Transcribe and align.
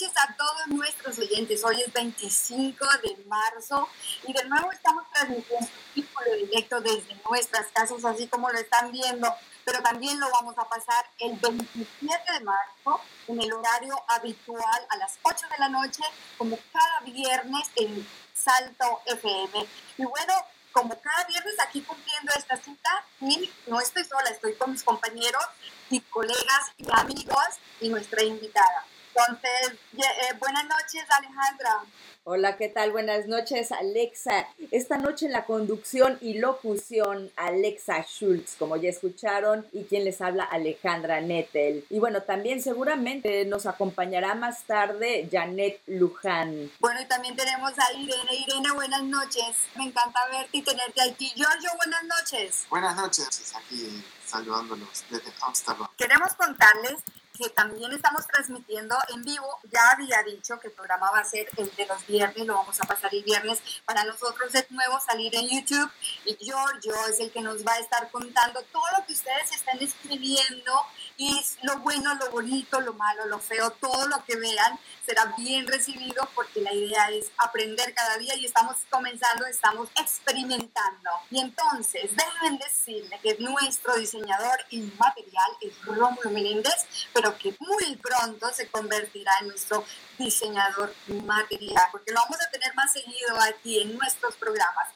Noches 0.00 0.16
a 0.16 0.34
todos 0.34 0.66
nuestros 0.68 1.18
oyentes. 1.18 1.62
Hoy 1.64 1.82
es 1.82 1.92
25 1.92 2.86
de 3.02 3.24
marzo 3.26 3.88
y 4.26 4.32
de 4.32 4.44
nuevo 4.44 4.72
estamos 4.72 5.04
transmitiendo 5.12 5.68
círculo 5.94 6.36
directo 6.36 6.80
desde 6.80 7.16
nuestras 7.28 7.66
casas, 7.66 8.04
así 8.04 8.26
como 8.28 8.48
lo 8.50 8.58
están 8.58 8.90
viendo, 8.92 9.32
pero 9.64 9.82
también 9.82 10.18
lo 10.18 10.30
vamos 10.30 10.56
a 10.56 10.64
pasar 10.64 11.04
el 11.18 11.36
27 11.38 12.32
de 12.32 12.40
marzo 12.40 13.00
en 13.28 13.42
el 13.42 13.52
horario 13.52 13.94
habitual 14.08 14.86
a 14.88 14.96
las 14.96 15.18
8 15.22 15.46
de 15.50 15.58
la 15.58 15.68
noche, 15.68 16.02
como 16.38 16.58
cada 16.72 17.00
viernes 17.00 17.68
en 17.76 18.06
Salto 18.32 19.02
FM. 19.04 19.66
Y 19.98 20.04
bueno, 20.04 20.32
como 20.72 20.98
cada 20.98 21.24
viernes 21.24 21.54
aquí 21.60 21.82
cumpliendo 21.82 22.32
esta 22.36 22.56
cita 22.56 23.04
y 23.20 23.50
no 23.66 23.80
estoy 23.80 24.04
sola, 24.04 24.30
estoy 24.30 24.54
con 24.54 24.72
mis 24.72 24.82
compañeros 24.82 25.44
y 25.90 26.00
colegas 26.00 26.72
y 26.78 26.86
amigos 26.90 27.58
y 27.80 27.88
nuestra 27.90 28.22
invitada. 28.22 28.86
Entonces, 29.14 29.78
eh, 29.98 30.34
buenas 30.38 30.64
noches, 30.64 31.04
Alejandra. 31.18 31.84
Hola, 32.24 32.56
¿qué 32.56 32.68
tal? 32.68 32.92
Buenas 32.92 33.26
noches, 33.26 33.72
Alexa. 33.72 34.46
Esta 34.70 34.98
noche 34.98 35.26
en 35.26 35.32
la 35.32 35.46
conducción 35.46 36.18
y 36.20 36.38
locución, 36.38 37.32
Alexa 37.36 38.02
Schultz, 38.02 38.56
como 38.56 38.76
ya 38.76 38.90
escucharon, 38.90 39.66
y 39.72 39.84
quien 39.84 40.04
les 40.04 40.20
habla, 40.20 40.44
Alejandra 40.44 41.20
Nettel. 41.20 41.84
Y 41.90 41.98
bueno, 41.98 42.22
también 42.22 42.62
seguramente 42.62 43.44
nos 43.46 43.66
acompañará 43.66 44.34
más 44.34 44.64
tarde 44.64 45.28
Janet 45.30 45.80
Luján. 45.86 46.70
Bueno, 46.78 47.00
y 47.00 47.06
también 47.06 47.34
tenemos 47.36 47.72
a 47.78 47.92
Irene. 47.94 48.34
Irene, 48.46 48.70
buenas 48.74 49.02
noches. 49.02 49.56
Me 49.76 49.84
encanta 49.84 50.20
verte 50.30 50.58
y 50.58 50.62
tenerte 50.62 51.02
aquí. 51.02 51.32
Giorgio, 51.34 51.70
buenas 51.78 52.04
noches. 52.04 52.66
Buenas 52.68 52.96
noches, 52.96 53.54
aquí 53.56 54.04
saludándolos 54.24 55.04
desde 55.10 55.32
Amsterdam. 55.40 55.88
Queremos 55.96 56.32
contarles 56.34 57.00
que 57.40 57.48
también 57.50 57.90
estamos 57.92 58.26
transmitiendo 58.26 58.96
en 59.14 59.22
vivo. 59.22 59.58
Ya 59.72 59.90
había 59.92 60.22
dicho 60.22 60.60
que 60.60 60.68
el 60.68 60.74
programa 60.74 61.10
va 61.10 61.20
a 61.20 61.24
ser 61.24 61.48
el 61.56 61.74
de 61.74 61.86
los 61.86 62.06
viernes, 62.06 62.46
lo 62.46 62.54
vamos 62.54 62.78
a 62.80 62.84
pasar 62.84 63.14
el 63.14 63.22
viernes. 63.22 63.60
Para 63.84 64.04
nosotros 64.04 64.54
es 64.54 64.70
nuevo 64.70 65.00
salir 65.00 65.34
en 65.34 65.48
YouTube 65.48 65.90
y 66.26 66.36
Giorgio 66.36 66.94
es 67.08 67.18
el 67.20 67.30
que 67.30 67.40
nos 67.40 67.64
va 67.66 67.72
a 67.72 67.78
estar 67.78 68.10
contando 68.10 68.62
todo 68.72 68.84
lo 68.98 69.06
que 69.06 69.14
ustedes 69.14 69.52
están 69.52 69.78
escribiendo 69.80 70.72
y 71.20 71.38
lo 71.64 71.78
bueno, 71.80 72.14
lo 72.14 72.30
bonito, 72.30 72.80
lo 72.80 72.94
malo, 72.94 73.26
lo 73.26 73.38
feo, 73.38 73.70
todo 73.72 74.08
lo 74.08 74.24
que 74.24 74.36
vean 74.36 74.78
será 75.04 75.34
bien 75.36 75.66
recibido 75.66 76.26
porque 76.34 76.62
la 76.62 76.72
idea 76.72 77.10
es 77.10 77.30
aprender 77.36 77.92
cada 77.92 78.16
día 78.16 78.34
y 78.36 78.46
estamos 78.46 78.76
comenzando, 78.88 79.44
estamos 79.44 79.90
experimentando. 80.00 81.10
Y 81.30 81.40
entonces, 81.40 82.10
déjenme 82.16 82.58
decirle 82.64 83.20
que 83.22 83.36
nuestro 83.38 83.96
diseñador 83.96 84.60
inmaterial 84.70 85.50
es 85.60 85.84
Rómulo 85.84 86.30
Meléndez, 86.30 86.86
pero 87.12 87.36
que 87.36 87.54
muy 87.60 87.96
pronto 87.96 88.48
se 88.54 88.68
convertirá 88.68 89.32
en 89.42 89.48
nuestro 89.48 89.84
diseñador 90.16 90.94
material, 91.06 91.84
porque 91.92 92.12
lo 92.12 92.20
vamos 92.20 92.38
a 92.40 92.50
tener 92.50 92.74
más 92.74 92.94
seguido 92.94 93.38
aquí 93.42 93.82
en 93.82 93.94
nuestros 93.98 94.36
programas. 94.36 94.88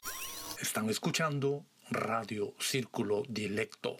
Están 0.59 0.89
escuchando 0.89 1.63
Radio 1.89 2.53
Círculo 2.59 3.23
Dilecto. 3.27 3.97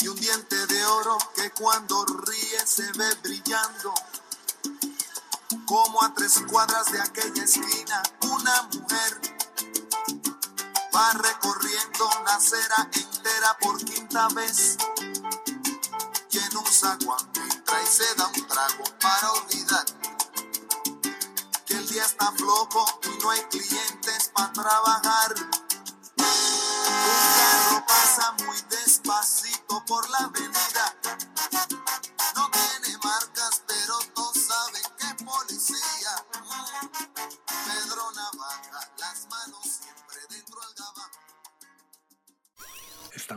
Y 0.00 0.08
un 0.08 0.20
diente 0.20 0.66
de 0.66 0.84
oro 0.84 1.16
que 1.34 1.50
cuando 1.52 2.04
ríe 2.04 2.66
se 2.66 2.92
ve 2.92 3.14
brillando. 3.22 3.94
Como 5.66 6.02
a 6.02 6.12
tres 6.12 6.42
cuadras 6.50 6.92
de 6.92 7.00
aquella 7.00 7.42
esquina, 7.42 8.02
una 8.20 8.62
mujer 8.64 9.20
va 10.94 11.12
recorriendo 11.12 12.10
una 12.20 12.34
acera 12.34 12.88
entera 12.92 13.56
por 13.60 13.82
quinta 13.82 14.28
vez. 14.28 14.76
Y 16.30 16.38
en 16.38 16.56
un 16.56 16.66
zaguán 16.66 17.30
entra 17.50 17.82
y 17.82 17.86
se 17.86 18.14
da 18.14 18.26
un 18.26 18.46
trago 18.46 18.84
para 19.00 19.32
olvidar 19.32 19.84
que 21.64 21.74
el 21.74 21.88
día 21.88 22.04
está 22.04 22.30
flojo 22.32 23.00
y 23.04 23.22
no 23.22 23.30
hay 23.30 23.40
clientes 23.44 24.30
para 24.34 24.52
trabajar. 24.52 25.34
Un 26.18 26.24
carro 27.36 27.86
pasa 27.86 28.32
muy 28.44 28.60
despacito 28.68 29.82
por 29.86 30.08
la 30.10 30.18
avenida. 30.18 30.73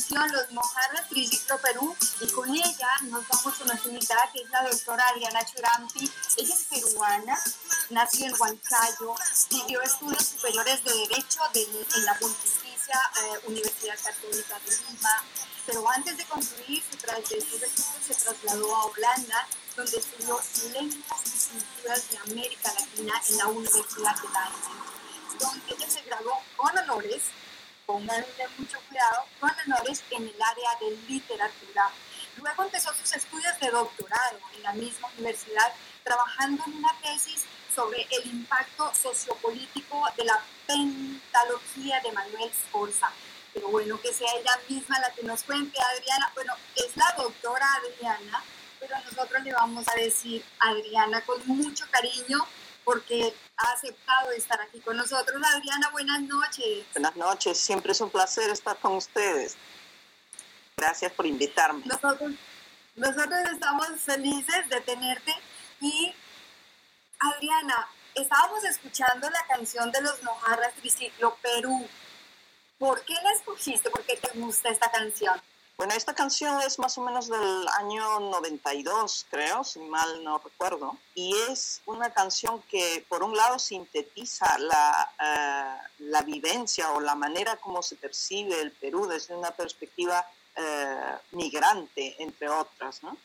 Los 0.10 0.52
Mojarras 0.52 1.10
Triciclo 1.10 1.58
Perú 1.62 1.96
y 2.22 2.28
con 2.28 2.48
ella 2.54 2.90
nos 3.04 3.28
vamos 3.28 3.60
a 3.60 3.66
nuestra 3.66 3.92
invitada 3.92 4.30
que 4.32 4.42
es 4.42 4.50
la 4.52 4.62
doctora 4.62 5.04
Adriana 5.10 5.44
Churampi. 5.44 6.12
Ella 6.38 6.54
es 6.54 6.64
peruana, 6.66 7.40
nació 7.90 8.28
en 8.28 8.34
Huancayo, 8.40 9.16
siguió 9.34 9.82
estudios 9.82 10.24
superiores 10.24 10.84
de 10.84 10.94
Derecho 10.94 11.40
en 11.56 12.06
la 12.06 12.20
Pontificia 12.20 13.00
eh, 13.24 13.48
Universidad 13.48 13.96
Católica 14.04 14.60
de 14.60 14.78
Lima, 14.92 15.24
pero 15.66 15.90
antes 15.90 16.18
de 16.18 16.26
concluir 16.26 16.84
su 16.84 16.98
trayectoria 16.98 17.68
se 18.08 18.14
trasladó 18.14 18.76
a 18.76 18.86
Holanda, 18.86 19.48
donde 19.76 19.98
estudió 19.98 20.40
lenguas 20.72 21.22
y 21.26 21.60
culturas 21.60 22.10
de 22.12 22.18
América 22.18 22.74
Latina 22.74 23.22
en 23.28 23.38
la 23.38 23.48
Universidad 23.48 24.16
de 24.18 24.28
Leiden, 24.28 25.40
donde 25.40 25.74
ella 25.74 25.90
se 25.90 26.02
graduó 26.04 26.38
con 26.56 26.78
honores 26.78 27.24
pónganle 27.96 28.26
mucho 28.58 28.78
cuidado, 28.90 29.24
con 29.40 29.52
honores 29.66 30.04
en 30.12 30.24
el 30.24 30.42
área 30.42 30.70
de 30.82 30.98
literatura. 31.08 31.90
Luego 32.36 32.64
empezó 32.64 32.94
sus 32.94 33.16
estudios 33.16 33.58
de 33.62 33.70
doctorado 33.70 34.38
en 34.54 34.64
la 34.64 34.74
misma 34.74 35.08
universidad, 35.18 35.72
trabajando 36.04 36.62
en 36.68 36.74
una 36.74 36.94
tesis 37.02 37.46
sobre 37.74 38.06
el 38.12 38.28
impacto 38.28 38.92
sociopolítico 38.94 40.04
de 40.18 40.26
la 40.26 40.44
pentalogía 40.68 42.02
de 42.02 42.12
Manuel 42.12 42.52
Sforza. 42.52 43.10
Pero 43.54 43.70
bueno, 43.70 44.02
que 44.02 44.14
sea 44.14 44.28
ella 44.38 44.60
misma 44.68 45.00
la 45.00 45.12
que 45.12 45.24
nos 45.24 45.44
cuente, 45.44 45.80
Adriana. 45.82 46.30
Bueno, 46.36 46.54
es 46.76 46.98
la 46.98 47.16
doctora 47.18 47.66
Adriana, 47.76 48.44
pero 48.78 48.96
nosotros 49.06 49.42
le 49.42 49.54
vamos 49.54 49.88
a 49.88 49.96
decir 49.96 50.44
Adriana 50.60 51.22
con 51.22 51.40
mucho 51.48 51.86
cariño 51.90 52.46
porque 52.86 53.34
ha 53.58 53.72
aceptado 53.74 54.32
estar 54.32 54.62
aquí 54.62 54.80
con 54.80 54.96
nosotros. 54.96 55.42
Adriana, 55.44 55.90
buenas 55.90 56.22
noches. 56.22 56.86
Buenas 56.94 57.16
noches, 57.16 57.58
siempre 57.60 57.92
es 57.92 58.00
un 58.00 58.10
placer 58.10 58.50
estar 58.52 58.78
con 58.78 58.94
ustedes. 58.94 59.58
Gracias 60.78 61.12
por 61.12 61.26
invitarme. 61.26 61.84
Nosotros, 61.86 62.34
nosotros 62.96 63.40
estamos 63.52 63.88
felices 64.00 64.70
de 64.70 64.82
tenerte 64.82 65.34
y 65.82 66.14
Adriana, 67.20 67.88
estábamos 68.14 68.64
escuchando 68.64 69.30
la 69.30 69.46
canción 69.48 69.92
de 69.92 70.02
los 70.02 70.22
Mojarras 70.24 70.74
Triciclo 70.76 71.36
Perú. 71.42 71.88
¿Por 72.78 73.04
qué 73.04 73.14
la 73.14 73.32
escogiste? 73.32 73.90
¿Por 73.90 74.04
qué 74.04 74.18
te 74.18 74.38
gusta 74.38 74.70
esta 74.70 74.92
canción? 74.92 75.42
Bueno, 75.78 75.94
esta 75.94 76.16
canción 76.16 76.62
es 76.62 76.80
más 76.80 76.98
o 76.98 77.02
menos 77.02 77.28
del 77.28 77.68
año 77.80 78.22
92, 78.22 79.26
creo, 79.30 79.66
si 79.66 79.80
mal 79.80 80.24
no 80.24 80.38
recuerdo, 80.38 80.98
y 81.14 81.36
es 81.50 81.82
una 81.86 82.12
canción 82.12 82.62
que 82.72 83.06
por 83.10 83.24
un 83.24 83.36
lado 83.36 83.60
sintetiza 83.60 84.58
la, 84.58 85.12
eh, 85.22 85.88
la 86.00 86.22
vivencia 86.22 86.92
o 86.92 87.02
la 87.02 87.16
manera 87.16 87.58
como 87.58 87.84
se 87.84 87.98
percibe 87.98 88.62
el 88.62 88.72
Perú 88.72 89.06
desde 89.06 89.36
una 89.36 89.52
perspectiva 89.52 90.26
eh, 90.56 91.16
migrante, 91.32 92.16
entre 92.24 92.48
otras, 92.48 93.04
¿no? 93.04 93.18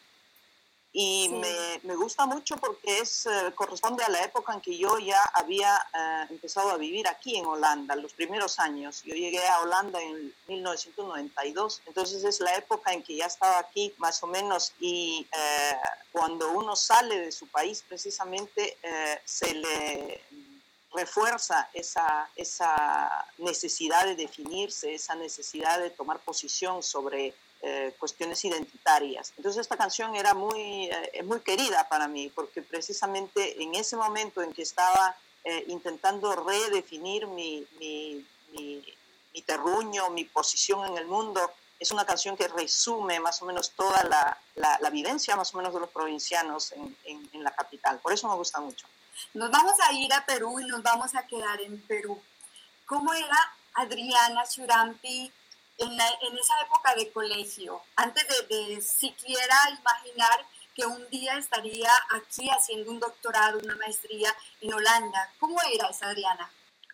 Y 0.93 1.29
me, 1.29 1.81
me, 1.85 1.95
gusta 1.95 2.27
mucho 2.27 2.57
porque 2.57 2.99
es, 2.99 3.27
eh, 3.27 3.53
corresponde 3.55 4.03
a 4.03 4.09
la 4.09 4.25
época 4.25 4.53
en 4.53 4.61
que 4.61 4.77
yo 4.77 4.99
ya 4.99 5.23
había 5.35 5.77
eh, 5.77 6.27
empezado 6.31 6.71
a 6.71 6.77
vivir 6.77 7.07
aquí 7.07 7.37
en 7.37 7.47
Holanda, 7.47 7.95
los 7.95 8.13
primeros 8.13 8.59
años. 8.59 9.03
Yo 9.05 9.15
llegué 9.15 9.47
a 9.47 9.61
Holanda 9.61 10.03
en 10.03 10.35
1992, 10.49 11.83
entonces 11.87 12.25
es 12.25 12.41
la 12.41 12.57
época 12.57 12.93
en 12.93 13.05
que 13.05 13.15
ya 13.15 13.27
estaba 13.27 13.61
aquí 13.61 13.95
más 13.99 14.21
o 14.25 14.27
menos 14.27 14.73
y 14.81 15.29
eh, 15.33 15.77
cuando 16.11 16.51
uno 16.51 16.75
sale 16.75 17.21
de 17.21 17.31
su 17.31 17.47
país 17.47 17.85
precisamente 17.87 18.77
se 19.25 19.55
le 19.55 20.25
refuerza 20.93 21.69
esa, 21.73 22.29
esa 22.35 23.27
necesidad 23.39 24.07
de 24.07 24.17
definirse, 24.17 24.93
esa 24.93 25.15
necesidad 25.15 25.79
de 25.79 25.91
tomar 25.91 26.19
posición 26.19 26.83
sobre 26.83 27.35
eh, 27.63 27.95
cuestiones 27.99 28.43
identitarias. 28.45 29.35
Entonces 29.37 29.61
esta 29.61 29.77
canción 29.77 30.17
era 30.17 30.33
muy, 30.33 30.85
eh, 30.91 31.23
muy 31.25 31.41
querida 31.41 31.87
para 31.91 32.09
mí, 32.09 32.33
porque 32.35 32.63
precisamente 32.63 33.63
en 33.63 33.75
ese 33.75 33.97
momento 33.97 34.41
en 34.41 34.53
que 34.55 34.63
estaba 34.63 35.15
eh, 35.45 35.65
intentando 35.69 36.35
redefinir 36.37 37.27
mi, 37.27 37.67
mi, 37.79 38.27
mi, 38.53 38.83
mi, 39.35 39.43
terruño, 39.43 40.09
mi 40.09 40.25
posición 40.25 40.87
en 40.87 40.97
el 40.97 41.07
mundo, 41.07 41.53
es 41.79 41.91
una 41.91 42.07
canción 42.07 42.35
que 42.35 42.49
resume 42.49 43.21
más 43.21 43.43
o 43.43 43.45
menos 43.45 43.73
toda 43.73 44.05
la, 44.05 44.39
la, 44.81 44.91
vivencia 44.91 45.37
más 45.37 45.53
o 45.55 45.59
menos 45.59 45.75
de 45.75 45.81
los 45.81 45.91
provincianos 45.91 46.73
en, 46.73 46.97
en, 47.05 47.29
en 47.33 47.45
la 47.45 47.51
capital. 47.51 47.99
Por 47.99 48.15
eso 48.15 48.27
me 48.27 48.37
gusta 48.37 48.61
mucho. 48.61 48.87
Nos 49.35 49.51
vamos 49.51 49.75
a 49.87 49.93
ir 49.93 50.11
a 50.15 50.25
Perú 50.25 50.61
y 50.61 50.65
nos 50.65 50.83
vamos 50.83 51.15
a 51.15 51.27
quedar 51.27 51.61
en 51.61 51.79
Perú. 51.83 52.19
¿Cómo 52.87 53.13
era 53.13 53.55
Adriana 53.75 54.45
Churampi 54.47 55.31
en, 55.81 56.39
esa 56.39 56.61
época 56.63 56.95
de 56.95 57.11
colegio, 57.11 57.83
antes 57.97 58.27
de, 58.49 58.81
siquiera 58.81 59.57
imaginar 59.79 60.47
que 60.75 60.87
un 60.87 61.09
día 61.11 61.39
estaría 61.39 61.91
aquí 62.11 62.49
haciendo 62.51 62.91
un 62.91 63.01
doctorado, 63.01 63.59
una 63.59 63.77
maestría 63.77 64.35
en 64.61 64.73
Holanda. 64.73 65.33
¿Cómo 65.39 65.59
era 65.63 65.89
esa 65.89 66.09
Adriana? 66.09 66.51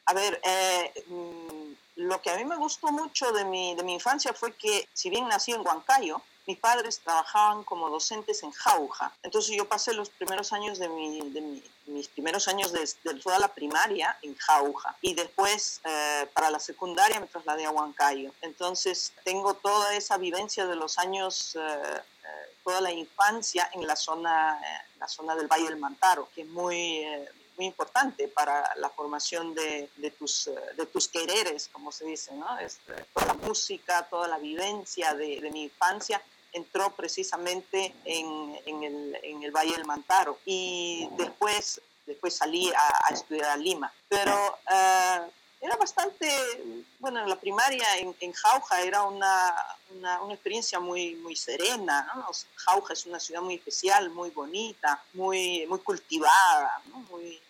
A 0.07 0.15
ver, 0.15 0.41
eh, 0.45 1.05
mm, 1.07 1.73
lo 1.97 2.23
que 2.23 2.31
a 2.31 2.37
mí 2.37 2.45
me 2.45 2.57
gustó 2.57 2.89
mucho 2.89 3.33
de 3.33 3.45
mi, 3.45 3.75
de 3.75 3.83
mi 3.83 3.95
infancia 3.95 4.33
fue 4.33 4.55
que, 4.55 4.89
si 4.93 5.11
bien 5.11 5.29
nací 5.29 5.53
en 5.53 5.67
Huancayo, 5.67 6.23
mis 6.47 6.59
padres 6.59 7.01
trabajaban 7.01 7.65
como 7.65 7.91
docentes 7.91 8.43
en 8.43 8.53
Jauja. 8.53 9.13
Entonces 9.23 9.57
yo 9.57 9.69
pasé 9.69 9.93
los 9.93 10.11
primeros 10.11 10.53
años 10.53 10.79
de, 10.79 10.89
mi, 10.89 11.21
de 11.31 11.63
mis 11.87 12.09
primeros 12.09 12.47
años 12.47 12.73
de, 12.73 12.87
toda 13.23 13.39
la 13.39 13.49
primaria 13.49 14.17
en 14.23 14.37
Jauja. 14.37 14.97
Y 15.01 15.15
después 15.15 15.81
eh, 15.85 16.29
para 16.33 16.51
la 16.51 16.61
secundaria 16.61 17.19
me 17.19 17.27
trasladé 17.27 17.65
a 17.65 17.71
Huancayo. 17.71 18.33
Entonces 18.43 19.13
tengo 19.25 19.55
toda 19.55 19.95
esa 19.95 20.17
vivencia 20.17 20.67
de 20.67 20.77
los 20.77 20.99
años... 20.99 21.57
Eh, 21.57 21.61
eh, 21.61 22.53
toda 22.65 22.81
la 22.81 22.91
infancia 22.91 23.71
en 23.75 23.87
la 23.87 23.95
zona, 23.95 24.61
la 24.99 25.07
zona 25.07 25.37
del 25.37 25.47
Valle 25.47 25.67
del 25.67 25.77
Mantaro, 25.77 26.29
que 26.35 26.41
es 26.41 26.49
muy, 26.49 27.05
muy 27.57 27.67
importante 27.67 28.27
para 28.27 28.75
la 28.75 28.91
formación 28.91 29.55
de, 29.55 29.89
de, 29.95 30.11
tus, 30.11 30.51
de 30.77 30.87
tus 30.87 31.07
quereres, 31.07 31.69
como 31.71 31.93
se 31.93 32.07
dice, 32.07 32.35
¿no? 32.35 32.59
Este, 32.59 32.93
toda 33.15 33.27
la 33.27 33.35
música, 33.35 34.09
toda 34.11 34.27
la 34.27 34.39
vivencia 34.39 35.15
de, 35.15 35.41
de 35.41 35.51
mi 35.53 35.63
infancia 35.63 36.21
entró 36.57 36.91
precisamente 36.95 37.95
en, 38.05 38.57
el, 38.83 39.51
Valle 39.53 39.73
del 39.73 39.85
Mantaro 39.85 40.39
y 40.45 41.09
después, 41.17 41.81
después 42.07 42.35
salí 42.35 42.71
a, 42.73 43.09
a 43.09 43.15
estudiar 43.15 43.51
a 43.51 43.57
Lima. 43.57 43.93
Pero 44.09 44.35
uh, 44.35 45.31
era 45.61 45.77
bastante, 45.77 46.29
bueno, 46.99 47.21
en 47.21 47.29
la 47.29 47.37
primaria 47.41 47.97
en, 47.99 48.15
en 48.21 48.33
Jauja 48.33 48.83
era 48.83 49.03
una, 49.05 49.55
una, 49.91 50.35
experiencia 50.35 50.79
muy, 50.79 51.15
muy 51.17 51.35
serena. 51.35 52.13
¿no? 52.15 52.27
Jauja 52.57 52.93
es 52.93 53.07
una 53.07 53.19
ciudad 53.19 53.41
muy 53.41 53.55
especial, 53.55 54.11
muy 54.11 54.31
bonita, 54.31 55.03
muy, 55.15 55.67
muy 55.67 55.79
cultivada 55.81 56.83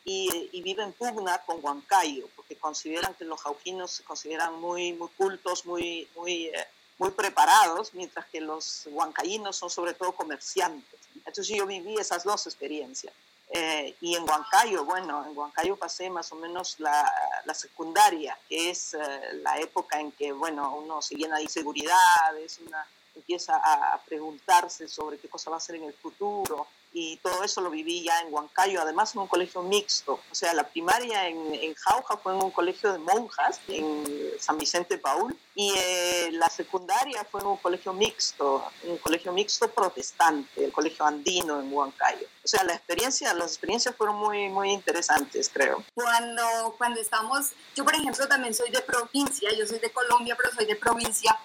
y, 0.04 0.62
vive 0.62 0.82
en 0.82 0.92
pugna 0.92 1.38
con 1.38 1.58
Huancayo, 1.62 2.28
porque 2.34 2.56
consideran 2.56 3.14
que 3.14 3.24
los 3.24 3.40
jaujinos 3.42 3.90
se 3.90 4.04
consideran 4.04 4.54
muy, 4.60 4.92
muy 4.92 5.08
cultos, 5.16 5.66
muy, 5.66 6.08
muy 6.16 6.46
eh, 6.46 6.66
muy 6.98 7.10
preparados, 7.10 7.92
mientras 7.94 8.26
que 8.26 8.40
los 8.40 8.86
huancaínos 8.90 9.56
son 9.56 9.70
sobre 9.70 9.94
todo 9.94 10.12
comerciantes. 10.12 11.00
Entonces 11.16 11.48
yo 11.48 11.66
viví 11.66 11.96
esas 11.98 12.24
dos 12.24 12.46
experiencias. 12.46 13.12
Eh, 13.50 13.94
y 14.00 14.16
en 14.16 14.28
Huancayo, 14.28 14.84
bueno, 14.84 15.24
en 15.24 15.36
Huancayo 15.36 15.76
pasé 15.76 16.10
más 16.10 16.32
o 16.32 16.36
menos 16.36 16.80
la, 16.80 17.12
la 17.44 17.54
secundaria, 17.54 18.36
que 18.48 18.70
es 18.70 18.94
eh, 18.94 18.98
la 19.34 19.58
época 19.60 20.00
en 20.00 20.10
que, 20.12 20.32
bueno, 20.32 20.74
uno 20.76 21.00
se 21.00 21.14
llena 21.14 21.36
de 21.36 21.44
inseguridades, 21.44 22.58
una 22.66 22.84
empieza 23.14 23.56
a 23.56 23.98
preguntarse 24.04 24.86
sobre 24.88 25.18
qué 25.18 25.28
cosa 25.28 25.50
va 25.50 25.56
a 25.56 25.58
hacer 25.58 25.76
en 25.76 25.84
el 25.84 25.94
futuro, 25.94 26.66
y 26.98 27.18
todo 27.18 27.44
eso 27.44 27.60
lo 27.60 27.68
viví 27.68 28.02
ya 28.02 28.22
en 28.22 28.32
Huancayo, 28.32 28.80
además 28.80 29.14
en 29.14 29.20
un 29.20 29.26
colegio 29.26 29.62
mixto. 29.62 30.18
O 30.30 30.34
sea, 30.34 30.54
la 30.54 30.66
primaria 30.66 31.28
en, 31.28 31.54
en 31.54 31.74
Jauja 31.74 32.16
fue 32.16 32.34
en 32.34 32.42
un 32.42 32.50
colegio 32.50 32.90
de 32.90 32.98
monjas, 32.98 33.60
en 33.68 34.02
San 34.40 34.56
Vicente 34.56 34.96
Paul, 34.96 35.36
y 35.54 35.74
eh, 35.76 36.30
la 36.32 36.48
secundaria 36.48 37.22
fue 37.30 37.42
en 37.42 37.48
un 37.48 37.58
colegio 37.58 37.92
mixto, 37.92 38.64
un 38.84 38.96
colegio 38.96 39.30
mixto 39.30 39.70
protestante, 39.70 40.64
el 40.64 40.72
colegio 40.72 41.04
andino 41.04 41.60
en 41.60 41.70
Huancayo. 41.70 42.26
O 42.42 42.48
sea, 42.48 42.64
la 42.64 42.72
experiencia, 42.72 43.34
las 43.34 43.48
experiencias 43.48 43.94
fueron 43.94 44.16
muy, 44.16 44.48
muy 44.48 44.72
interesantes, 44.72 45.50
creo. 45.52 45.84
Cuando, 45.92 46.74
cuando 46.78 46.98
estamos, 46.98 47.50
yo 47.74 47.84
por 47.84 47.94
ejemplo 47.94 48.26
también 48.26 48.54
soy 48.54 48.70
de 48.70 48.80
provincia, 48.80 49.50
yo 49.52 49.66
soy 49.66 49.80
de 49.80 49.90
Colombia, 49.92 50.34
pero 50.34 50.50
soy 50.54 50.64
de 50.64 50.76
provincia, 50.76 51.38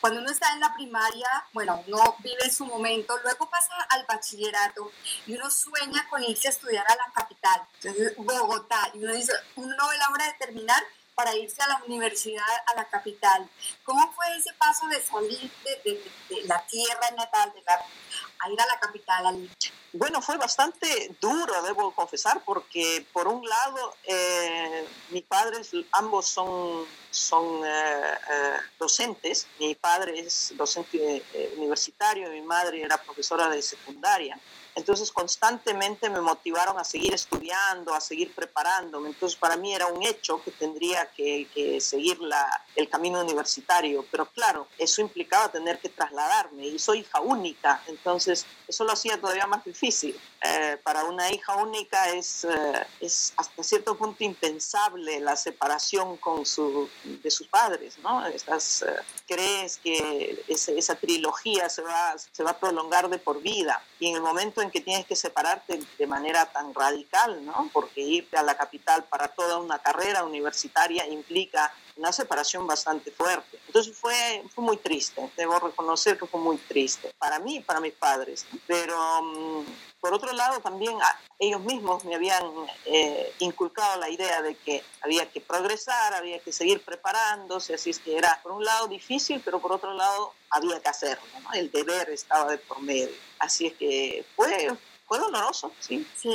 cuando 0.00 0.20
uno 0.20 0.30
está 0.30 0.52
en 0.52 0.60
la 0.60 0.74
primaria, 0.74 1.28
bueno, 1.52 1.82
uno 1.86 2.16
vive 2.20 2.50
su 2.50 2.64
momento, 2.66 3.16
luego 3.22 3.48
pasa 3.50 3.74
al 3.90 4.04
bachillerato 4.06 4.90
y 5.26 5.34
uno 5.34 5.50
sueña 5.50 6.06
con 6.08 6.22
irse 6.22 6.48
a 6.48 6.50
estudiar 6.50 6.84
a 6.88 6.96
la 6.96 7.12
capital, 7.12 7.62
entonces 7.82 8.16
Bogotá, 8.16 8.90
y 8.94 9.04
uno 9.04 9.12
dice, 9.12 9.32
uno 9.56 9.74
no 9.76 9.88
ve 9.88 9.98
la 9.98 10.08
hora 10.10 10.26
de 10.26 10.32
terminar 10.34 10.82
para 11.18 11.34
irse 11.34 11.60
a 11.60 11.66
la 11.66 11.82
universidad, 11.84 12.44
a 12.68 12.76
la 12.76 12.84
capital. 12.84 13.50
¿Cómo 13.82 14.12
fue 14.12 14.24
ese 14.36 14.52
paso 14.54 14.86
de 14.86 15.02
salir 15.02 15.50
de, 15.64 16.00
la 16.44 16.64
tierra 16.66 17.10
natal, 17.16 17.52
de 17.54 17.62
a 17.68 18.50
ir 18.52 18.60
a 18.60 18.66
la 18.66 18.78
capital? 18.78 19.26
Al... 19.26 19.50
Bueno, 19.94 20.22
fue 20.22 20.36
bastante 20.36 21.16
duro, 21.20 21.60
debo 21.64 21.90
confesar, 21.90 22.40
porque 22.44 23.04
por 23.12 23.26
un 23.26 23.44
lado, 23.44 23.96
eh, 24.04 24.86
mis 25.10 25.24
padres 25.24 25.72
ambos 25.90 26.28
son, 26.28 26.86
son 27.10 27.66
eh, 27.66 28.18
eh, 28.30 28.56
docentes. 28.78 29.48
Mi 29.58 29.74
padre 29.74 30.20
es 30.20 30.52
docente 30.56 31.24
universitario, 31.56 32.30
mi 32.30 32.42
madre 32.42 32.80
era 32.80 32.96
profesora 32.96 33.48
de 33.48 33.60
secundaria. 33.60 34.38
Entonces 34.78 35.10
constantemente 35.10 36.08
me 36.08 36.20
motivaron 36.20 36.78
a 36.78 36.84
seguir 36.84 37.12
estudiando, 37.12 37.92
a 37.92 38.00
seguir 38.00 38.32
preparándome. 38.32 39.08
Entonces 39.08 39.36
para 39.36 39.56
mí 39.56 39.74
era 39.74 39.88
un 39.88 40.04
hecho 40.04 40.40
que 40.42 40.52
tendría 40.52 41.10
que, 41.10 41.78
seguir 41.80 42.20
la, 42.20 42.46
el 42.76 42.88
camino 42.88 43.20
universitario. 43.20 44.06
Pero 44.08 44.26
claro, 44.26 44.68
eso 44.78 45.00
implicaba 45.00 45.50
tener 45.50 45.80
que 45.80 45.88
trasladarme 45.88 46.66
y 46.68 46.78
soy 46.78 47.00
hija 47.00 47.20
única. 47.20 47.82
Entonces 47.88 48.46
eso 48.68 48.84
lo 48.84 48.92
hacía 48.92 49.20
todavía 49.20 49.48
más 49.48 49.64
difícil. 49.64 50.18
Eh, 50.40 50.78
para 50.84 51.04
una 51.04 51.28
hija 51.32 51.56
única 51.56 52.10
es, 52.10 52.44
eh, 52.44 52.86
es 53.00 53.32
hasta 53.36 53.64
cierto 53.64 53.96
punto 53.96 54.22
impensable 54.22 55.18
la 55.18 55.34
separación 55.34 56.16
con 56.18 56.46
su, 56.46 56.88
de 57.02 57.30
sus 57.32 57.48
padres. 57.48 57.98
¿no? 57.98 58.24
Estás, 58.26 58.82
eh, 58.82 58.94
crees 59.26 59.78
que 59.78 60.44
esa 60.46 60.94
trilogía 60.94 61.68
se 61.68 61.82
va, 61.82 62.14
se 62.16 62.42
va 62.44 62.50
a 62.52 62.60
prolongar 62.60 63.08
de 63.08 63.18
por 63.18 63.42
vida. 63.42 63.82
Y 63.98 64.08
en 64.08 64.16
el 64.16 64.22
momento 64.22 64.62
en 64.62 64.67
que 64.70 64.80
tienes 64.80 65.06
que 65.06 65.16
separarte 65.16 65.80
de 65.98 66.06
manera 66.06 66.46
tan 66.46 66.74
radical, 66.74 67.44
¿no? 67.44 67.70
Porque 67.72 68.00
irte 68.00 68.36
a 68.36 68.42
la 68.42 68.56
capital 68.56 69.04
para 69.04 69.28
toda 69.28 69.58
una 69.58 69.78
carrera 69.78 70.24
universitaria 70.24 71.06
implica 71.06 71.72
una 71.98 72.12
separación 72.12 72.66
bastante 72.66 73.10
fuerte. 73.10 73.58
Entonces 73.66 73.96
fue, 73.96 74.44
fue 74.54 74.64
muy 74.64 74.76
triste, 74.76 75.30
debo 75.36 75.58
reconocer 75.58 76.16
que 76.16 76.26
fue 76.26 76.40
muy 76.40 76.56
triste 76.56 77.12
para 77.18 77.38
mí 77.40 77.56
y 77.56 77.60
para 77.60 77.80
mis 77.80 77.92
padres. 77.92 78.46
Pero 78.66 78.96
mm, 79.22 79.64
por 80.00 80.14
otro 80.14 80.32
lado 80.32 80.60
también 80.60 80.96
ah, 81.02 81.20
ellos 81.38 81.60
mismos 81.62 82.04
me 82.04 82.14
habían 82.14 82.44
eh, 82.86 83.32
inculcado 83.40 83.98
la 83.98 84.08
idea 84.08 84.42
de 84.42 84.54
que 84.54 84.82
había 85.00 85.28
que 85.30 85.40
progresar, 85.40 86.14
había 86.14 86.38
que 86.38 86.52
seguir 86.52 86.80
preparándose, 86.82 87.74
así 87.74 87.90
es 87.90 87.98
que 87.98 88.16
era 88.16 88.40
por 88.42 88.52
un 88.52 88.64
lado 88.64 88.86
difícil, 88.86 89.42
pero 89.44 89.60
por 89.60 89.72
otro 89.72 89.92
lado 89.92 90.32
había 90.50 90.80
que 90.80 90.88
hacerlo, 90.88 91.24
¿no? 91.42 91.52
el 91.54 91.70
deber 91.70 92.10
estaba 92.10 92.50
de 92.50 92.58
por 92.58 92.80
medio. 92.80 93.10
Así 93.40 93.66
es 93.66 93.74
que 93.74 94.24
fue, 94.36 94.68
fue 95.06 95.18
doloroso, 95.18 95.72
sí. 95.80 96.06
Sí. 96.16 96.30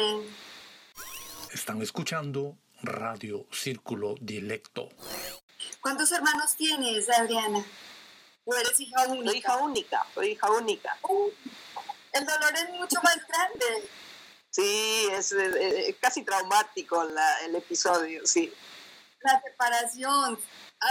Están 1.51 1.81
escuchando 1.81 2.57
Radio 2.81 3.45
Círculo 3.51 4.15
Directo. 4.19 4.89
¿Cuántos 5.81 6.11
hermanos 6.11 6.55
tienes, 6.55 7.09
Adriana? 7.09 7.63
¿O 8.45 8.55
eres 8.55 8.79
hija 8.79 9.07
única? 9.07 9.29
Soy 9.29 9.37
hija 9.37 9.57
única, 9.57 10.07
soy 10.13 10.27
hija 10.31 10.51
única. 10.51 10.97
Uh, 11.03 11.29
el 12.13 12.25
dolor 12.25 12.53
es 12.55 12.69
mucho 12.69 12.99
más 13.03 13.17
grande. 13.27 13.89
Sí, 14.49 15.07
es, 15.11 15.33
casi 15.99 16.23
traumático 16.23 17.03
el 17.45 17.55
episodio, 17.55 18.25
sí. 18.25 18.53
La 19.21 19.41
separación, 19.41 20.37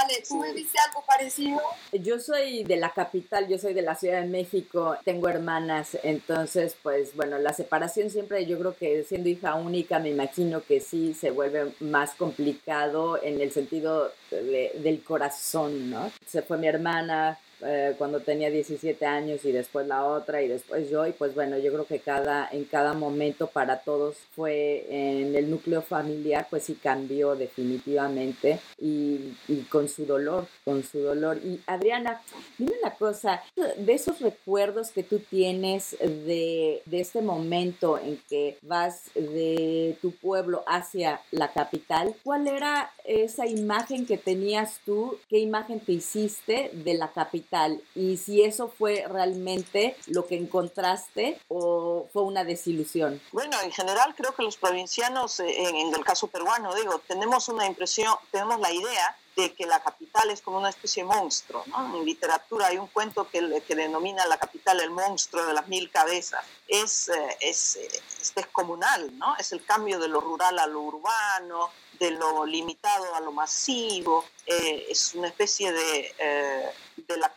Ale, 0.00 0.22
¿tú 0.26 0.42
viviste 0.42 0.78
algo 0.88 1.04
parecido? 1.06 1.60
Yo 1.92 2.18
soy 2.18 2.64
de 2.64 2.76
la 2.76 2.90
capital, 2.90 3.48
yo 3.48 3.58
soy 3.58 3.74
de 3.74 3.82
la 3.82 3.94
Ciudad 3.94 4.22
de 4.22 4.28
México, 4.28 4.96
tengo 5.04 5.28
hermanas, 5.28 5.98
entonces, 6.02 6.76
pues 6.82 7.14
bueno, 7.14 7.38
la 7.38 7.52
separación 7.52 8.10
siempre, 8.10 8.46
yo 8.46 8.58
creo 8.58 8.76
que 8.76 9.04
siendo 9.04 9.28
hija 9.28 9.54
única, 9.54 9.98
me 9.98 10.10
imagino 10.10 10.62
que 10.62 10.80
sí 10.80 11.14
se 11.14 11.30
vuelve 11.30 11.72
más 11.80 12.12
complicado 12.12 13.22
en 13.22 13.40
el 13.40 13.52
sentido 13.52 14.12
del 14.30 15.02
corazón, 15.02 15.90
¿no? 15.90 16.10
Se 16.26 16.42
fue 16.42 16.58
mi 16.58 16.66
hermana, 16.68 17.38
eh, 17.64 17.94
cuando 17.96 18.20
tenía 18.20 18.50
17 18.50 19.04
años 19.06 19.44
y 19.44 19.52
después 19.52 19.86
la 19.86 20.04
otra 20.04 20.42
y 20.42 20.48
después 20.48 20.90
yo 20.90 21.06
y 21.06 21.12
pues 21.12 21.34
bueno 21.34 21.58
yo 21.58 21.72
creo 21.72 21.86
que 21.86 22.00
cada 22.00 22.48
en 22.50 22.64
cada 22.64 22.92
momento 22.92 23.46
para 23.46 23.80
todos 23.80 24.16
fue 24.34 24.86
en 24.90 25.34
el 25.36 25.50
núcleo 25.50 25.82
familiar 25.82 26.46
pues 26.50 26.64
sí 26.64 26.74
cambió 26.74 27.36
definitivamente 27.36 28.58
y, 28.78 29.34
y 29.46 29.60
con 29.70 29.88
su 29.88 30.06
dolor 30.06 30.46
con 30.64 30.82
su 30.82 30.98
dolor. 30.98 31.38
Y 31.38 31.60
Adriana 31.66 32.20
dime 32.58 32.72
una 32.82 32.94
cosa 32.94 33.42
de 33.54 33.92
esos 33.92 34.20
recuerdos 34.20 34.90
que 34.90 35.02
tú 35.02 35.20
tienes 35.20 35.96
de, 36.00 36.82
de 36.84 37.00
este 37.00 37.22
momento 37.22 37.98
en 37.98 38.20
que 38.28 38.58
vas 38.62 39.10
de 39.14 39.96
tu 40.00 40.12
pueblo 40.12 40.64
hacia 40.66 41.20
la 41.30 41.52
capital 41.52 42.14
¿cuál 42.24 42.48
era 42.48 42.90
esa 43.04 43.46
imagen 43.46 44.06
que 44.06 44.18
tenías 44.18 44.80
tú 44.84 45.18
qué 45.28 45.38
imagen 45.38 45.80
te 45.80 45.92
hiciste 45.92 46.70
de 46.72 46.94
la 46.94 47.12
capital 47.12 47.51
y 47.94 48.16
si 48.16 48.42
eso 48.42 48.68
fue 48.68 49.04
realmente 49.08 49.96
lo 50.06 50.26
que 50.26 50.36
encontraste 50.36 51.38
o 51.48 52.08
fue 52.12 52.22
una 52.22 52.44
desilusión. 52.44 53.20
Bueno, 53.32 53.60
en 53.62 53.70
general 53.72 54.14
creo 54.16 54.34
que 54.34 54.42
los 54.42 54.56
provincianos, 54.56 55.40
eh, 55.40 55.68
en, 55.68 55.94
el 55.94 56.04
caso 56.04 56.28
peruano, 56.28 56.74
digo, 56.74 56.98
tenemos 57.06 57.48
una 57.48 57.66
impresión, 57.66 58.14
tenemos 58.30 58.58
la 58.58 58.72
idea 58.72 59.16
de 59.36 59.52
que 59.52 59.66
la 59.66 59.80
capital 59.80 60.30
es 60.30 60.40
como 60.40 60.58
una 60.58 60.70
especie 60.70 61.02
de 61.02 61.08
monstruo. 61.08 61.62
¿no? 61.66 61.96
En 61.96 62.04
literatura 62.04 62.68
hay 62.68 62.78
un 62.78 62.86
cuento 62.86 63.28
que, 63.28 63.62
que 63.66 63.74
denomina 63.74 64.26
la 64.26 64.38
capital 64.38 64.80
el 64.80 64.90
monstruo 64.90 65.44
de 65.44 65.52
las 65.52 65.68
mil 65.68 65.90
cabezas. 65.90 66.44
Es, 66.68 67.08
eh, 67.08 67.36
es, 67.40 67.76
es 67.76 68.34
descomunal, 68.34 69.16
¿no? 69.18 69.36
es 69.36 69.52
el 69.52 69.64
cambio 69.64 69.98
de 69.98 70.08
lo 70.08 70.20
rural 70.20 70.58
a 70.58 70.66
lo 70.66 70.80
urbano, 70.80 71.70
de 72.02 72.10
lo 72.10 72.44
limitado 72.44 73.14
a 73.14 73.20
lo 73.20 73.30
masivo, 73.30 74.24
eh, 74.44 74.86
es 74.90 75.14
una 75.14 75.28
especie 75.28 75.70
de, 75.70 76.12
eh, 76.18 76.72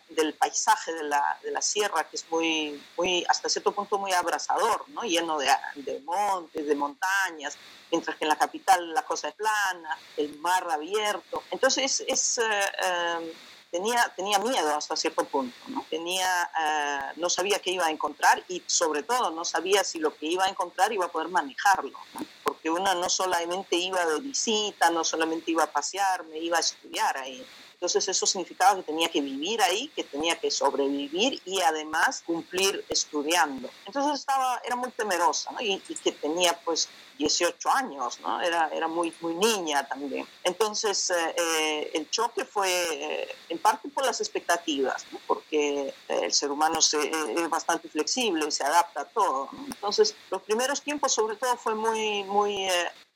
del 0.10 0.34
paisaje 0.34 0.92
de 0.92 1.04
la, 1.04 1.38
de 1.44 1.52
la, 1.52 1.62
sierra 1.62 2.04
que 2.10 2.16
es 2.16 2.26
muy, 2.32 2.82
muy, 2.98 3.24
hasta 3.30 3.48
cierto 3.48 3.74
punto 3.74 4.00
muy 4.00 4.12
abrasador, 4.12 4.90
¿no? 4.90 5.04
lleno 5.04 5.38
de, 5.38 5.50
de, 5.76 6.00
montes, 6.00 6.66
de 6.66 6.74
montañas, 6.74 7.56
mientras 7.92 8.18
que 8.18 8.26
en 8.26 8.30
la 8.30 8.38
capital 8.38 8.92
la 8.92 9.04
cosa 9.04 9.28
es 9.28 9.36
plana, 9.36 10.00
el 10.18 10.40
mar 10.40 10.68
abierto. 10.72 11.44
Entonces 11.52 12.04
es... 12.08 12.40
Eh, 12.40 13.34
tenía, 13.76 14.14
tenía 14.16 14.40
miedo 14.40 14.74
hasta 14.74 14.96
cierto 14.96 15.26
punto, 15.26 15.58
¿no? 15.68 15.86
Tenía, 15.90 16.50
no 17.18 17.30
sabía 17.30 17.60
qué 17.60 17.72
iba 17.72 17.86
a 17.86 17.92
encontrar 17.92 18.42
y 18.48 18.64
sobre 18.66 19.04
todo 19.04 19.32
no 19.32 19.44
sabía 19.44 19.84
si 19.84 20.00
lo 20.00 20.16
que 20.16 20.28
iba 20.28 20.46
a 20.46 20.50
encontrar 20.50 20.94
iba 20.94 21.06
a 21.06 21.12
poder 21.12 21.28
manejarlo 21.28 22.00
que 22.66 22.72
una 22.72 22.96
no 22.96 23.10
solamente 23.12 23.76
iba 23.76 24.04
de 24.08 24.20
visita, 24.22 24.90
no 24.90 25.04
solamente 25.04 25.52
iba 25.52 25.66
a 25.66 25.72
pasear, 25.72 26.26
me 26.26 26.40
iba 26.40 26.58
a 26.58 26.62
estudiar 26.62 27.16
ahí. 27.16 27.46
Entonces 27.74 28.08
eso 28.08 28.26
significaba 28.26 28.76
que 28.78 28.82
tenía 28.82 29.08
que 29.08 29.22
vivir 29.22 29.62
ahí, 29.62 29.90
que 29.90 30.04
tenía 30.04 30.36
que 30.40 30.50
sobrevivir 30.50 31.40
y 31.46 31.62
además 31.62 32.24
cumplir 32.26 32.84
estudiando. 32.90 33.70
Entonces 33.86 34.20
estaba, 34.20 34.60
era 34.66 34.76
muy 34.76 34.90
temerosa 34.90 35.52
¿no? 35.52 35.62
y, 35.62 35.78
que 35.80 36.12
tenía 36.14 36.60
pues 36.66 36.90
18 37.18 37.70
años, 37.70 38.20
¿no? 38.22 38.42
era, 38.42 38.70
era 38.74 38.88
muy, 38.88 39.14
muy 39.22 39.36
niña 39.36 39.88
también. 39.88 40.28
Entonces 40.44 41.10
eh, 41.10 41.36
eh, 41.38 41.92
el 41.94 42.10
choque 42.10 42.46
fue 42.46 42.70
eh, 42.70 43.36
en 43.50 43.58
parte 43.60 43.90
por 43.90 44.06
las 44.06 44.20
expectativas, 44.22 45.06
porque 45.28 45.94
el 46.08 46.34
ser 46.34 46.52
humano 46.52 46.82
se, 46.82 47.10
es 47.10 47.50
bastante 47.50 47.90
flexible 47.90 48.46
y 48.48 48.52
se 48.52 48.64
adapta 48.64 49.02
a 49.02 49.06
todo. 49.06 49.50
Entonces 49.68 50.16
los 50.30 50.42
primeros 50.42 50.82
tiempos 50.82 51.14
sobre 51.14 51.36
todo 51.36 51.56
fue 51.58 51.76
muy, 51.76 52.24
muy 52.24 52.68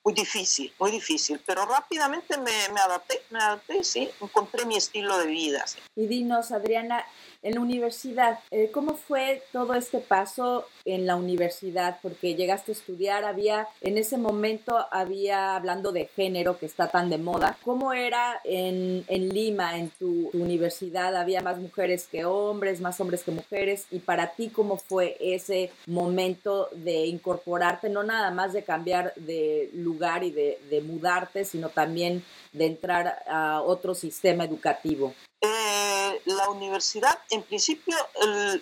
muy 0.04 0.14
difícil, 0.14 0.72
muy 0.80 0.92
difícil, 0.92 1.42
pero 1.46 1.66
rápidamente 1.66 2.38
me, 2.38 2.74
me 2.74 2.80
adapté, 2.80 3.22
me 3.30 3.40
adapté, 3.40 3.84
sí, 3.84 4.10
encontré 4.22 4.66
mi 4.66 4.78
estilo 4.78 5.18
de 5.18 5.28
vida. 5.28 5.68
Sí. 5.68 5.80
Y 5.96 6.08
dinos, 6.08 6.52
Adriana, 6.52 7.06
en 7.42 7.56
la 7.56 7.62
universidad, 7.62 8.40
eh, 8.52 8.70
¿cómo 8.74 8.96
fue 8.96 9.44
todo 9.52 9.74
este 9.74 10.00
paso 10.00 10.68
en 10.86 11.06
la 11.06 11.16
universidad? 11.16 12.00
Porque 12.02 12.36
llegaste 12.36 12.72
a 12.72 12.76
estudiar, 12.76 13.24
había, 13.24 13.68
en 13.90 13.98
ese 13.98 14.18
momento 14.18 14.86
había, 14.92 15.56
hablando 15.56 15.92
de 15.92 16.06
género 16.06 16.60
que 16.60 16.68
está 16.68 16.90
tan 16.90 17.10
de 17.10 17.18
moda, 17.18 17.58
¿cómo 17.66 17.92
era 17.92 18.40
en, 18.44 19.04
Lima, 19.08 19.80
en 19.80 19.90
tu, 19.90 20.30
universidad? 20.34 21.16
¿Había 21.16 21.42
más 21.42 21.58
mujeres 21.58 22.08
que 22.08 22.24
hombres, 22.24 22.82
más 22.82 23.00
hombres 23.02 23.24
que 23.24 23.32
mujeres? 23.32 23.88
Y 23.90 23.98
para 24.00 24.28
ti, 24.34 24.50
¿cómo 24.50 24.78
fue 24.78 25.18
ese 25.20 25.72
momento 25.88 26.70
de 26.72 27.08
incorporarte, 27.08 27.90
no 27.90 28.04
nada 28.04 28.30
más 28.30 28.54
de 28.54 28.64
cambiar 28.64 29.12
de 29.16 29.72
lugar 29.74 30.24
y 30.24 30.30
de 30.30 30.84
mudarte, 30.86 31.44
sino 31.44 31.70
también 31.70 32.24
de 32.54 32.68
entrar 32.68 33.24
a 33.28 33.62
otro 33.62 33.96
sistema 33.96 34.44
educativo? 34.44 35.16
Eh, 35.42 36.22
la 36.26 36.50
universidad, 36.50 37.18
en 37.30 37.44
principio, 37.44 37.96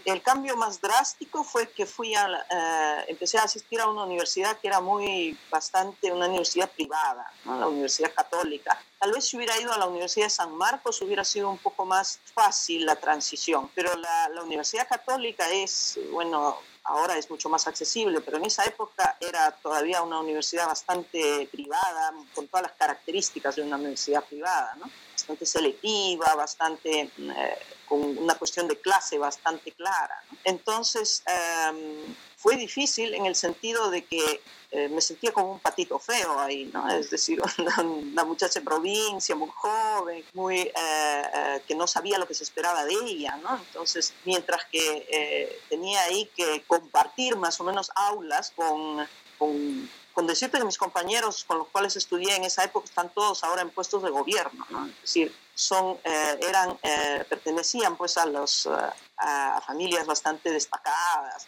el, 0.05 0.21
cambio 0.21 0.55
más 0.55 0.79
drástico 0.79 1.43
fue 1.43 1.69
que 1.71 1.87
fui 1.87 2.13
a, 2.13 2.27
eh, 2.27 3.05
empecé 3.07 3.39
a 3.39 3.43
asistir 3.43 3.81
a 3.81 3.87
una 3.87 4.03
universidad 4.03 4.59
que 4.59 4.67
era 4.67 4.79
muy 4.79 5.35
bastante, 5.49 6.11
una 6.11 6.27
universidad 6.27 6.69
privada, 6.69 7.31
la 7.45 7.67
Universidad 7.67 8.13
Católica. 8.13 8.79
Tal 8.99 9.11
vez 9.11 9.25
si 9.25 9.37
hubiera 9.37 9.59
ido 9.59 9.73
a 9.73 9.77
la 9.79 9.87
Universidad 9.87 10.27
de 10.27 10.29
San 10.29 10.55
Marcos 10.55 11.01
hubiera 11.01 11.23
sido 11.23 11.49
un 11.49 11.57
poco 11.57 11.83
más 11.83 12.19
fácil 12.25 12.85
la 12.85 12.95
transición, 12.95 13.71
pero 13.73 13.95
la, 13.95 14.29
la 14.29 14.43
Universidad 14.43 14.87
Católica 14.87 15.49
es, 15.49 15.99
bueno, 16.11 16.59
ahora 16.83 17.17
es 17.17 17.27
mucho 17.29 17.49
más 17.49 17.67
accesible, 17.67 18.21
pero 18.21 18.37
en 18.37 18.45
esa 18.45 18.65
época 18.65 19.17
era 19.19 19.51
todavía 19.51 20.03
una 20.03 20.19
universidad 20.19 20.67
bastante 20.67 21.49
privada, 21.51 22.13
con 22.35 22.47
todas 22.47 22.67
las 22.67 22.73
características 22.73 23.55
de 23.55 23.63
una 23.63 23.77
universidad 23.77 24.23
privada, 24.23 24.75
¿no? 24.75 25.06
Bastante 25.27 25.45
selectiva, 25.45 26.35
bastante 26.35 27.01
eh, 27.01 27.57
con 27.85 28.17
una 28.17 28.35
cuestión 28.35 28.67
de 28.67 28.79
clase 28.79 29.17
bastante 29.17 29.73
clara. 29.73 30.23
Entonces, 30.45 31.21
em, 31.25 32.15
fue 32.37 32.55
difícil 32.55 33.13
en 33.13 33.25
el 33.25 33.35
sentido 33.35 33.89
de 33.89 34.05
que 34.05 34.41
eh, 34.71 34.87
me 34.89 35.01
sentía 35.01 35.33
como 35.33 35.53
un 35.53 35.59
patito 35.59 35.99
feo 35.99 36.39
ahí, 36.39 36.69
¿no? 36.73 36.87
Es 36.89 37.09
decir, 37.09 37.41
una, 37.83 38.23
muchacha 38.23 38.59
de 38.59 38.65
provincia, 38.65 39.35
muy 39.35 39.49
joven, 39.53 40.23
muy, 40.33 40.59
eh, 40.59 41.61
que 41.67 41.75
no 41.75 41.87
sabía 41.87 42.17
lo 42.17 42.27
que 42.27 42.33
se 42.33 42.43
esperaba 42.43 42.85
de 42.85 42.93
ella. 42.93 43.37
Entonces, 43.67 44.13
mientras 44.23 44.63
que 44.71 45.59
tenía 45.69 46.01
ahí 46.03 46.29
que 46.35 46.63
compartir 46.67 47.35
más 47.35 47.59
o 47.59 47.63
menos 47.65 47.91
aulas 47.95 48.51
con, 48.55 49.05
con 49.37 49.89
con 50.17 50.25
decirte 50.25 50.57
que 50.57 50.65
mis 50.65 50.79
compañeros 50.79 51.43
con 51.43 51.59
los 51.59 51.67
cuales 51.67 51.95
estudié 51.95 52.35
en 52.35 52.43
esa 52.43 52.63
época 52.63 52.85
están 52.85 53.13
todos 53.13 53.43
ahora 53.43 53.61
en 53.61 53.69
puestos 53.69 54.01
de 54.01 54.09
gobierno, 54.09 54.65
¿no? 54.71 54.87
es 54.87 55.01
decir, 55.01 55.35
son, 55.53 55.95
eh, 56.03 56.39
eran, 56.41 56.75
eh, 56.81 57.23
pertenecían 57.29 57.95
pues 57.95 58.17
a, 58.17 58.25
eh, 58.25 58.91
a 59.17 59.61
familias 59.61 60.07
bastante 60.07 60.49
destacadas, 60.49 61.45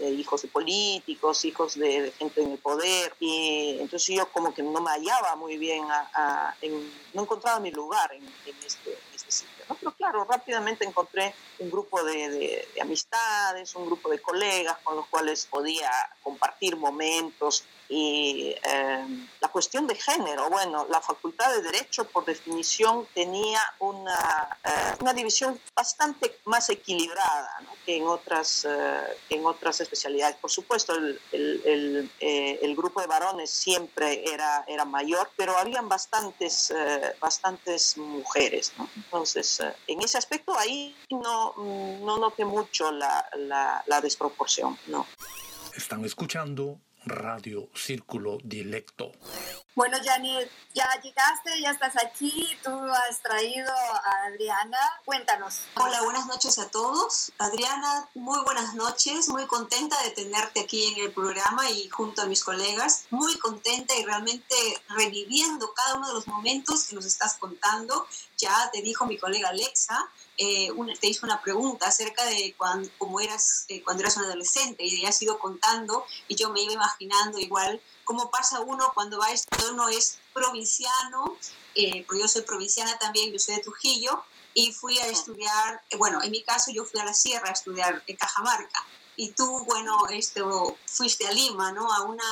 hijos 0.00 0.40
de 0.40 0.48
políticos, 0.48 1.44
hijos 1.44 1.74
de, 1.74 2.10
gente 2.18 2.40
en 2.40 2.52
el 2.52 2.58
poder, 2.58 3.14
y 3.20 3.76
entonces 3.80 4.16
yo 4.16 4.32
como 4.32 4.54
que 4.54 4.62
no 4.62 4.80
me 4.80 4.92
hallaba 4.92 5.36
muy 5.36 5.58
bien, 5.58 5.84
no 7.12 7.22
encontraba 7.22 7.60
mi 7.60 7.70
lugar 7.70 8.14
en, 8.14 8.26
este, 8.64 8.98
este, 9.14 9.30
sitio. 9.30 9.59
¿No? 9.70 9.76
Pero 9.76 9.92
claro, 9.92 10.26
rápidamente 10.28 10.84
encontré 10.84 11.32
un 11.60 11.70
grupo 11.70 12.02
de, 12.02 12.28
de, 12.28 12.68
de 12.74 12.80
amistades, 12.80 13.74
un 13.76 13.86
grupo 13.86 14.10
de 14.10 14.20
colegas 14.20 14.78
con 14.82 14.96
los 14.96 15.06
cuales 15.06 15.46
podía 15.46 15.90
compartir 16.22 16.76
momentos, 16.76 17.64
y 17.90 18.54
em, 18.62 19.26
la 19.40 19.48
cuestión 19.48 19.88
de 19.88 19.96
género, 19.96 20.48
bueno, 20.48 20.86
la 20.88 21.00
Facultad 21.00 21.52
de 21.52 21.60
Derecho 21.60 22.04
por 22.04 22.24
definición 22.24 23.04
tenía 23.12 23.60
una, 23.80 24.48
eh, 24.64 24.94
una 25.00 25.12
división 25.12 25.60
bastante 25.74 26.38
más 26.44 26.70
equilibrada 26.70 27.50
que, 27.84 27.96
en 27.96 28.06
otras, 28.06 28.64
eh, 28.64 29.18
en 29.30 29.44
otras 29.44 29.80
especialidades. 29.80 30.36
Por 30.36 30.52
supuesto, 30.52 30.94
el, 30.94 31.20
el, 31.32 32.10
eh, 32.20 32.60
el, 32.62 32.76
grupo 32.76 33.00
de 33.00 33.08
varones 33.08 33.50
siempre 33.50 34.22
era, 34.32 34.64
era 34.68 34.84
mayor, 34.84 35.28
pero 35.36 35.58
habían 35.58 35.88
bastantes, 35.88 36.72
bastantes 37.18 37.96
mujeres. 37.98 38.72
¿no? 38.78 38.88
Entonces, 38.94 39.59
en 39.86 40.02
ese 40.02 40.18
aspecto 40.18 40.56
ahí 40.58 40.96
no, 41.10 41.54
no 41.56 42.18
noté 42.18 42.44
mucho 42.44 42.90
la, 42.90 43.28
la, 43.36 43.82
la 43.86 44.00
desproporción. 44.00 44.78
¿no? 44.86 45.06
Están 45.74 46.04
escuchando 46.04 46.78
Radio 47.04 47.68
Círculo 47.74 48.38
Dilecto. 48.44 49.12
Bueno, 49.74 49.96
Janet, 50.04 50.50
ya 50.74 51.00
llegaste, 51.00 51.60
ya 51.60 51.70
estás 51.70 51.96
aquí, 51.96 52.46
tú 52.62 52.70
has 52.70 53.22
traído 53.22 53.72
a 53.72 54.26
Adriana. 54.26 54.76
Cuéntanos. 55.04 55.60
Hola, 55.76 56.02
buenas 56.02 56.26
noches 56.26 56.58
a 56.58 56.68
todos. 56.68 57.32
Adriana, 57.38 58.08
muy 58.14 58.38
buenas 58.44 58.74
noches, 58.74 59.28
muy 59.28 59.46
contenta 59.46 59.96
de 60.02 60.10
tenerte 60.10 60.60
aquí 60.60 60.92
en 60.92 61.06
el 61.06 61.12
programa 61.12 61.70
y 61.70 61.88
junto 61.88 62.22
a 62.22 62.26
mis 62.26 62.44
colegas, 62.44 63.06
muy 63.10 63.38
contenta 63.38 63.94
y 63.96 64.04
realmente 64.04 64.54
reviviendo 64.88 65.72
cada 65.72 65.94
uno 65.96 66.08
de 66.08 66.14
los 66.14 66.26
momentos 66.26 66.84
que 66.84 66.96
nos 66.96 67.06
estás 67.06 67.38
contando. 67.38 68.06
Ya 68.40 68.70
te 68.72 68.80
dijo 68.82 69.06
mi 69.06 69.18
colega 69.18 69.50
Alexa, 69.50 70.08
eh, 70.38 70.70
te 70.98 71.08
hizo 71.08 71.26
una 71.26 71.42
pregunta 71.42 71.88
acerca 71.88 72.24
de 72.24 72.54
cuando, 72.56 72.88
cómo 72.96 73.20
eras 73.20 73.66
eh, 73.68 73.82
cuando 73.82 74.02
eras 74.02 74.16
un 74.16 74.24
adolescente 74.24 74.84
y 74.84 75.02
ya 75.02 75.10
has 75.10 75.20
ido 75.20 75.38
contando 75.38 76.06
y 76.28 76.36
yo 76.36 76.48
me 76.50 76.62
iba 76.62 76.72
imaginando 76.72 77.38
igual 77.38 77.80
cómo 78.04 78.30
pasa 78.30 78.60
uno 78.60 78.90
cuando 78.94 79.18
va 79.18 79.26
a 79.26 79.32
estudiar, 79.32 79.72
uno 79.72 79.88
es 79.88 80.18
provinciano, 80.32 81.36
eh, 81.74 82.04
pues 82.06 82.18
yo 82.18 82.28
soy 82.28 82.42
provinciana 82.42 82.98
también, 82.98 83.32
yo 83.32 83.38
soy 83.38 83.56
de 83.56 83.62
Trujillo, 83.62 84.24
y 84.54 84.72
fui 84.72 84.98
a 84.98 85.06
estudiar, 85.06 85.82
bueno, 85.96 86.20
en 86.22 86.30
mi 86.30 86.42
caso 86.42 86.72
yo 86.72 86.84
fui 86.84 86.98
a 87.00 87.04
la 87.04 87.14
sierra 87.14 87.50
a 87.50 87.52
estudiar 87.52 88.02
en 88.06 88.16
Cajamarca. 88.16 88.84
Y 89.22 89.32
tú, 89.32 89.64
bueno, 89.66 90.06
esto, 90.08 90.78
fuiste 90.86 91.26
a 91.28 91.30
Lima, 91.30 91.72
¿no? 91.72 91.92
A 91.92 92.04
una 92.04 92.24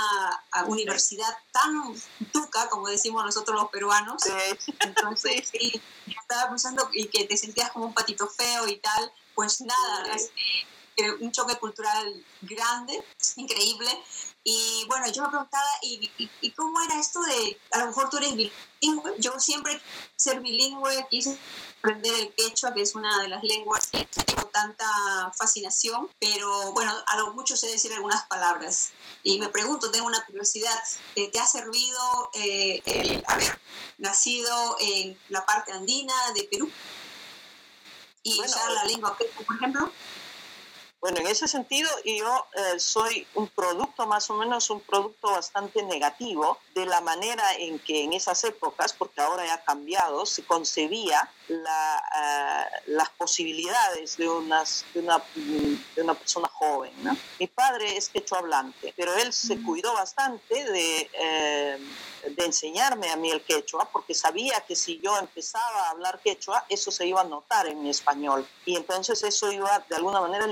universidad 0.68 1.28
tan 1.52 1.94
tuca, 2.32 2.66
como 2.70 2.88
decimos 2.88 3.22
nosotros 3.26 3.60
los 3.60 3.68
peruanos. 3.68 4.22
Sí. 4.22 4.72
Entonces, 4.80 5.50
sí, 5.52 5.82
estaba 6.06 6.48
pensando 6.48 6.88
y 6.94 7.08
que 7.08 7.26
te 7.26 7.36
sentías 7.36 7.72
como 7.72 7.88
un 7.88 7.92
patito 7.92 8.26
feo 8.26 8.66
y 8.66 8.76
tal. 8.78 9.12
Pues 9.34 9.60
nada, 9.60 10.14
es, 10.14 10.30
un 11.20 11.30
choque 11.30 11.56
cultural 11.56 12.24
grande, 12.40 13.04
increíble. 13.36 13.90
Y 14.42 14.86
bueno, 14.88 15.12
yo 15.12 15.24
me 15.24 15.28
preguntaba, 15.28 15.68
¿y, 15.82 16.10
y, 16.40 16.50
cómo 16.52 16.80
era 16.80 16.98
esto 16.98 17.20
de, 17.20 17.60
a 17.72 17.80
lo 17.80 17.86
mejor 17.88 18.08
tú 18.08 18.16
eres 18.16 18.34
bilingüe? 18.34 19.14
Yo 19.18 19.38
siempre 19.38 19.78
ser 20.16 20.40
bilingüe, 20.40 21.06
quise 21.10 21.38
aprender 21.78 22.12
el 22.14 22.32
quechua, 22.34 22.74
que 22.74 22.82
es 22.82 22.94
una 22.94 23.22
de 23.22 23.28
las 23.28 23.42
lenguas 23.42 23.86
que 23.86 24.04
tengo 24.04 24.44
tanta 24.46 25.32
fascinación, 25.36 26.08
pero 26.18 26.72
bueno, 26.72 26.92
a 27.06 27.16
lo 27.18 27.32
mucho 27.32 27.56
sé 27.56 27.68
decir 27.68 27.92
algunas 27.92 28.24
palabras. 28.26 28.90
Y 29.22 29.38
me 29.38 29.48
pregunto, 29.48 29.90
tengo 29.90 30.06
una 30.06 30.24
curiosidad, 30.24 30.78
eh, 31.14 31.30
¿te 31.30 31.38
ha 31.38 31.46
servido 31.46 32.30
eh, 32.34 32.82
el 32.84 33.22
haber 33.26 33.58
nacido 33.98 34.76
en 34.80 35.18
la 35.28 35.44
parte 35.46 35.72
andina 35.72 36.14
de 36.34 36.44
Perú? 36.44 36.70
Y 38.22 38.40
usar 38.40 38.70
la 38.72 38.84
lengua 38.84 39.16
quechua, 39.16 39.44
por 39.46 39.56
ejemplo. 39.56 39.92
Bueno, 41.00 41.20
en 41.20 41.28
ese 41.28 41.46
sentido 41.46 41.88
yo 42.04 42.46
eh, 42.54 42.80
soy 42.80 43.24
un 43.34 43.46
producto, 43.48 44.04
más 44.08 44.28
o 44.30 44.34
menos 44.34 44.68
un 44.68 44.80
producto 44.80 45.30
bastante 45.30 45.82
negativo 45.84 46.58
de 46.74 46.86
la 46.86 47.00
manera 47.00 47.54
en 47.56 47.78
que 47.78 48.02
en 48.02 48.14
esas 48.14 48.42
épocas, 48.42 48.92
porque 48.94 49.20
ahora 49.20 49.46
ya 49.46 49.54
ha 49.54 49.64
cambiado, 49.64 50.26
se 50.26 50.44
concebía 50.44 51.30
la, 51.46 52.02
eh, 52.16 52.82
las 52.86 53.10
posibilidades 53.10 54.16
de, 54.16 54.28
unas, 54.28 54.84
de, 54.92 55.00
una, 55.00 55.22
de 55.36 56.02
una 56.02 56.14
persona 56.14 56.48
joven. 56.48 56.92
¿no? 57.04 57.16
Mi 57.38 57.46
padre 57.46 57.96
es 57.96 58.08
quechua 58.08 58.38
hablante, 58.38 58.92
pero 58.96 59.14
él 59.14 59.32
se 59.32 59.62
cuidó 59.62 59.94
bastante 59.94 60.64
de... 60.64 61.10
Eh, 61.12 61.78
de 62.36 62.44
enseñarme 62.44 63.10
a 63.10 63.16
mí 63.16 63.30
el 63.30 63.42
quechua, 63.42 63.88
porque 63.90 64.14
sabía 64.14 64.60
que 64.66 64.74
si 64.74 65.00
yo 65.00 65.16
empezaba 65.18 65.86
a 65.86 65.90
hablar 65.90 66.20
quechua, 66.20 66.64
eso 66.68 66.90
se 66.90 67.06
iba 67.06 67.20
a 67.20 67.24
notar 67.24 67.66
en 67.66 67.82
mi 67.82 67.90
español. 67.90 68.46
Y 68.64 68.76
entonces 68.76 69.22
eso 69.22 69.50
iba 69.52 69.84
de 69.88 69.96
alguna 69.96 70.20
manera 70.20 70.44
a 70.44 70.48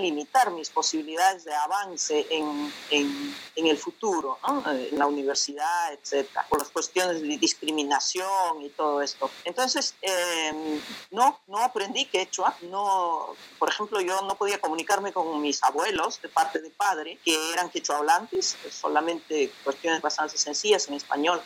mis 0.51 0.71
posibilidades 0.71 1.45
de 1.45 1.55
avance 1.55 2.27
en, 2.31 2.73
en, 2.91 3.35
en 3.57 3.67
el 3.67 3.79
futuro, 3.79 4.39
¿no? 4.47 4.63
en 4.71 4.99
la 4.99 5.07
universidad, 5.07 5.93
etcétera, 5.93 6.47
por 6.49 6.59
las 6.59 6.69
cuestiones 6.69 7.23
de 7.23 7.39
discriminación 7.39 8.63
y 8.63 8.69
todo 8.71 9.03
esto. 9.03 9.31
Entonces, 9.45 9.95
em, 10.03 10.81
no, 11.11 11.41
no 11.47 11.59
aprendí 11.59 12.05
quechua. 12.07 12.55
No, 12.63 13.35
por 13.59 13.69
ejemplo, 13.71 14.01
yo 14.01 14.21
no 14.23 14.37
podía 14.37 14.61
comunicarme 14.61 15.13
con 15.13 15.41
mis 15.41 15.63
abuelos 15.63 16.21
de 16.21 16.29
parte 16.29 16.61
de 16.61 16.71
padre, 16.71 17.19
que 17.25 17.53
eran 17.53 17.71
quechua 17.71 17.99
hablantes, 17.99 18.57
solamente 18.71 19.51
cuestiones 19.65 20.01
bastante 20.03 20.37
sencillas 20.37 20.87
en 20.89 20.95
español. 20.95 21.41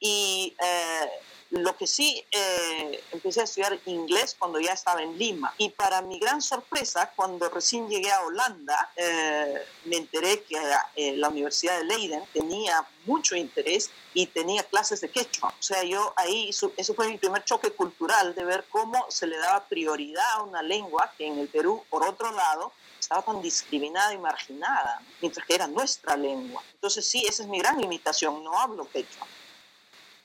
Y 0.00 0.54
eh, 0.62 1.10
Lo 1.54 1.76
que 1.76 1.86
sí, 1.86 2.24
eh, 2.32 3.04
empecé 3.12 3.40
a 3.40 3.44
estudiar 3.44 3.78
inglés 3.86 4.34
cuando 4.36 4.58
ya 4.58 4.72
estaba 4.72 5.04
en 5.04 5.16
Lima. 5.16 5.54
Y 5.56 5.68
para 5.70 6.02
mi 6.02 6.18
gran 6.18 6.42
sorpresa, 6.42 7.12
cuando 7.14 7.48
recién 7.48 7.88
llegué 7.88 8.10
a 8.10 8.22
Holanda, 8.22 8.90
eh, 8.96 9.64
me 9.84 9.98
enteré 9.98 10.42
que 10.42 10.56
eh, 10.96 11.16
la 11.16 11.28
Universidad 11.28 11.78
de 11.78 11.84
Leiden 11.84 12.24
tenía 12.32 12.84
mucho 13.06 13.36
interés 13.36 13.90
y 14.14 14.26
tenía 14.26 14.64
clases 14.64 15.00
de 15.00 15.10
quechua. 15.10 15.50
O 15.50 15.62
sea, 15.62 15.84
yo 15.84 16.12
ahí, 16.16 16.50
eso 16.50 16.94
fue 16.94 17.08
mi 17.08 17.18
primer 17.18 17.44
choque 17.44 17.70
cultural 17.70 18.34
de 18.34 18.44
ver 18.44 18.64
cómo 18.68 19.06
se 19.08 19.28
le 19.28 19.38
daba 19.38 19.64
prioridad 19.68 20.28
a 20.32 20.42
una 20.42 20.60
lengua 20.60 21.12
que 21.16 21.24
en 21.24 21.38
el 21.38 21.46
Perú, 21.46 21.84
por 21.88 22.02
otro 22.02 22.32
lado, 22.32 22.72
estaba 22.98 23.22
tan 23.22 23.40
discriminada 23.40 24.12
y 24.12 24.18
marginada, 24.18 25.00
mientras 25.20 25.46
que 25.46 25.54
era 25.54 25.68
nuestra 25.68 26.16
lengua. 26.16 26.64
Entonces 26.72 27.08
sí, 27.08 27.24
esa 27.28 27.44
es 27.44 27.48
mi 27.48 27.60
gran 27.60 27.80
limitación, 27.80 28.42
no 28.42 28.58
hablo 28.58 28.90
quechua. 28.90 29.28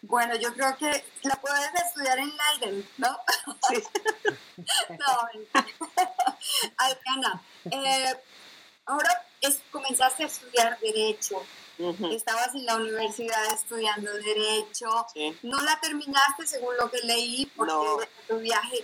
Bueno, 0.01 0.35
yo 0.35 0.53
creo 0.53 0.77
que 0.77 1.03
la 1.23 1.35
puedes 1.35 1.69
estudiar 1.85 2.19
en 2.19 2.31
Leiden, 2.37 2.89
¿no? 2.97 3.19
Sí. 3.67 3.83
no, 4.89 5.29
Alcana, 6.77 7.41
eh, 7.69 8.15
ahora 8.85 9.25
es, 9.41 9.59
comenzaste 9.71 10.23
a 10.23 10.27
estudiar 10.27 10.79
Derecho. 10.79 11.43
Estabas 12.11 12.53
en 12.55 12.65
la 12.65 12.75
universidad 12.75 13.45
estudiando 13.53 14.11
Derecho. 14.13 15.05
No 15.43 15.61
la 15.61 15.79
terminaste 15.79 16.45
según 16.45 16.75
lo 16.77 16.89
que 16.91 16.99
leí 16.99 17.45
porque 17.55 18.09
tu 18.27 18.39
viaje. 18.39 18.83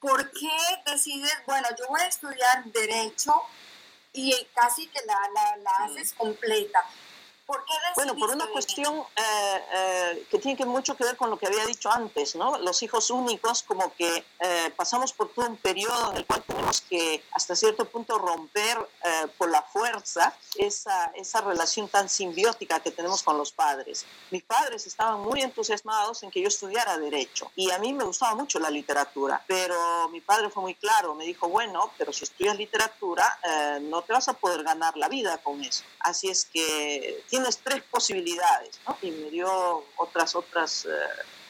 ¿Por 0.00 0.30
qué 0.32 0.48
decides, 0.86 1.36
bueno, 1.46 1.68
yo 1.78 1.86
voy 1.88 2.00
a 2.00 2.06
estudiar 2.06 2.64
Derecho 2.64 3.34
y 4.12 4.34
casi 4.54 4.86
que 4.88 5.00
la, 5.06 5.18
la, 5.34 5.56
la 5.58 5.70
haces 5.84 6.14
completa? 6.14 6.84
Bueno, 7.96 8.14
por 8.14 8.30
una 8.30 8.46
cuestión 8.46 8.94
eh, 9.16 9.64
eh, 9.74 10.26
que 10.30 10.38
tiene 10.38 10.56
que 10.56 10.64
mucho 10.64 10.96
que 10.96 11.04
ver 11.04 11.16
con 11.16 11.30
lo 11.30 11.38
que 11.38 11.46
había 11.46 11.64
dicho 11.66 11.90
antes, 11.90 12.34
¿no? 12.34 12.58
Los 12.58 12.82
hijos 12.82 13.10
únicos, 13.10 13.62
como 13.62 13.92
que 13.94 14.24
eh, 14.38 14.72
pasamos 14.76 15.12
por 15.12 15.32
todo 15.32 15.46
un 15.46 15.56
periodo 15.56 16.12
en 16.12 16.18
el 16.18 16.26
cual 16.26 16.42
tenemos 16.46 16.80
que 16.82 17.22
hasta 17.32 17.56
cierto 17.56 17.84
punto 17.84 18.18
romper 18.18 18.78
por 19.38 19.50
la 19.50 19.62
fuerza 19.62 20.34
esa, 20.56 21.06
esa 21.14 21.40
relación 21.40 21.88
tan 21.88 22.08
simbiótica 22.08 22.80
que 22.80 22.90
tenemos 22.90 23.22
con 23.22 23.36
los 23.36 23.52
padres. 23.52 24.04
Mis 24.30 24.42
padres 24.42 24.86
estaban 24.86 25.20
muy 25.20 25.42
entusiasmados 25.42 26.22
en 26.22 26.30
que 26.30 26.40
yo 26.40 26.48
estudiara 26.48 26.98
derecho 26.98 27.50
y 27.56 27.70
a 27.70 27.78
mí 27.78 27.92
me 27.92 28.04
gustaba 28.04 28.34
mucho 28.34 28.58
la 28.58 28.70
literatura, 28.70 29.42
pero 29.46 30.08
mi 30.10 30.20
padre 30.20 30.50
fue 30.50 30.62
muy 30.62 30.74
claro, 30.74 31.14
me 31.14 31.24
dijo, 31.24 31.48
bueno, 31.48 31.92
pero 31.98 32.12
si 32.12 32.24
estudias 32.24 32.56
literatura 32.56 33.38
no 33.82 34.02
te 34.02 34.12
vas 34.12 34.28
a 34.28 34.34
poder 34.34 34.62
ganar 34.62 34.96
la 34.96 35.08
vida 35.08 35.38
con 35.38 35.62
eso. 35.62 35.84
Así 36.00 36.28
es 36.28 36.44
que 36.44 37.24
tienes 37.40 37.58
tres 37.58 37.82
posibilidades, 37.90 38.80
¿no? 38.86 38.96
Y 39.02 39.10
me 39.10 39.30
dio 39.30 39.84
otras, 39.96 40.34
otras, 40.34 40.84
eh, 40.84 40.90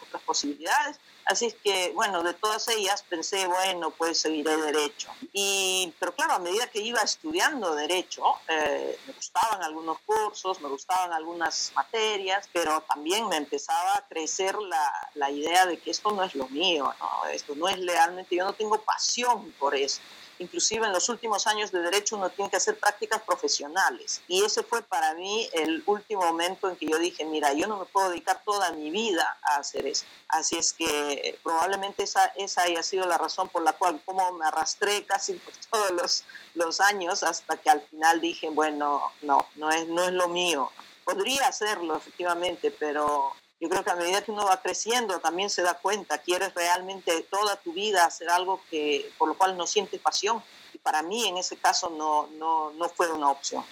otras 0.02 0.22
posibilidades. 0.22 0.98
Así 1.24 1.46
es 1.46 1.54
que, 1.62 1.92
bueno, 1.94 2.22
de 2.22 2.34
todas 2.34 2.66
ellas 2.68 3.04
pensé, 3.08 3.46
bueno, 3.46 3.90
pues 3.90 4.20
seguiré 4.20 4.56
derecho. 4.56 5.10
Y, 5.32 5.92
pero 5.98 6.14
claro, 6.14 6.34
a 6.34 6.38
medida 6.38 6.66
que 6.68 6.80
iba 6.80 7.00
estudiando 7.02 7.74
derecho, 7.74 8.22
eh, 8.48 8.98
me 9.06 9.12
gustaban 9.12 9.62
algunos 9.62 9.98
cursos, 10.00 10.60
me 10.60 10.68
gustaban 10.68 11.12
algunas 11.12 11.72
materias, 11.74 12.48
pero 12.52 12.80
también 12.82 13.28
me 13.28 13.36
empezaba 13.36 13.96
a 13.96 14.08
crecer 14.08 14.56
la, 14.56 15.10
la 15.14 15.30
idea 15.30 15.66
de 15.66 15.78
que 15.78 15.90
esto 15.90 16.10
no 16.12 16.22
es 16.22 16.34
lo 16.34 16.48
mío, 16.48 16.92
¿no? 16.98 17.26
Esto 17.30 17.54
no 17.54 17.68
es 17.68 17.84
realmente, 17.84 18.36
yo 18.36 18.44
no 18.44 18.54
tengo 18.54 18.80
pasión 18.80 19.52
por 19.58 19.74
eso 19.74 20.00
inclusive 20.40 20.86
en 20.86 20.92
los 20.92 21.08
últimos 21.08 21.46
años 21.46 21.70
de 21.70 21.80
derecho 21.80 22.16
uno 22.16 22.30
tiene 22.30 22.50
que 22.50 22.56
hacer 22.56 22.78
prácticas 22.78 23.22
profesionales. 23.22 24.22
Y 24.26 24.42
ese 24.42 24.62
fue 24.62 24.82
para 24.82 25.14
mí 25.14 25.48
el 25.52 25.82
último 25.86 26.22
momento 26.22 26.68
en 26.68 26.76
que 26.76 26.86
yo 26.86 26.98
dije, 26.98 27.24
mira, 27.26 27.52
yo 27.52 27.66
no 27.66 27.78
me 27.78 27.84
puedo 27.84 28.08
dedicar 28.08 28.42
toda 28.44 28.72
mi 28.72 28.90
vida 28.90 29.38
a 29.42 29.56
hacer 29.56 29.86
eso. 29.86 30.06
Así 30.28 30.56
es 30.56 30.72
que 30.72 31.38
probablemente 31.42 32.02
esa, 32.04 32.24
esa 32.36 32.62
haya 32.62 32.82
sido 32.82 33.06
la 33.06 33.18
razón 33.18 33.48
por 33.50 33.62
la 33.62 33.74
cual 33.74 34.00
como 34.04 34.32
me 34.32 34.46
arrastré 34.46 35.04
casi 35.06 35.34
por 35.34 35.54
todos 35.70 35.90
los, 35.90 36.24
los 36.54 36.80
años 36.80 37.22
hasta 37.22 37.58
que 37.58 37.70
al 37.70 37.82
final 37.82 38.20
dije, 38.20 38.48
bueno, 38.48 39.02
no, 39.22 39.46
no 39.56 39.70
es, 39.70 39.86
no 39.88 40.04
es 40.04 40.12
lo 40.12 40.28
mío. 40.28 40.72
Podría 41.04 41.48
hacerlo 41.48 41.96
efectivamente, 41.96 42.70
pero 42.70 43.34
yo 43.60 43.68
creo 43.68 43.84
que 43.84 43.90
a 43.90 43.96
medida 43.96 44.24
que 44.24 44.32
uno 44.32 44.46
va 44.46 44.62
creciendo 44.62 45.20
también 45.20 45.50
se 45.50 45.62
da 45.62 45.74
cuenta, 45.74 46.18
quieres 46.18 46.54
realmente 46.54 47.26
toda 47.30 47.56
tu 47.56 47.74
vida 47.74 48.06
hacer 48.06 48.30
algo 48.30 48.62
que, 48.70 49.12
por 49.18 49.28
lo 49.28 49.36
cual 49.36 49.56
no 49.56 49.66
sientes 49.66 50.00
pasión. 50.00 50.42
Y 50.72 50.78
para 50.78 51.02
mí 51.02 51.28
en 51.28 51.36
ese 51.36 51.58
caso 51.58 51.90
no, 51.90 52.26
no, 52.38 52.72
no 52.72 52.88
fue 52.88 53.12
una 53.12 53.28
opción. 53.28 53.62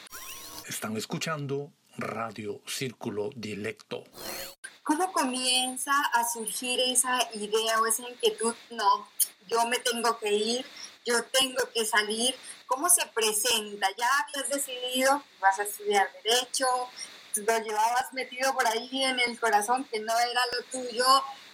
Están 0.68 0.96
escuchando 0.98 1.72
Radio 1.96 2.60
Círculo 2.66 3.30
Directo. 3.34 4.04
¿Cómo 4.82 5.10
comienza 5.12 5.92
a 6.12 6.28
surgir 6.28 6.78
esa 6.80 7.18
idea 7.34 7.80
o 7.80 7.86
esa 7.86 8.08
inquietud? 8.08 8.54
No, 8.70 9.08
yo 9.48 9.66
me 9.66 9.78
tengo 9.78 10.18
que 10.18 10.32
ir, 10.32 10.66
yo 11.04 11.24
tengo 11.24 11.62
que 11.74 11.86
salir. 11.86 12.34
¿Cómo 12.66 12.90
se 12.90 13.06
presenta? 13.06 13.88
¿Ya 13.96 14.06
habías 14.20 14.50
decidido 14.50 15.22
vas 15.40 15.58
a 15.58 15.62
estudiar 15.62 16.08
derecho? 16.22 16.66
Lo 17.38 17.58
llevabas 17.58 18.12
metido 18.12 18.52
por 18.54 18.66
ahí 18.66 19.04
en 19.04 19.18
el 19.20 19.38
corazón, 19.38 19.84
que 19.84 20.00
no 20.00 20.18
era 20.18 20.40
lo 20.52 20.64
tuyo, 20.70 21.06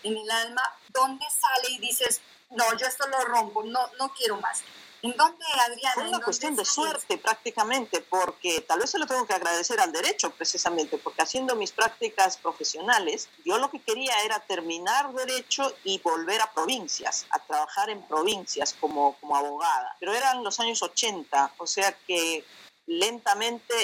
en 0.02 0.16
el 0.16 0.30
alma, 0.30 0.62
¿dónde 0.88 1.24
sale 1.30 1.74
y 1.74 1.78
dices, 1.78 2.20
no, 2.50 2.64
yo 2.76 2.86
esto 2.86 3.06
lo 3.08 3.20
rompo, 3.20 3.62
no, 3.64 3.80
no 3.98 4.12
quiero 4.14 4.36
más? 4.40 4.62
¿En 5.04 5.14
dónde, 5.18 5.44
Adriana? 5.60 6.02
Es 6.02 6.08
una 6.08 6.20
cuestión 6.20 6.56
de 6.56 6.64
suerte 6.64 7.18
prácticamente, 7.18 8.00
porque 8.00 8.62
tal 8.62 8.78
vez 8.78 8.88
se 8.88 8.98
lo 8.98 9.06
tengo 9.06 9.26
que 9.26 9.34
agradecer 9.34 9.78
al 9.78 9.92
derecho 9.92 10.30
precisamente, 10.30 10.96
porque 10.96 11.20
haciendo 11.20 11.54
mis 11.56 11.72
prácticas 11.72 12.38
profesionales, 12.38 13.28
yo 13.44 13.58
lo 13.58 13.70
que 13.70 13.82
quería 13.82 14.22
era 14.24 14.40
terminar 14.40 15.12
derecho 15.12 15.74
y 15.84 15.98
volver 15.98 16.40
a 16.40 16.50
provincias, 16.50 17.26
a 17.28 17.38
trabajar 17.38 17.90
en 17.90 18.00
provincias 18.00 18.74
como, 18.80 19.14
como 19.20 19.36
abogada. 19.36 19.94
Pero 20.00 20.14
eran 20.14 20.42
los 20.42 20.58
años 20.58 20.82
80, 20.82 21.52
o 21.58 21.66
sea 21.66 21.92
que 22.06 22.42
lentamente 22.86 23.74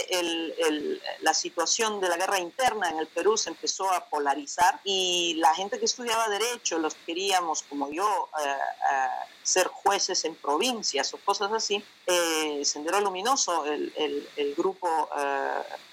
la 1.21 1.33
situación 1.33 2.01
de 2.01 2.09
la 2.09 2.17
guerra 2.17 2.39
interna 2.39 2.91
en 2.91 2.99
el 2.99 3.07
Perú 3.07 3.37
se 3.37 3.49
empezó 3.51 3.91
a 3.91 4.05
polarizar 4.07 4.81
y 4.85 5.35
la 5.39 5.55
gente 5.55 5.79
que 5.79 5.87
estudiaba 5.87 6.29
derecho, 6.29 6.79
los 6.79 6.95
que 6.95 7.07
queríamos, 7.07 7.63
como 7.63 7.91
yo, 7.91 8.29
eh, 8.45 8.51
eh, 8.51 9.07
ser 9.43 9.69
jueces 9.69 10.25
en 10.27 10.35
provincias 10.35 11.15
o 11.15 11.19
cosas 11.19 11.51
así, 11.53 11.83
eh, 12.07 12.63
Sendero 12.65 13.01
Luminoso, 13.01 13.65
el, 13.65 14.55
grupo 14.57 15.09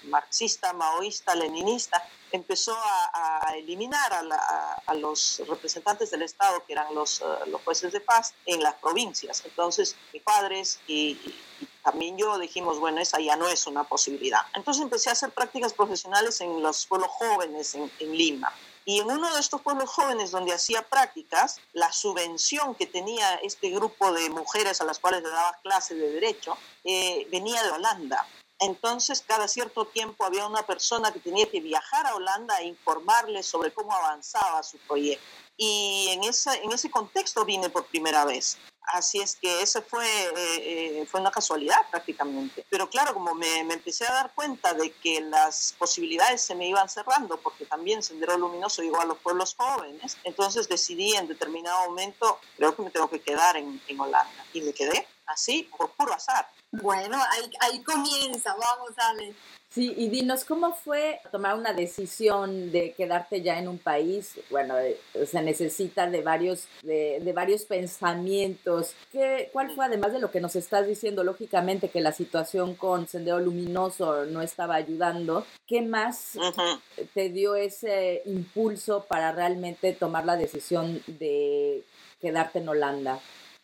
marxista, 0.04 0.72
maoísta, 0.74 1.34
leninista, 1.34 2.06
empezó 2.30 2.76
a, 2.76 3.54
eliminar 3.56 4.12
a, 4.12 4.94
los 4.94 5.42
representantes 5.48 6.10
del 6.10 6.22
Estado, 6.22 6.62
que 6.66 6.74
eran 6.74 6.94
los, 6.94 7.22
los 7.46 7.62
jueces 7.62 7.92
de 7.92 8.00
paz, 8.00 8.34
en 8.44 8.62
las 8.62 8.74
provincias. 8.74 9.42
Entonces, 9.46 9.96
mis 10.12 10.22
padres 10.22 10.78
y 10.86 11.18
también 11.90 12.18
yo 12.18 12.38
dijimos, 12.38 12.78
bueno, 12.78 13.00
esa 13.00 13.18
ya 13.18 13.34
no 13.36 13.48
es 13.48 13.66
una 13.66 13.82
posibilidad. 13.82 14.40
Entonces 14.52 14.82
empecé 14.82 15.08
a 15.08 15.12
hacer 15.12 15.30
prácticas 15.30 15.72
profesionales 15.72 16.38
en 16.42 16.62
los 16.62 16.84
pueblos 16.84 17.08
jóvenes 17.12 17.74
en, 17.74 17.90
Lima. 17.98 18.52
Y 18.84 19.00
en 19.00 19.10
uno 19.10 19.32
de 19.32 19.40
estos 19.40 19.62
pueblos 19.62 19.88
jóvenes 19.88 20.30
donde 20.30 20.52
hacía 20.52 20.82
prácticas, 20.82 21.62
la 21.72 21.90
subvención 21.90 22.74
que 22.74 22.84
tenía 22.84 23.36
este 23.36 23.70
grupo 23.70 24.12
de 24.12 24.28
mujeres 24.28 24.82
a 24.82 24.84
las 24.84 24.98
cuales 24.98 25.22
le 25.22 25.30
daba 25.30 25.58
clase 25.62 25.94
de 25.94 26.10
derecho 26.10 26.58
eh, 26.84 27.26
venía 27.30 27.62
de 27.62 27.70
Holanda. 27.70 28.26
Entonces, 28.58 29.24
cada 29.26 29.48
cierto 29.48 29.86
tiempo 29.86 30.26
había 30.26 30.46
una 30.46 30.66
persona 30.66 31.10
que 31.10 31.20
tenía 31.20 31.48
que 31.48 31.60
viajar 31.60 32.06
a 32.06 32.16
Holanda 32.16 32.60
e 32.60 32.66
informarles 32.66 33.46
sobre 33.46 33.72
cómo 33.72 33.94
avanzaba 33.94 34.62
su 34.62 34.76
proyecto. 34.78 35.24
Y 35.56 36.08
en, 36.10 36.24
esa, 36.24 36.54
en 36.54 36.70
ese 36.70 36.90
contexto 36.90 37.46
vine 37.46 37.70
por 37.70 37.86
primera 37.86 38.26
vez. 38.26 38.58
Así 38.88 39.20
es 39.20 39.36
que 39.36 39.60
eso 39.62 39.82
fue, 39.82 40.06
eh, 40.06 41.00
eh, 41.00 41.06
fue 41.06 41.20
una 41.20 41.30
casualidad 41.30 41.78
prácticamente. 41.90 42.64
Pero 42.70 42.88
claro, 42.88 43.12
como 43.12 43.34
me, 43.34 43.60
empecé 43.60 44.06
a 44.06 44.12
dar 44.12 44.34
cuenta 44.34 44.72
de 44.72 44.92
que 44.92 45.20
las 45.20 45.74
posibilidades 45.78 46.40
se 46.40 46.54
me 46.54 46.68
iban 46.68 46.88
cerrando, 46.88 47.38
porque 47.38 47.66
también 47.66 48.02
Sendero 48.02 48.38
Luminoso 48.38 48.82
llegó 48.82 49.00
a 49.00 49.04
los 49.04 49.18
pueblos 49.18 49.54
jóvenes, 49.56 50.16
entonces 50.24 50.68
decidí 50.68 51.14
en 51.14 51.28
determinado 51.28 51.88
momento, 51.88 52.40
creo 52.56 52.74
que 52.74 52.82
me 52.82 52.90
tengo 52.90 53.10
que 53.10 53.20
quedar 53.20 53.56
en, 53.56 53.80
en 53.86 54.00
Holanda. 54.00 54.44
Y 54.54 54.62
me 54.62 54.72
quedé 54.72 55.06
así, 55.26 55.70
por 55.76 55.90
puro 55.90 56.14
azar. 56.14 56.48
Bueno, 56.72 57.22
ahí, 57.30 57.50
ahí 57.60 57.82
comienza, 57.82 58.54
vamos, 58.54 58.92
Ale. 58.96 59.34
Sí, 59.70 59.92
y 59.98 60.08
dinos, 60.08 60.46
¿cómo 60.46 60.72
fue 60.72 61.20
tomar 61.30 61.54
una 61.54 61.74
decisión 61.74 62.72
de 62.72 62.94
quedarte 62.94 63.42
ya 63.42 63.58
en 63.58 63.68
un 63.68 63.78
país? 63.78 64.40
Bueno, 64.48 64.78
eh, 64.78 64.98
se 65.26 65.42
necesita 65.42 66.08
de 66.08 66.22
varios, 66.22 66.66
de, 66.82 67.20
de, 67.20 67.32
varios 67.34 67.64
pensamientos. 67.64 68.94
¿Qué, 69.12 69.50
¿Cuál 69.52 69.70
fue, 69.72 69.84
además 69.84 70.14
de 70.14 70.20
lo 70.20 70.30
que 70.30 70.40
nos 70.40 70.56
estás 70.56 70.86
diciendo, 70.86 71.22
lógicamente 71.22 71.90
que 71.90 72.00
la 72.00 72.12
situación 72.12 72.76
con 72.76 73.06
Sendero 73.08 73.40
Luminoso 73.40 74.24
no 74.24 74.40
estaba 74.40 74.76
ayudando? 74.76 75.44
¿Qué 75.66 75.82
más 75.82 76.38
te 77.12 77.28
dio 77.28 77.54
ese 77.54 78.22
impulso 78.24 79.04
para 79.06 79.32
realmente 79.32 79.92
tomar 79.92 80.24
la 80.24 80.36
decisión 80.36 81.02
de 81.06 81.84
quedarte 82.22 82.60
en 82.60 82.70
Holanda? 82.70 83.20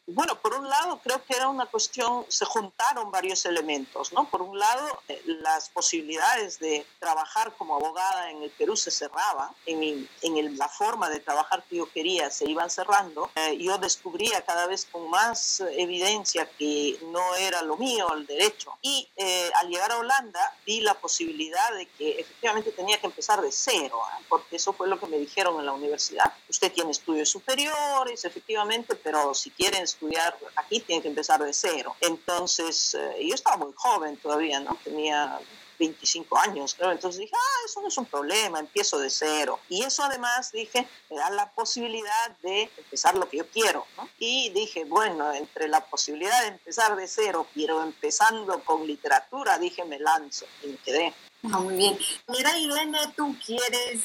Bueno, 0.06 0.38
por 0.38 0.52
un 0.54 0.68
lado 0.68 1.00
creo 1.02 1.24
que 1.24 1.34
era 1.34 1.48
una 1.48 1.64
cuestión, 1.64 2.26
se 2.28 2.44
juntaron 2.44 3.10
varios 3.10 3.46
elementos, 3.46 4.12
¿no? 4.12 4.28
Por 4.28 4.42
un 4.42 4.58
lado, 4.58 5.00
eh, 5.08 5.22
las 5.24 5.70
posibilidades 5.70 6.58
de 6.58 6.86
trabajar 6.98 7.54
como 7.56 7.76
abogada 7.76 8.30
en 8.30 8.42
el 8.42 8.50
Perú 8.50 8.76
se 8.76 8.90
cerraban, 8.90 9.48
en, 9.64 10.06
en 10.20 10.58
la 10.58 10.68
forma 10.68 11.08
de 11.08 11.20
trabajar 11.20 11.64
que 11.64 11.76
yo 11.76 11.90
quería 11.90 12.30
se 12.30 12.44
iban 12.48 12.68
cerrando. 12.68 13.30
Eh, 13.34 13.56
yo 13.56 13.78
descubría 13.78 14.42
cada 14.42 14.66
vez 14.66 14.86
con 14.92 15.08
más 15.08 15.60
evidencia 15.72 16.50
que 16.58 16.98
no 17.10 17.34
era 17.36 17.62
lo 17.62 17.78
mío 17.78 18.12
el 18.12 18.26
derecho. 18.26 18.76
Y 18.82 19.08
eh, 19.16 19.50
al 19.54 19.68
llegar 19.70 19.90
a 19.92 19.98
Holanda 19.98 20.54
vi 20.66 20.82
la 20.82 20.94
posibilidad 20.94 21.72
de 21.72 21.86
que 21.86 22.20
efectivamente 22.20 22.72
tenía 22.72 23.00
que 23.00 23.06
empezar 23.06 23.40
de 23.40 23.50
cero, 23.50 24.02
porque 24.28 24.56
eso 24.56 24.74
fue 24.74 24.86
lo 24.86 25.00
que 25.00 25.06
me 25.06 25.16
dijeron 25.16 25.58
en 25.60 25.64
la 25.64 25.72
universidad. 25.72 26.30
Usted 26.50 26.70
tiene 26.72 26.90
estudios 26.90 27.30
superiores, 27.30 28.26
efectivamente, 28.26 28.94
pero 28.96 29.32
si 29.32 29.50
quieren 29.50 29.82
estudiar 29.94 30.36
aquí 30.56 30.80
tienen 30.80 31.02
que 31.02 31.08
empezar 31.08 31.42
de 31.42 31.52
cero. 31.52 31.94
Entonces, 32.00 32.94
eh, 32.94 33.26
yo 33.26 33.34
estaba 33.34 33.56
muy 33.56 33.72
joven 33.74 34.16
todavía, 34.18 34.60
¿no? 34.60 34.76
Tenía 34.82 35.40
25 35.78 36.38
años, 36.38 36.74
creo. 36.74 36.92
Entonces 36.92 37.20
dije, 37.20 37.34
ah, 37.34 37.64
eso 37.66 37.80
no 37.80 37.88
es 37.88 37.98
un 37.98 38.06
problema, 38.06 38.60
empiezo 38.60 38.98
de 38.98 39.10
cero. 39.10 39.58
Y 39.68 39.82
eso 39.82 40.02
además, 40.02 40.52
dije, 40.52 40.86
me 41.10 41.16
da 41.16 41.30
la 41.30 41.50
posibilidad 41.52 42.30
de 42.42 42.70
empezar 42.76 43.16
lo 43.16 43.28
que 43.28 43.38
yo 43.38 43.48
quiero, 43.48 43.86
¿no? 43.96 44.08
Y 44.18 44.50
dije, 44.50 44.84
bueno, 44.84 45.32
entre 45.32 45.68
la 45.68 45.84
posibilidad 45.84 46.40
de 46.42 46.48
empezar 46.48 46.96
de 46.96 47.08
cero, 47.08 47.46
pero 47.54 47.82
empezando 47.82 48.62
con 48.64 48.86
literatura, 48.86 49.58
dije, 49.58 49.84
me 49.84 49.98
lanzo 49.98 50.46
y 50.62 50.68
me 50.68 50.76
quedé. 50.78 51.14
Ah, 51.52 51.58
muy 51.58 51.76
bien. 51.76 51.98
Mira, 52.28 52.56
Irene, 52.56 52.98
¿tú 53.14 53.36
quieres 53.44 54.00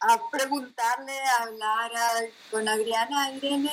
ah, 0.00 0.20
preguntarle, 0.30 1.18
hablar 1.40 2.30
con 2.50 2.68
Adriana, 2.68 3.32
Irene? 3.32 3.72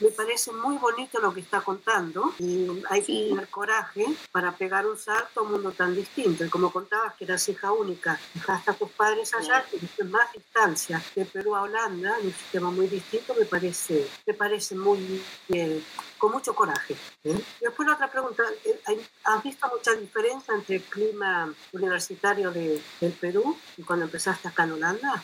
Me 0.00 0.08
parece 0.10 0.50
muy 0.52 0.78
bonito 0.78 1.20
lo 1.20 1.32
que 1.32 1.40
está 1.40 1.60
contando 1.60 2.32
y 2.38 2.66
hay 2.88 3.02
que 3.02 3.28
tener 3.28 3.48
coraje 3.48 4.06
para 4.32 4.52
pegar 4.52 4.86
un 4.86 4.96
salto 4.96 5.40
a 5.40 5.42
un 5.42 5.52
mundo 5.52 5.72
tan 5.72 5.94
distinto. 5.94 6.42
Y 6.42 6.48
como 6.48 6.72
contabas 6.72 7.14
que 7.16 7.24
eras 7.24 7.46
hija 7.50 7.70
única, 7.70 8.18
dejaste 8.32 8.70
a 8.70 8.74
tus 8.74 8.90
padres 8.92 9.34
allá, 9.34 9.64
tuviste 9.70 10.04
más 10.04 10.32
distancia 10.32 11.02
de 11.14 11.26
Perú 11.26 11.54
a 11.54 11.62
Holanda, 11.62 12.18
en 12.18 12.26
un 12.26 12.32
sistema 12.32 12.70
muy 12.70 12.86
distinto, 12.86 13.34
me 13.34 13.44
parece, 13.44 14.08
me 14.26 14.32
parece 14.32 14.74
muy 14.74 15.22
bien, 15.48 15.84
con 16.16 16.32
mucho 16.32 16.54
coraje. 16.54 16.96
¿eh? 17.24 17.38
Y 17.60 17.64
después 17.64 17.86
la 17.86 17.94
otra 17.94 18.10
pregunta, 18.10 18.42
eh, 18.64 18.80
¿has 19.24 19.42
visto 19.42 19.68
mucha 19.68 19.92
diferencia 19.94 20.54
entre 20.54 20.76
el 20.76 20.82
clima 20.82 21.52
universitario 21.72 22.50
de, 22.50 22.82
del 23.00 23.12
Perú 23.12 23.54
y 23.76 23.82
cuando 23.82 24.06
empezaste 24.06 24.48
acá 24.48 24.64
en 24.64 24.72
Holanda? 24.72 25.22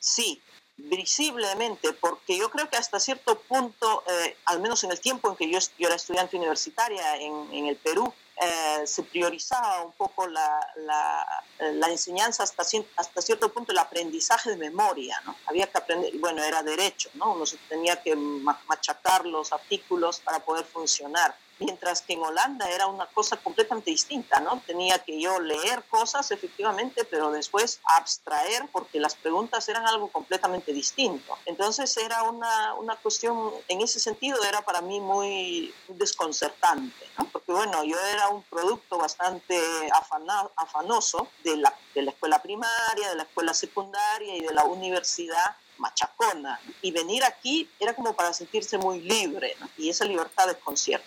Sí, 0.00 0.40
visiblemente, 0.78 1.92
porque 1.92 2.38
yo 2.38 2.50
creo 2.50 2.70
que 2.70 2.76
hasta 2.76 3.00
cierto 3.00 3.40
punto, 3.40 4.04
eh, 4.06 4.36
al 4.44 4.60
menos 4.60 4.84
en 4.84 4.92
el 4.92 5.00
tiempo 5.00 5.28
en 5.28 5.36
que 5.36 5.50
yo, 5.50 5.58
yo 5.78 5.88
era 5.88 5.96
estudiante 5.96 6.36
universitaria 6.36 7.16
en, 7.16 7.52
en 7.52 7.66
el 7.66 7.76
Perú, 7.76 8.12
eh, 8.40 8.86
se 8.86 9.02
priorizaba 9.02 9.82
un 9.82 9.92
poco 9.92 10.28
la, 10.28 10.64
la, 10.76 11.88
enseñanza 11.90 12.44
hasta, 12.44 12.62
hasta 12.96 13.20
cierto 13.20 13.52
punto, 13.52 13.72
el 13.72 13.78
aprendizaje 13.78 14.50
de 14.50 14.56
memoria, 14.56 15.20
¿no? 15.26 15.34
Había 15.46 15.66
que 15.66 15.78
aprender, 15.78 16.12
bueno, 16.18 16.44
era 16.44 16.62
derecho, 16.62 17.10
¿no? 17.14 17.32
Uno 17.32 17.44
tenía 17.68 18.00
que 18.00 18.14
machacar 18.14 19.26
los 19.26 19.52
artículos 19.52 20.20
para 20.20 20.38
poder 20.38 20.64
funcionar 20.64 21.34
mientras 21.58 22.02
que 22.02 22.14
en 22.14 22.22
Holanda 22.22 22.68
era 22.70 22.86
una 22.86 23.06
cosa 23.06 23.36
completamente 23.36 23.90
distinta, 23.90 24.40
¿no? 24.40 24.62
Tenía 24.66 24.98
que 24.98 25.20
yo 25.20 25.40
leer 25.40 25.82
cosas, 25.84 26.30
efectivamente, 26.30 27.04
pero 27.04 27.30
después 27.30 27.80
abstraer 27.96 28.68
porque 28.72 29.00
las 29.00 29.14
preguntas 29.14 29.68
eran 29.68 29.86
algo 29.86 30.08
completamente 30.08 30.72
distinto. 30.72 31.36
Entonces 31.46 31.96
era 31.96 32.22
una, 32.22 32.74
una 32.74 32.96
cuestión, 32.96 33.52
en 33.68 33.80
ese 33.80 34.00
sentido 34.00 34.42
era 34.44 34.62
para 34.62 34.80
mí 34.80 35.00
muy 35.00 35.74
desconcertante, 35.88 37.06
¿no? 37.18 37.24
Porque 37.26 37.52
bueno, 37.52 37.84
yo 37.84 37.98
era 38.12 38.28
un 38.28 38.42
producto 38.42 38.98
bastante 38.98 39.58
afanoso 40.56 41.28
de 41.42 41.56
la, 41.56 41.74
de 41.94 42.02
la 42.02 42.10
escuela 42.10 42.40
primaria, 42.40 43.08
de 43.10 43.16
la 43.16 43.22
escuela 43.24 43.54
secundaria 43.54 44.36
y 44.36 44.40
de 44.40 44.52
la 44.52 44.64
universidad 44.64 45.56
machacona. 45.78 46.60
Y 46.82 46.90
venir 46.90 47.24
aquí 47.24 47.68
era 47.78 47.94
como 47.94 48.14
para 48.14 48.32
sentirse 48.32 48.78
muy 48.78 49.00
libre, 49.00 49.56
¿no? 49.60 49.68
Y 49.76 49.88
esa 49.88 50.04
libertad 50.04 50.46
desconcierta. 50.46 51.06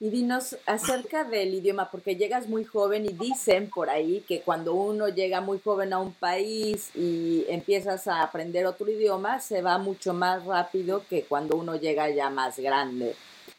Y 0.00 0.10
dinos 0.10 0.56
acerca 0.66 1.24
del 1.24 1.54
idioma, 1.54 1.90
porque 1.90 2.14
llegas 2.14 2.48
muy 2.48 2.64
joven 2.64 3.04
y 3.04 3.12
dicen 3.12 3.68
por 3.68 3.90
ahí 3.90 4.24
que 4.28 4.42
cuando 4.42 4.74
uno 4.74 5.08
llega 5.08 5.40
muy 5.40 5.58
joven 5.58 5.92
a 5.92 5.98
un 5.98 6.12
país 6.12 6.90
y 6.94 7.44
empiezas 7.48 8.06
a 8.06 8.22
aprender 8.22 8.64
otro 8.66 8.88
idioma, 8.88 9.40
se 9.40 9.60
va 9.60 9.76
mucho 9.78 10.14
más 10.14 10.44
rápido 10.44 11.02
que 11.10 11.24
cuando 11.24 11.56
uno 11.56 11.74
llega 11.74 12.08
ya 12.10 12.30
más 12.30 12.60
grande. 12.60 13.16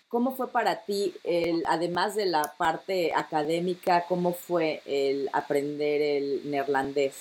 ¿Cómo 0.08 0.34
fue 0.34 0.50
para 0.50 0.86
ti, 0.86 1.14
el, 1.26 1.62
además 1.68 2.16
de 2.16 2.26
la 2.26 2.54
parte 2.58 3.12
académica, 3.14 4.06
cómo 4.08 4.34
fue 4.34 4.82
el 4.86 5.30
aprender 5.34 6.02
el 6.02 6.50
neerlandés? 6.50 7.16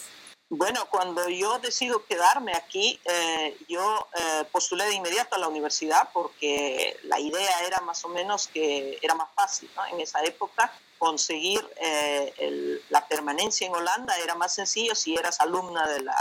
Bueno, 0.50 0.86
cuando 0.90 1.28
yo 1.28 1.58
decido 1.58 2.06
quedarme 2.06 2.54
aquí, 2.54 2.98
eh, 3.04 3.54
yo 3.68 4.08
eh, 4.14 4.44
postulé 4.50 4.86
de 4.86 4.94
inmediato 4.94 5.36
a 5.36 5.38
la 5.38 5.48
universidad 5.48 6.08
porque 6.14 6.98
la 7.02 7.20
idea 7.20 7.66
era 7.66 7.80
más 7.80 8.02
o 8.06 8.08
menos 8.08 8.48
que 8.48 8.98
era 9.02 9.14
más 9.14 9.28
fácil. 9.34 9.70
¿no? 9.76 9.84
En 9.86 10.00
esa 10.00 10.22
época 10.24 10.72
conseguir 10.98 11.60
eh, 11.76 12.80
la 12.88 13.06
permanencia 13.06 13.66
en 13.66 13.74
Holanda 13.74 14.16
era 14.18 14.34
más 14.34 14.54
sencillo 14.54 14.94
si 14.94 15.14
eras 15.14 15.38
alumna 15.40 15.86
de 15.86 16.00
la, 16.00 16.16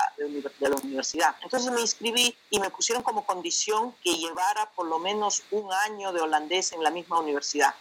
universidad. 0.84 1.36
Entonces 1.42 1.72
me 1.72 1.82
inscribí 1.82 2.36
y 2.50 2.60
me 2.60 2.70
pusieron 2.70 3.04
como 3.04 3.26
condición 3.26 3.96
que 4.04 4.14
llevara 4.16 4.70
por 4.72 4.88
lo 4.88 5.00
menos 5.00 5.44
un 5.52 5.72
año 5.72 6.12
de 6.12 6.22
holandés 6.22 6.74
en 6.74 6.84
la 6.84 6.92
misma 6.92 7.20
universidad. 7.20 7.74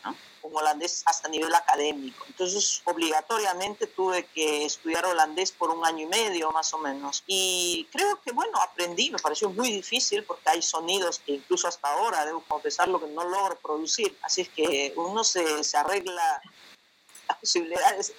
Holandés 0.59 1.03
hasta 1.07 1.29
nivel 1.29 1.55
académico. 1.55 2.25
Entonces, 2.29 2.83
obligatoriamente 2.85 3.87
tuve 3.87 4.27
que 4.27 4.65
estudiar 4.65 5.05
holandés 5.07 5.53
por 5.53 5.71
un 5.71 5.85
año 5.85 6.05
y 6.05 6.07
medio 6.07 6.51
más 6.53 6.73
o 6.75 6.79
menos. 6.79 7.25
Y 7.27 7.87
creo 7.93 8.21
que, 8.23 8.33
bueno, 8.33 8.61
aprendí, 8.61 9.11
me 9.11 9.19
pareció 9.19 9.51
muy 9.51 9.71
difícil 9.71 10.25
porque 10.25 10.51
hay 10.51 10.63
sonidos 10.63 11.21
que 11.21 11.33
incluso 11.33 11.69
hasta 11.69 11.93
ahora, 11.93 12.25
debo 12.25 12.43
confesarlo, 12.43 13.01
que 13.01 13.09
no 13.09 13.25
logro 13.25 13.59
producir. 13.59 14.17
Así 14.23 14.43
es 14.43 14.49
que 14.49 14.93
uno 14.97 15.25
se, 15.25 15.65
se 15.65 15.77
arregla 15.77 16.43
las 17.29 17.39
posibilidades, 17.39 18.13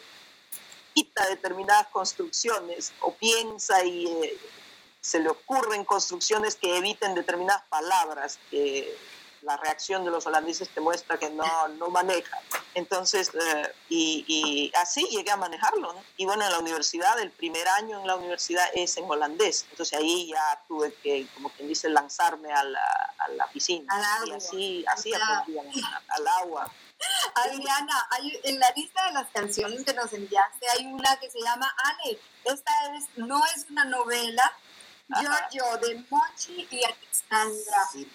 quita 0.93 1.27
determinadas 1.27 1.87
construcciones 1.87 2.93
o 3.01 3.13
piensa 3.13 3.83
y... 3.83 4.05
Eh, 4.05 4.37
se 5.07 5.19
le 5.19 5.29
ocurren 5.29 5.85
construcciones 5.85 6.55
que 6.55 6.77
eviten 6.77 7.15
determinadas 7.15 7.63
palabras 7.69 8.39
que 8.51 8.93
la 9.47 9.55
reacción 9.55 10.03
de 10.03 10.11
los 10.11 10.27
holandeses 10.27 10.69
te 10.69 10.81
muestra 10.81 11.17
que 11.17 11.29
no, 11.29 11.67
no 11.79 11.87
manejan. 11.87 12.39
Entonces, 12.73 13.31
eh, 13.33 13.73
y, 13.87 14.71
así 14.75 15.07
llegué 15.09 15.31
a 15.31 15.37
manejarlo. 15.37 15.95
Y 16.17 16.25
bueno, 16.25 16.43
en 16.43 16.51
la 16.51 16.59
universidad, 16.59 17.17
el 17.19 17.31
primer 17.31 17.65
año 17.69 18.01
en 18.01 18.07
la 18.07 18.17
universidad 18.17 18.65
es 18.75 18.97
en 18.97 19.09
holandés. 19.09 19.65
Entonces 19.71 19.97
ahí 19.97 20.27
ya 20.27 20.61
tuve 20.67 20.93
que, 21.01 21.27
como 21.33 21.49
quien 21.49 21.69
dice, 21.69 21.89
lanzarme 21.89 22.51
a 22.51 22.63
la, 22.63 23.15
a 23.19 23.29
la 23.29 23.47
piscina. 23.47 23.87
y 24.25 24.31
así, 24.31 24.85
así 24.91 25.13
aprendí 25.13 25.81
al 26.09 26.27
agua. 26.27 26.69
Adriana, 27.35 28.07
hay, 28.11 28.39
en 28.43 28.59
la 28.59 28.69
lista 28.75 29.07
de 29.07 29.13
las 29.13 29.27
canciones 29.29 29.85
que 29.85 29.93
nos 29.93 30.11
enviaste 30.11 30.67
hay 30.77 30.87
una 30.87 31.15
que 31.17 31.29
se 31.29 31.39
llama 31.39 31.73
Ale. 31.83 32.19
Esta 32.43 32.71
es, 32.95 33.05
no 33.15 33.41
es 33.55 33.65
una 33.69 33.85
novela, 33.85 34.51
Giorgio 35.07 35.77
de 35.77 36.03
Mochi 36.09 36.67
y 36.69 36.81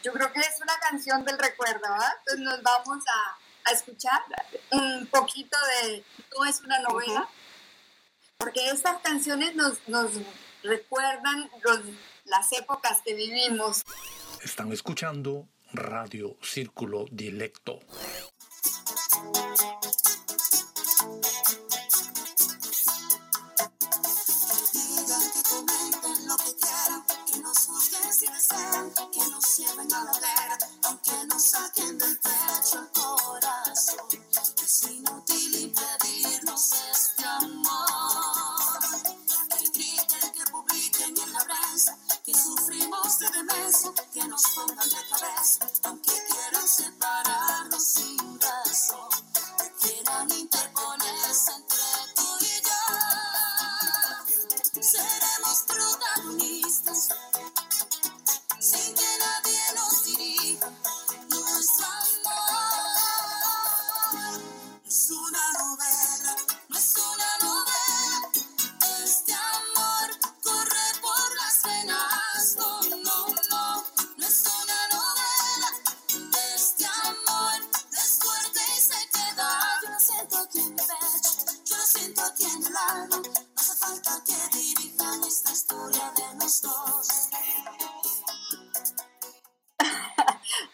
Yo 0.02 0.12
creo 0.12 0.32
que 0.32 0.40
es 0.40 0.60
una 0.62 0.78
canción 0.78 1.24
del 1.24 1.38
recuerdo, 1.38 1.80
¿verdad? 1.82 2.12
Entonces 2.18 2.44
nos 2.44 2.62
vamos 2.62 3.04
a, 3.06 3.70
a 3.70 3.72
escuchar 3.72 4.22
un 4.70 5.06
poquito 5.06 5.56
de 5.82 6.04
No 6.36 6.44
es 6.44 6.60
una 6.60 6.78
novela, 6.80 7.28
porque 8.38 8.70
estas 8.70 9.00
canciones 9.02 9.54
nos, 9.54 9.78
nos 9.86 10.10
recuerdan 10.62 11.50
los, 11.62 11.80
las 12.24 12.52
épocas 12.52 13.02
que 13.04 13.14
vivimos. 13.14 13.82
Están 14.42 14.72
escuchando 14.72 15.46
Radio 15.72 16.36
Círculo 16.42 17.06
Directo. 28.22 29.10
que 29.10 29.18
nos 29.30 29.58
lleven 29.58 29.92
a 29.92 30.04
la 30.04 30.12
hoguera, 30.12 30.58
aunque 30.84 31.26
nos 31.26 31.42
saquen 31.42 31.98
del 31.98 32.16
pecho 32.18 32.78
el 32.78 32.88
corazón. 32.90 34.31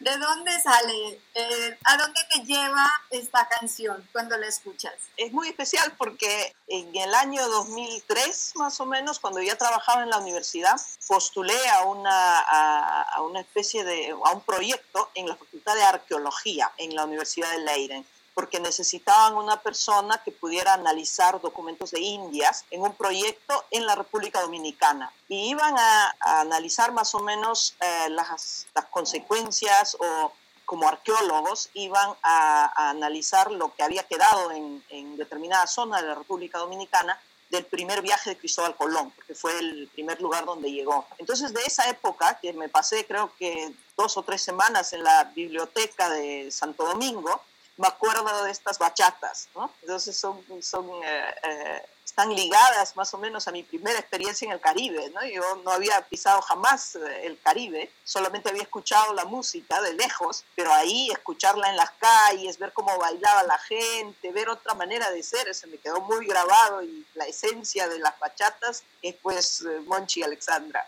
¿De 0.08 0.16
dónde 0.16 0.58
sale? 0.58 1.20
Eh, 1.34 1.78
¿A 1.84 1.98
dónde 1.98 2.18
te 2.32 2.40
lleva 2.40 2.90
esta 3.10 3.46
canción 3.46 4.08
cuando 4.10 4.38
la 4.38 4.46
escuchas? 4.46 4.94
Es 5.18 5.32
muy 5.32 5.48
especial 5.48 5.92
porque 5.98 6.56
en 6.66 6.96
el 6.96 7.14
año 7.14 7.46
2003, 7.46 8.52
más 8.54 8.80
o 8.80 8.86
menos, 8.86 9.18
cuando 9.18 9.42
ya 9.42 9.56
trabajaba 9.56 10.02
en 10.02 10.08
la 10.08 10.16
universidad, 10.16 10.80
postulé 11.06 11.58
a 11.68 11.82
una, 11.82 12.38
a, 12.40 13.20
una 13.20 13.40
especie 13.40 13.84
de, 13.84 14.08
a 14.24 14.30
un 14.30 14.40
proyecto 14.40 15.10
en 15.14 15.28
la 15.28 15.36
Facultad 15.36 15.74
de 15.74 15.82
Arqueología 15.82 16.72
en 16.78 16.94
la 16.94 17.04
Universidad 17.04 17.50
de 17.50 17.58
Leiden 17.58 18.06
porque 18.38 18.60
necesitaban 18.60 19.34
una 19.34 19.60
persona 19.60 20.22
que 20.24 20.30
pudiera 20.30 20.74
analizar 20.74 21.40
documentos 21.40 21.90
de 21.90 21.98
Indias 21.98 22.64
en 22.70 22.82
un 22.82 22.94
proyecto 22.94 23.64
en 23.72 23.84
la 23.84 23.96
República 23.96 24.40
Dominicana. 24.40 25.12
Y 25.26 25.50
iban 25.50 25.74
a, 25.76 26.14
analizar 26.20 26.92
más 26.92 27.16
o 27.16 27.18
menos 27.18 27.74
eh, 27.80 28.10
las, 28.10 28.68
las, 28.76 28.84
consecuencias 28.92 29.96
o 29.98 30.32
como 30.66 30.86
arqueólogos 30.86 31.70
iban 31.74 32.14
a, 32.22 32.90
analizar 32.90 33.50
lo 33.50 33.74
que 33.74 33.82
había 33.82 34.04
quedado 34.04 34.52
en, 34.52 34.84
en 34.90 35.16
determinada 35.16 35.66
zona 35.66 36.00
de 36.00 36.06
la 36.06 36.14
República 36.14 36.58
Dominicana 36.58 37.20
del 37.50 37.64
primer 37.64 38.02
viaje 38.02 38.30
de 38.30 38.38
Cristóbal 38.38 38.76
Colón, 38.76 39.10
porque 39.16 39.34
fue 39.34 39.58
el 39.58 39.88
primer 39.92 40.20
lugar 40.20 40.44
donde 40.44 40.70
llegó. 40.70 41.08
Entonces, 41.18 41.52
de 41.52 41.62
esa 41.62 41.90
época, 41.90 42.38
que 42.40 42.52
me 42.52 42.68
pasé 42.68 43.04
creo 43.04 43.32
que 43.36 43.74
dos 43.96 44.16
o 44.16 44.22
tres 44.22 44.42
semanas 44.42 44.92
en 44.92 45.02
la 45.02 45.24
biblioteca 45.24 46.08
de 46.08 46.52
Santo 46.52 46.84
Domingo, 46.84 47.42
me 47.78 47.86
acuerdo 47.86 48.44
de 48.44 48.50
estas 48.50 48.78
bachatas, 48.78 49.48
¿no? 49.54 49.72
Entonces 49.82 50.18
son, 50.18 50.42
son 50.60 50.86
eh, 51.04 51.34
eh, 51.44 51.82
están 52.04 52.34
ligadas 52.34 52.96
más 52.96 53.14
o 53.14 53.18
menos 53.18 53.46
a 53.46 53.52
mi 53.52 53.62
primera 53.62 53.98
experiencia 54.00 54.46
en 54.46 54.52
el 54.52 54.60
Caribe, 54.60 55.10
¿no? 55.10 55.24
Yo 55.24 55.62
no 55.64 55.70
había 55.70 56.00
pisado 56.08 56.42
jamás 56.42 56.96
eh, 56.96 57.26
el 57.26 57.40
Caribe, 57.40 57.90
solamente 58.02 58.48
había 58.48 58.62
escuchado 58.62 59.14
la 59.14 59.24
música 59.26 59.80
de 59.80 59.92
lejos, 59.92 60.44
pero 60.56 60.72
ahí 60.72 61.08
escucharla 61.12 61.70
en 61.70 61.76
las 61.76 61.92
calles, 61.92 62.58
ver 62.58 62.72
cómo 62.72 62.98
bailaba 62.98 63.44
la 63.44 63.58
gente, 63.58 64.32
ver 64.32 64.48
otra 64.48 64.74
manera 64.74 65.10
de 65.12 65.22
ser, 65.22 65.54
se 65.54 65.68
me 65.68 65.78
quedó 65.78 66.00
muy 66.00 66.26
grabado 66.26 66.82
y 66.82 67.06
la 67.14 67.26
esencia 67.26 67.88
de 67.88 68.00
las 68.00 68.18
bachatas 68.18 68.82
es 69.02 69.14
pues 69.22 69.64
Monchi 69.86 70.24
Alexandra. 70.24 70.84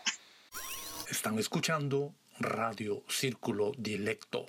Están 1.09 1.39
escuchando 1.39 2.13
Radio 2.39 3.03
Círculo 3.07 3.71
Dilecto 3.77 4.45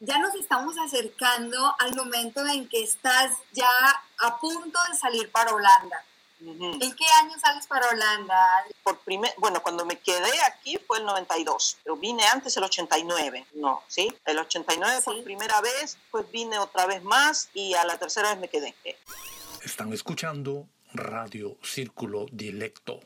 ya 0.00 0.18
nos 0.18 0.34
estamos 0.34 0.76
acercando 0.78 1.74
al 1.78 1.94
momento 1.94 2.46
en 2.46 2.68
que 2.68 2.82
estás 2.82 3.32
ya 3.52 3.68
a 4.18 4.38
punto 4.38 4.78
de 4.90 4.96
salir 4.96 5.30
para 5.30 5.54
Holanda. 5.54 6.04
¿En 6.42 6.94
qué 6.96 7.04
año 7.22 7.38
sales 7.38 7.66
para 7.66 7.86
Holanda? 7.86 8.64
Por 8.82 8.98
primer, 9.00 9.30
bueno, 9.36 9.62
cuando 9.62 9.84
me 9.84 9.98
quedé 9.98 10.32
aquí 10.46 10.78
fue 10.86 10.98
el 10.98 11.04
92, 11.04 11.78
pero 11.84 11.96
vine 11.96 12.24
antes 12.24 12.56
el 12.56 12.64
89, 12.64 13.46
no, 13.56 13.82
¿sí? 13.88 14.10
El 14.24 14.38
89 14.38 15.02
por 15.04 15.22
primera 15.22 15.60
vez, 15.60 15.98
pues 16.10 16.30
vine 16.30 16.58
otra 16.58 16.86
vez 16.86 17.02
más 17.02 17.50
y 17.52 17.74
a 17.74 17.84
la 17.84 17.98
tercera 17.98 18.30
vez 18.30 18.40
me 18.40 18.48
quedé. 18.48 18.74
Están 19.62 19.92
escuchando 19.92 20.66
Radio 20.94 21.58
Círculo 21.62 22.24
Dilecto. 22.32 23.00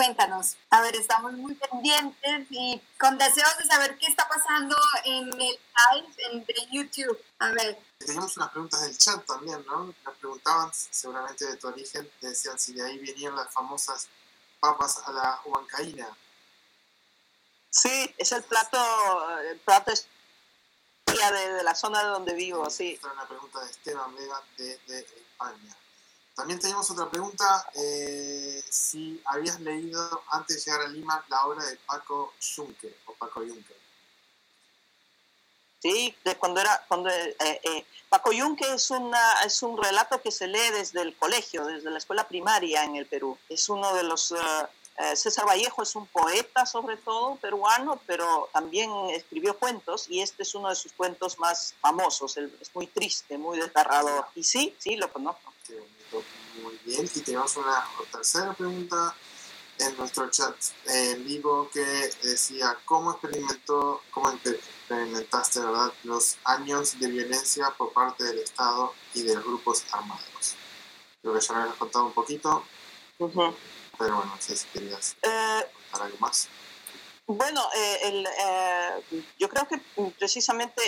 Cuéntanos, 0.00 0.56
a 0.70 0.80
ver, 0.80 0.96
estamos 0.96 1.34
muy 1.34 1.54
pendientes 1.54 2.46
y 2.48 2.80
con 2.98 3.18
deseos 3.18 3.54
de 3.58 3.66
saber 3.66 3.98
qué 3.98 4.06
está 4.06 4.26
pasando 4.26 4.74
en 5.04 5.28
el 5.28 5.38
live 5.38 6.14
en, 6.16 6.42
de 6.46 6.54
YouTube. 6.72 7.22
A 7.38 7.50
ver. 7.50 7.78
Teníamos 7.98 8.34
unas 8.38 8.48
preguntas 8.48 8.80
del 8.80 8.96
chat 8.96 9.22
también, 9.26 9.62
¿no? 9.66 9.94
Nos 10.02 10.14
preguntaban 10.18 10.70
seguramente 10.72 11.44
de 11.44 11.54
tu 11.58 11.68
origen, 11.68 12.10
decían 12.22 12.58
si 12.58 12.72
de 12.72 12.86
ahí 12.86 12.98
venían 12.98 13.36
las 13.36 13.52
famosas 13.52 14.08
papas 14.58 15.02
a 15.04 15.12
la 15.12 15.38
huancaína. 15.44 16.08
Sí, 17.68 18.14
es 18.16 18.32
el 18.32 18.42
plato, 18.44 19.38
el 19.40 19.60
plato 19.60 19.92
de, 21.08 21.52
de 21.52 21.62
la 21.62 21.74
zona 21.74 22.02
de 22.02 22.08
donde 22.08 22.32
vivo, 22.32 22.70
sí. 22.70 22.92
Esta 22.94 23.08
es 23.08 23.12
una 23.12 23.28
pregunta 23.28 23.60
de 23.60 23.70
Esteban 23.70 24.16
Vega 24.16 24.42
desde 24.56 25.00
España. 25.00 25.76
También 26.40 26.58
tenemos 26.58 26.90
otra 26.90 27.10
pregunta, 27.10 27.70
eh, 27.74 28.64
si 28.70 29.20
habías 29.26 29.60
leído 29.60 30.22
antes 30.30 30.56
de 30.56 30.70
llegar 30.70 30.86
a 30.86 30.88
Lima 30.88 31.22
la 31.28 31.44
obra 31.44 31.62
de 31.66 31.76
Paco 31.76 32.32
Junque 32.56 32.96
o 33.04 33.12
Paco 33.12 33.40
Junque. 33.40 33.76
Sí, 35.82 36.16
cuando 36.38 36.62
era, 36.62 36.82
cuando 36.88 37.10
eh, 37.10 37.36
eh, 37.38 37.84
Paco 38.08 38.30
Junque 38.34 38.72
es 38.72 38.90
una, 38.90 39.42
es 39.44 39.62
un 39.62 39.76
relato 39.76 40.22
que 40.22 40.30
se 40.30 40.46
lee 40.46 40.70
desde 40.72 41.02
el 41.02 41.14
colegio, 41.14 41.66
desde 41.66 41.90
la 41.90 41.98
escuela 41.98 42.26
primaria 42.26 42.84
en 42.84 42.96
el 42.96 43.04
Perú. 43.04 43.36
Es 43.50 43.68
uno 43.68 43.92
de 43.92 44.04
los 44.04 44.34
César 45.14 45.46
Vallejo 45.46 45.82
es 45.82 45.94
un 45.94 46.06
poeta 46.06 46.64
sobre 46.64 46.96
todo 46.96 47.36
peruano, 47.36 48.00
pero 48.06 48.48
también 48.54 48.90
escribió 49.10 49.58
cuentos 49.58 50.08
y 50.08 50.22
este 50.22 50.42
es 50.42 50.54
uno 50.54 50.70
de 50.70 50.74
sus 50.74 50.92
cuentos 50.94 51.38
más 51.38 51.74
famosos. 51.82 52.38
Es 52.38 52.74
muy 52.74 52.86
triste, 52.86 53.36
muy 53.36 53.58
desgarrador. 53.58 54.24
Y 54.34 54.42
sí, 54.42 54.74
sí, 54.78 54.96
lo 54.96 55.12
conozco. 55.12 55.49
Muy 56.62 56.78
bien, 56.84 57.08
y 57.14 57.20
tenemos 57.20 57.56
una 57.56 57.86
tercera 58.10 58.52
pregunta 58.52 59.14
en 59.78 59.96
nuestro 59.96 60.28
chat 60.30 60.54
en 60.86 61.24
vivo 61.24 61.70
que 61.72 61.84
decía, 62.22 62.76
¿cómo 62.84 63.12
experimentó, 63.12 64.02
cómo 64.10 64.30
experimentaste 64.30 65.60
¿verdad? 65.60 65.92
los 66.04 66.36
años 66.44 66.98
de 66.98 67.08
violencia 67.08 67.70
por 67.78 67.92
parte 67.92 68.24
del 68.24 68.40
Estado 68.40 68.92
y 69.14 69.22
de 69.22 69.36
los 69.36 69.44
grupos 69.44 69.84
armados? 69.92 70.56
Creo 71.22 71.34
que 71.34 71.40
ya 71.40 71.54
me 71.54 71.70
has 71.70 71.76
contado 71.76 72.06
un 72.06 72.12
poquito, 72.12 72.64
pero 73.18 73.54
bueno, 73.98 74.24
no 74.24 74.36
sé 74.40 74.56
si 74.56 74.66
querías 74.68 75.16
eh, 75.22 75.66
contar 75.72 76.06
algo 76.06 76.18
más. 76.18 76.48
Bueno, 77.26 77.62
eh, 77.76 77.98
el, 78.02 78.26
eh, 78.26 79.24
yo 79.38 79.48
creo 79.48 79.66
que 79.68 79.80
precisamente 80.18 80.82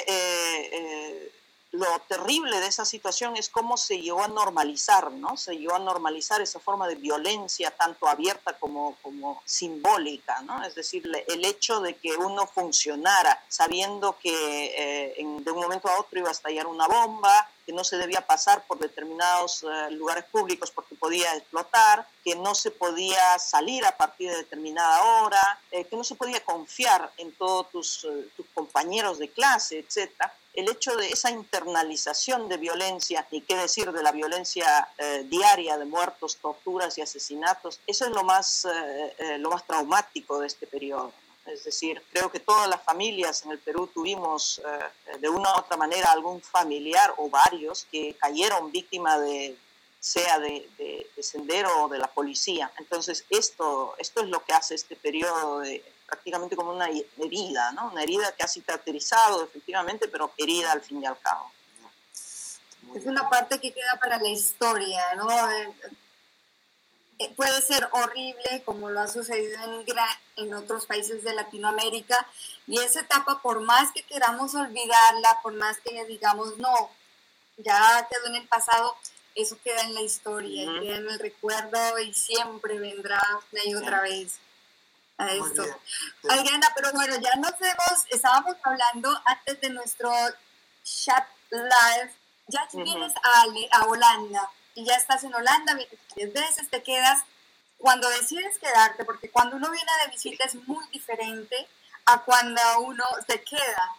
lo 1.72 1.98
terrible 2.00 2.60
de 2.60 2.66
esa 2.66 2.84
situación 2.84 3.34
es 3.38 3.48
cómo 3.48 3.78
se 3.78 3.98
llegó 3.98 4.22
a 4.22 4.28
normalizar, 4.28 5.10
¿no? 5.10 5.38
Se 5.38 5.56
llegó 5.56 5.74
a 5.74 5.78
normalizar 5.78 6.42
esa 6.42 6.60
forma 6.60 6.86
de 6.86 6.96
violencia 6.96 7.70
tanto 7.70 8.06
abierta 8.06 8.58
como, 8.58 8.96
como 9.00 9.42
simbólica, 9.46 10.42
¿no? 10.42 10.62
Es 10.64 10.74
decir, 10.74 11.10
el 11.26 11.44
hecho 11.46 11.80
de 11.80 11.96
que 11.96 12.14
uno 12.14 12.46
funcionara 12.46 13.42
sabiendo 13.48 14.18
que 14.18 14.74
eh, 14.76 15.14
de 15.16 15.50
un 15.50 15.60
momento 15.60 15.88
a 15.88 15.98
otro 15.98 16.18
iba 16.18 16.28
a 16.28 16.32
estallar 16.32 16.66
una 16.66 16.86
bomba, 16.86 17.48
que 17.64 17.72
no 17.72 17.84
se 17.84 17.96
debía 17.96 18.26
pasar 18.26 18.66
por 18.66 18.78
determinados 18.78 19.62
eh, 19.62 19.92
lugares 19.92 20.24
públicos 20.24 20.70
porque 20.70 20.94
podía 20.94 21.34
explotar, 21.36 22.06
que 22.22 22.34
no 22.34 22.54
se 22.54 22.70
podía 22.70 23.38
salir 23.38 23.86
a 23.86 23.96
partir 23.96 24.30
de 24.30 24.36
determinada 24.36 25.02
hora, 25.04 25.58
eh, 25.70 25.84
que 25.86 25.96
no 25.96 26.04
se 26.04 26.16
podía 26.16 26.44
confiar 26.44 27.10
en 27.16 27.32
todos 27.32 27.70
tus, 27.70 28.06
tus 28.36 28.46
compañeros 28.52 29.18
de 29.18 29.30
clase, 29.30 29.78
etcétera 29.78 30.34
el 30.54 30.68
hecho 30.68 30.94
de 30.96 31.08
esa 31.08 31.30
internalización 31.30 32.48
de 32.48 32.58
violencia, 32.58 33.26
y 33.30 33.40
qué 33.40 33.56
decir 33.56 33.90
de 33.90 34.02
la 34.02 34.12
violencia 34.12 34.88
eh, 34.98 35.24
diaria 35.24 35.78
de 35.78 35.86
muertos, 35.86 36.36
torturas 36.36 36.98
y 36.98 37.00
asesinatos, 37.00 37.80
eso 37.86 38.04
es 38.04 38.10
lo 38.10 38.22
más, 38.22 38.66
eh, 38.66 39.14
eh, 39.18 39.38
lo 39.38 39.50
más 39.50 39.66
traumático 39.66 40.40
de 40.40 40.46
este 40.46 40.66
periodo. 40.66 41.12
Es 41.46 41.64
decir, 41.64 42.00
creo 42.12 42.30
que 42.30 42.38
todas 42.38 42.68
las 42.68 42.82
familias 42.82 43.44
en 43.44 43.50
el 43.50 43.58
Perú 43.58 43.88
tuvimos 43.92 44.62
de 45.18 45.28
una 45.28 45.52
u 45.56 45.58
otra 45.58 45.76
manera 45.76 46.12
algún 46.12 46.40
familiar 46.40 47.12
o 47.16 47.28
varios 47.28 47.84
que 47.90 48.14
cayeron 48.14 48.70
víctima 48.70 49.18
de 49.18 49.56
sea 49.98 50.38
de, 50.38 50.68
de, 50.78 51.06
de 51.16 51.22
sendero 51.22 51.84
o 51.84 51.88
de 51.88 51.98
la 51.98 52.06
policía. 52.06 52.70
Entonces, 52.78 53.24
esto, 53.28 53.96
esto 53.98 54.20
es 54.20 54.28
lo 54.28 54.44
que 54.44 54.52
hace 54.52 54.76
este 54.76 54.94
periodo 54.94 55.60
de, 55.60 55.82
prácticamente 56.12 56.56
como 56.56 56.72
una 56.72 56.88
herida, 57.16 57.72
¿no? 57.72 57.88
Una 57.90 58.02
herida 58.02 58.32
que 58.32 58.42
ha 58.42 58.48
cicatrizado 58.48 59.44
efectivamente, 59.44 60.08
pero 60.08 60.30
herida 60.36 60.70
al 60.72 60.82
fin 60.82 61.02
y 61.02 61.06
al 61.06 61.18
cabo. 61.18 61.50
Es 62.94 63.06
una 63.06 63.30
parte 63.30 63.58
que 63.58 63.72
queda 63.72 63.98
para 63.98 64.18
la 64.18 64.28
historia, 64.28 65.02
¿no? 65.16 65.30
Eh, 65.50 67.32
puede 67.34 67.62
ser 67.62 67.88
horrible 67.92 68.62
como 68.66 68.90
lo 68.90 69.00
ha 69.00 69.08
sucedido 69.08 69.58
en, 69.64 69.86
en 70.36 70.54
otros 70.54 70.84
países 70.84 71.24
de 71.24 71.34
Latinoamérica 71.34 72.26
y 72.66 72.78
esa 72.78 73.00
etapa 73.00 73.40
por 73.40 73.60
más 73.60 73.90
que 73.92 74.02
queramos 74.02 74.54
olvidarla, 74.54 75.38
por 75.42 75.54
más 75.54 75.78
que 75.78 76.04
digamos 76.04 76.58
no, 76.58 76.90
ya 77.56 78.06
quedó 78.10 78.26
en 78.26 78.42
el 78.42 78.48
pasado, 78.48 78.96
eso 79.34 79.56
queda 79.64 79.80
en 79.82 79.94
la 79.94 80.02
historia, 80.02 80.66
queda 80.82 80.96
en 80.96 81.08
el 81.08 81.18
recuerdo 81.18 81.98
y 82.00 82.12
siempre 82.12 82.78
vendrá 82.78 83.22
una 83.50 83.64
y 83.64 83.74
otra 83.74 84.02
vez 84.02 84.38
a 85.22 85.32
esto. 85.32 85.64
Adriana, 86.28 86.68
pero 86.74 86.92
bueno, 86.92 87.16
ya 87.20 87.34
nos 87.36 87.52
hemos, 87.60 88.06
estábamos 88.10 88.56
hablando 88.62 89.10
antes 89.24 89.60
de 89.60 89.70
nuestro 89.70 90.12
chat 90.82 91.26
live, 91.50 92.12
ya 92.48 92.68
vienes 92.72 93.12
a, 93.22 93.44
a 93.78 93.84
Holanda 93.84 94.50
y 94.74 94.84
ya 94.84 94.96
estás 94.96 95.24
en 95.24 95.34
Holanda, 95.34 95.74
vienes 96.16 96.34
veces, 96.34 96.68
te 96.68 96.82
quedas, 96.82 97.22
cuando 97.78 98.08
decides 98.10 98.58
quedarte, 98.58 99.04
porque 99.04 99.30
cuando 99.30 99.56
uno 99.56 99.70
viene 99.70 99.90
de 100.04 100.12
visita 100.12 100.44
es 100.44 100.54
muy 100.66 100.86
diferente 100.88 101.68
a 102.06 102.22
cuando 102.22 102.60
uno 102.80 103.04
se 103.26 103.42
queda. 103.42 103.96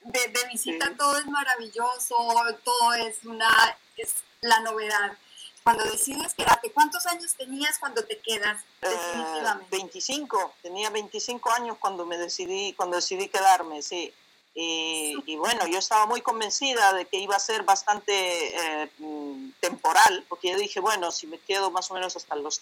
De, 0.00 0.20
de 0.28 0.48
visita. 0.48 0.94
Todo 0.98 1.16
es 1.16 1.24
maravilloso, 1.24 2.14
todo 2.62 2.92
es 2.92 3.24
una, 3.24 3.48
es 3.96 4.16
la 4.42 4.60
novedad 4.60 5.16
cuando 5.64 5.84
decides 5.84 6.34
quedarte, 6.34 6.70
¿cuántos 6.72 7.06
años 7.06 7.34
tenías 7.34 7.78
cuando 7.78 8.04
te 8.04 8.18
quedas? 8.18 8.62
Eh, 8.82 8.88
definitivamente? 8.88 9.76
25, 9.76 10.54
tenía 10.62 10.90
25 10.90 11.50
años 11.50 11.78
cuando 11.80 12.04
me 12.04 12.18
decidí, 12.18 12.74
cuando 12.74 12.96
decidí 12.96 13.28
quedarme, 13.28 13.80
sí. 13.80 14.12
Y, 14.56 15.34
bueno, 15.36 15.66
yo 15.66 15.78
estaba 15.78 16.06
muy 16.06 16.20
convencida 16.20 16.92
de 16.92 17.06
que 17.06 17.16
iba 17.16 17.34
a 17.34 17.40
ser 17.40 17.64
bastante 17.64 18.12
eh, 18.14 18.90
mm, 18.98 19.52
temporal, 19.58 20.24
porque 20.28 20.52
yo 20.52 20.58
dije, 20.58 20.78
bueno, 20.78 21.10
si 21.10 21.26
me 21.26 21.38
quedo 21.38 21.72
más 21.72 21.90
o 21.90 21.94
menos 21.94 22.14
hasta 22.14 22.36
los 22.36 22.60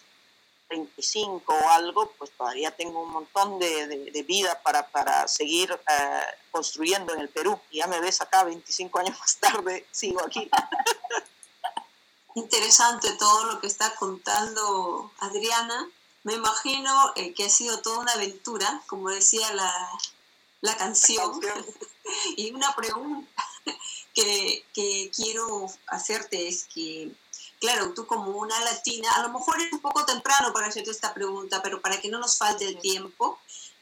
35 0.68 1.52
o 1.52 1.68
algo, 1.68 2.10
pues 2.16 2.30
todavía 2.30 2.70
tengo 2.70 3.02
un 3.02 3.10
montón 3.10 3.58
de, 3.58 3.88
de, 3.88 4.22
vida 4.22 4.58
para, 4.62 4.88
para 4.88 5.28
seguir 5.28 5.70
eh, 5.70 6.20
construyendo 6.50 7.12
en 7.12 7.20
el 7.20 7.28
Perú. 7.28 7.60
Y 7.70 7.78
ya 7.78 7.86
me 7.88 8.00
ves 8.00 8.22
acá 8.22 8.44
25 8.44 8.98
años 9.00 9.18
más 9.18 9.36
tarde, 9.36 9.84
sigo 9.90 10.24
aquí. 10.24 10.48
Interesante 12.34 13.12
todo 13.12 13.44
lo 13.44 13.60
que 13.60 13.66
está 13.66 13.94
contando 13.94 15.12
Adriana. 15.18 15.88
Me 16.24 16.34
imagino 16.34 17.12
eh, 17.16 17.34
que 17.34 17.44
ha 17.44 17.50
sido 17.50 17.80
toda 17.80 17.98
una 17.98 18.12
aventura, 18.12 18.82
como 18.86 19.10
decía 19.10 19.52
la, 19.52 19.72
la 20.60 20.76
canción. 20.76 21.40
y 22.36 22.52
una 22.52 22.74
pregunta 22.74 23.44
que, 24.14 24.64
que, 24.72 25.10
quiero 25.14 25.66
hacerte 25.88 26.48
es 26.48 26.64
que, 26.64 27.12
claro, 27.60 27.92
tú 27.92 28.06
como 28.06 28.30
una 28.38 28.58
latina, 28.60 29.10
a 29.12 29.22
lo 29.22 29.30
mejor 29.30 29.60
es 29.60 29.72
un 29.72 29.80
poco 29.80 30.06
temprano 30.06 30.52
para 30.52 30.68
hacerte 30.68 30.90
esta 30.90 31.12
pregunta, 31.12 31.62
pero 31.62 31.82
para 31.82 32.00
que 32.00 32.08
no 32.08 32.18
nos 32.18 32.38
falte 32.38 32.66
el 32.66 32.78
tiempo, 32.78 33.38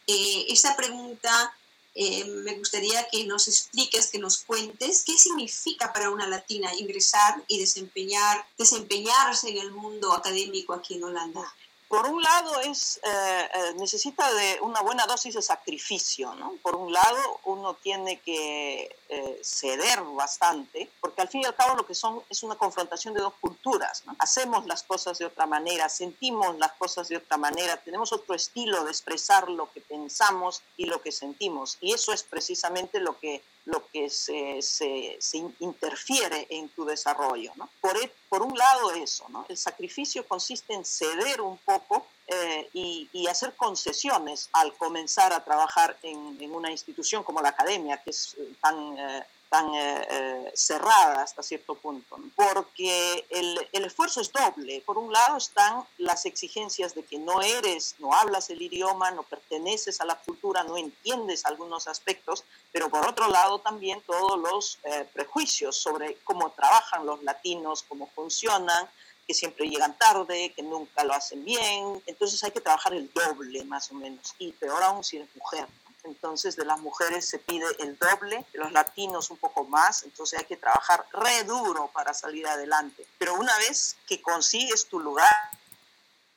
eh, 0.07 0.47
esta 0.49 0.75
pregunta 0.75 1.55
eh, 1.95 2.25
me 2.25 2.57
gustaría 2.57 3.09
que 3.09 3.25
nos 3.27 3.49
expliques, 3.49 4.11
que 4.11 4.19
nos 4.19 4.39
cuentes 4.39 5.05
qué 5.05 5.19
significa 5.19 5.93
para 5.93 6.11
una 6.11 6.29
latina 6.29 6.75
ingresar 6.77 7.43
y 7.49 7.59
desempeñar, 7.59 8.47
desempeñarse 8.57 9.51
en 9.51 9.59
el 9.59 9.73
mundo 9.73 10.13
académico 10.13 10.73
aquí 10.73 10.95
en 10.95 11.05
Holanda 11.05 11.53
por 11.91 12.07
un 12.07 12.23
lado 12.23 12.61
es, 12.61 13.01
eh, 13.03 13.51
eh, 13.53 13.75
necesita 13.77 14.33
de 14.33 14.61
una 14.61 14.81
buena 14.81 15.07
dosis 15.07 15.35
de 15.35 15.43
sacrificio, 15.43 16.33
¿no? 16.37 16.55
Por 16.63 16.77
un 16.77 16.93
lado 16.93 17.41
uno 17.47 17.75
tiene 17.75 18.21
que 18.21 18.97
eh, 19.09 19.41
ceder 19.43 20.01
bastante, 20.03 20.89
porque 21.01 21.23
al 21.23 21.29
fin 21.29 21.41
y 21.41 21.47
al 21.47 21.57
cabo 21.57 21.75
lo 21.75 21.85
que 21.85 21.97
son 21.97 22.23
es 22.31 22.45
una 22.45 22.55
confrontación 22.55 23.13
de 23.13 23.21
dos 23.21 23.35
culturas. 23.41 24.05
Hacemos 24.21 24.67
las 24.67 24.85
cosas 24.85 25.19
de 25.19 25.27
otra 25.27 25.47
manera, 25.47 25.89
sentimos 25.89 26.57
las 26.59 26.75
cosas 26.75 27.09
de 27.09 27.17
otra 27.17 27.37
manera, 27.37 27.77
tenemos 27.79 28.13
otro 28.13 28.37
estilo 28.37 28.85
de 28.85 28.93
expresar 28.93 29.49
lo 29.49 29.69
que 29.73 29.81
pensamos 29.81 30.63
y 30.77 30.85
lo 30.85 31.03
que 31.03 31.11
sentimos, 31.11 31.77
y 31.81 31.93
eso 31.93 32.13
es 32.13 32.23
precisamente 32.23 33.01
lo 33.01 33.19
que 33.19 33.43
lo 33.67 33.87
que 33.89 34.09
se, 34.09 34.63
se, 34.63 35.21
interfiere 35.59 36.47
en 36.51 36.69
tu 36.71 36.85
desarrollo. 36.85 37.53
¿no? 37.57 37.69
Por, 37.81 37.97
e, 37.97 38.13
por 38.29 38.43
un 38.43 38.57
lado 38.57 38.93
eso, 38.93 39.27
¿no? 39.29 39.47
el 39.49 39.57
sacrificio 39.57 40.27
consiste 40.27 40.75
en 40.75 40.85
ceder 40.85 41.41
un 41.41 41.59
poco 41.59 42.07
eh, 42.27 42.69
y, 42.73 43.09
y, 43.13 43.27
hacer 43.27 43.55
concesiones 43.57 44.49
al 44.53 44.73
comenzar 44.75 45.33
a 45.33 45.45
trabajar 45.45 45.99
en, 46.03 46.39
en, 46.41 46.55
una 46.55 46.71
institución 46.71 47.25
como 47.25 47.41
la 47.41 47.51
academia, 47.51 47.99
que 48.03 48.11
es 48.11 48.37
tan... 48.61 48.99
Eh, 48.99 49.25
tan 49.51 49.75
eh, 49.75 50.07
eh, 50.09 50.53
cerrada 50.55 51.23
hasta 51.23 51.43
cierto 51.43 51.75
punto, 51.75 52.17
porque 52.37 53.27
el, 53.29 53.69
el, 53.73 53.85
esfuerzo 53.85 54.21
es 54.21 54.33
doble. 54.33 54.81
Por 54.87 54.97
un 54.97 55.13
lado 55.13 55.37
están 55.37 55.83
las 55.99 56.25
exigencias 56.25 56.95
de 56.95 57.03
que 57.03 57.19
no 57.19 57.43
eres, 57.43 57.97
no 57.99 58.15
hablas 58.15 58.49
el 58.49 58.63
idioma, 58.63 59.11
no 59.11 59.25
perteneces 59.25 60.01
a 60.01 60.05
la 60.05 60.15
no 60.43 60.77
entiendes 60.77 61.45
algunos 61.47 61.87
aspectos, 61.87 62.45
pero 62.73 62.89
por 62.89 63.07
otro 63.07 63.29
lado 63.29 63.61
también 63.61 64.01
todos 64.03 64.39
los 64.39 64.79
eh, 64.85 65.09
prejuicios 65.13 65.77
sobre 65.77 66.17
cómo 66.25 66.51
trabajan 66.51 67.07
los 67.07 67.23
latinos, 67.23 67.85
cómo 67.89 68.09
funcionan, 68.15 68.89
que 69.27 69.35
siempre 69.35 69.69
llegan 69.69 69.97
tarde, 69.97 70.53
que 70.55 70.63
nunca 70.63 71.05
lo 71.05 71.13
hacen 71.13 71.45
bien. 71.45 72.03
Entonces 72.07 72.43
hay 72.43 72.51
que 72.51 72.61
trabajar 72.61 72.95
el 72.95 73.13
doble 73.13 73.65
más 73.65 73.91
o 73.93 73.95
menos, 73.95 74.35
y 74.39 74.53
peor 74.53 74.83
aún 74.83 75.05
si 75.05 75.17
eres 75.19 75.29
mujer 75.37 75.69
entonces 76.05 76.57
de 76.57 76.65
las 76.65 76.79
mujeres 76.81 77.29
se 77.29 77.39
pide 77.39 77.67
el 77.81 77.99
doble, 77.99 78.45
de 78.53 78.59
los 78.59 78.73
latinos 78.73 79.31
un 79.31 79.37
poco 79.37 79.65
más, 79.65 80.03
entonces 80.05 80.39
hay 80.39 80.45
que 80.45 80.57
trabajar 80.57 81.05
re 81.13 81.45
duro 81.45 81.91
para 81.93 82.15
salir 82.15 82.47
adelante. 82.47 83.07
Pero 83.19 83.35
una 83.35 83.57
vez 83.59 83.97
que 84.07 84.21
consigues 84.23 84.87
tu 84.87 84.99
lugar, 84.99 85.35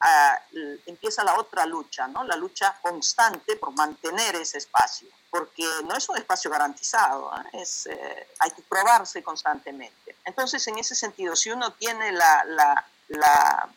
ah, 0.04 0.40
empieza 0.86 1.24
la 1.24 1.38
otra 1.40 1.66
lucha, 1.66 2.08
¿no? 2.08 2.24
La 2.24 2.36
lucha 2.36 2.78
constante 2.82 3.56
por 3.56 3.74
mantener 3.74 4.36
ese 4.36 4.58
espacio, 4.58 5.08
porque 5.30 5.66
no 5.86 5.96
es 5.96 6.08
un 6.10 6.18
espacio 6.18 6.52
garantizado, 6.52 7.32
¿eh? 7.38 7.62
es, 7.62 7.88
eh, 7.88 8.28
hay 8.40 8.52
que 8.52 8.62
probarse 8.62 9.24
constantemente. 9.24 10.16
Entonces, 10.26 10.66
en 10.68 10.78
ese 10.78 10.96
sentido, 10.96 11.36
si 11.36 11.50
uno 11.50 11.74
tiene 11.74 12.12
la, 12.12 12.44
la, 12.46 12.86
la 13.08 13.70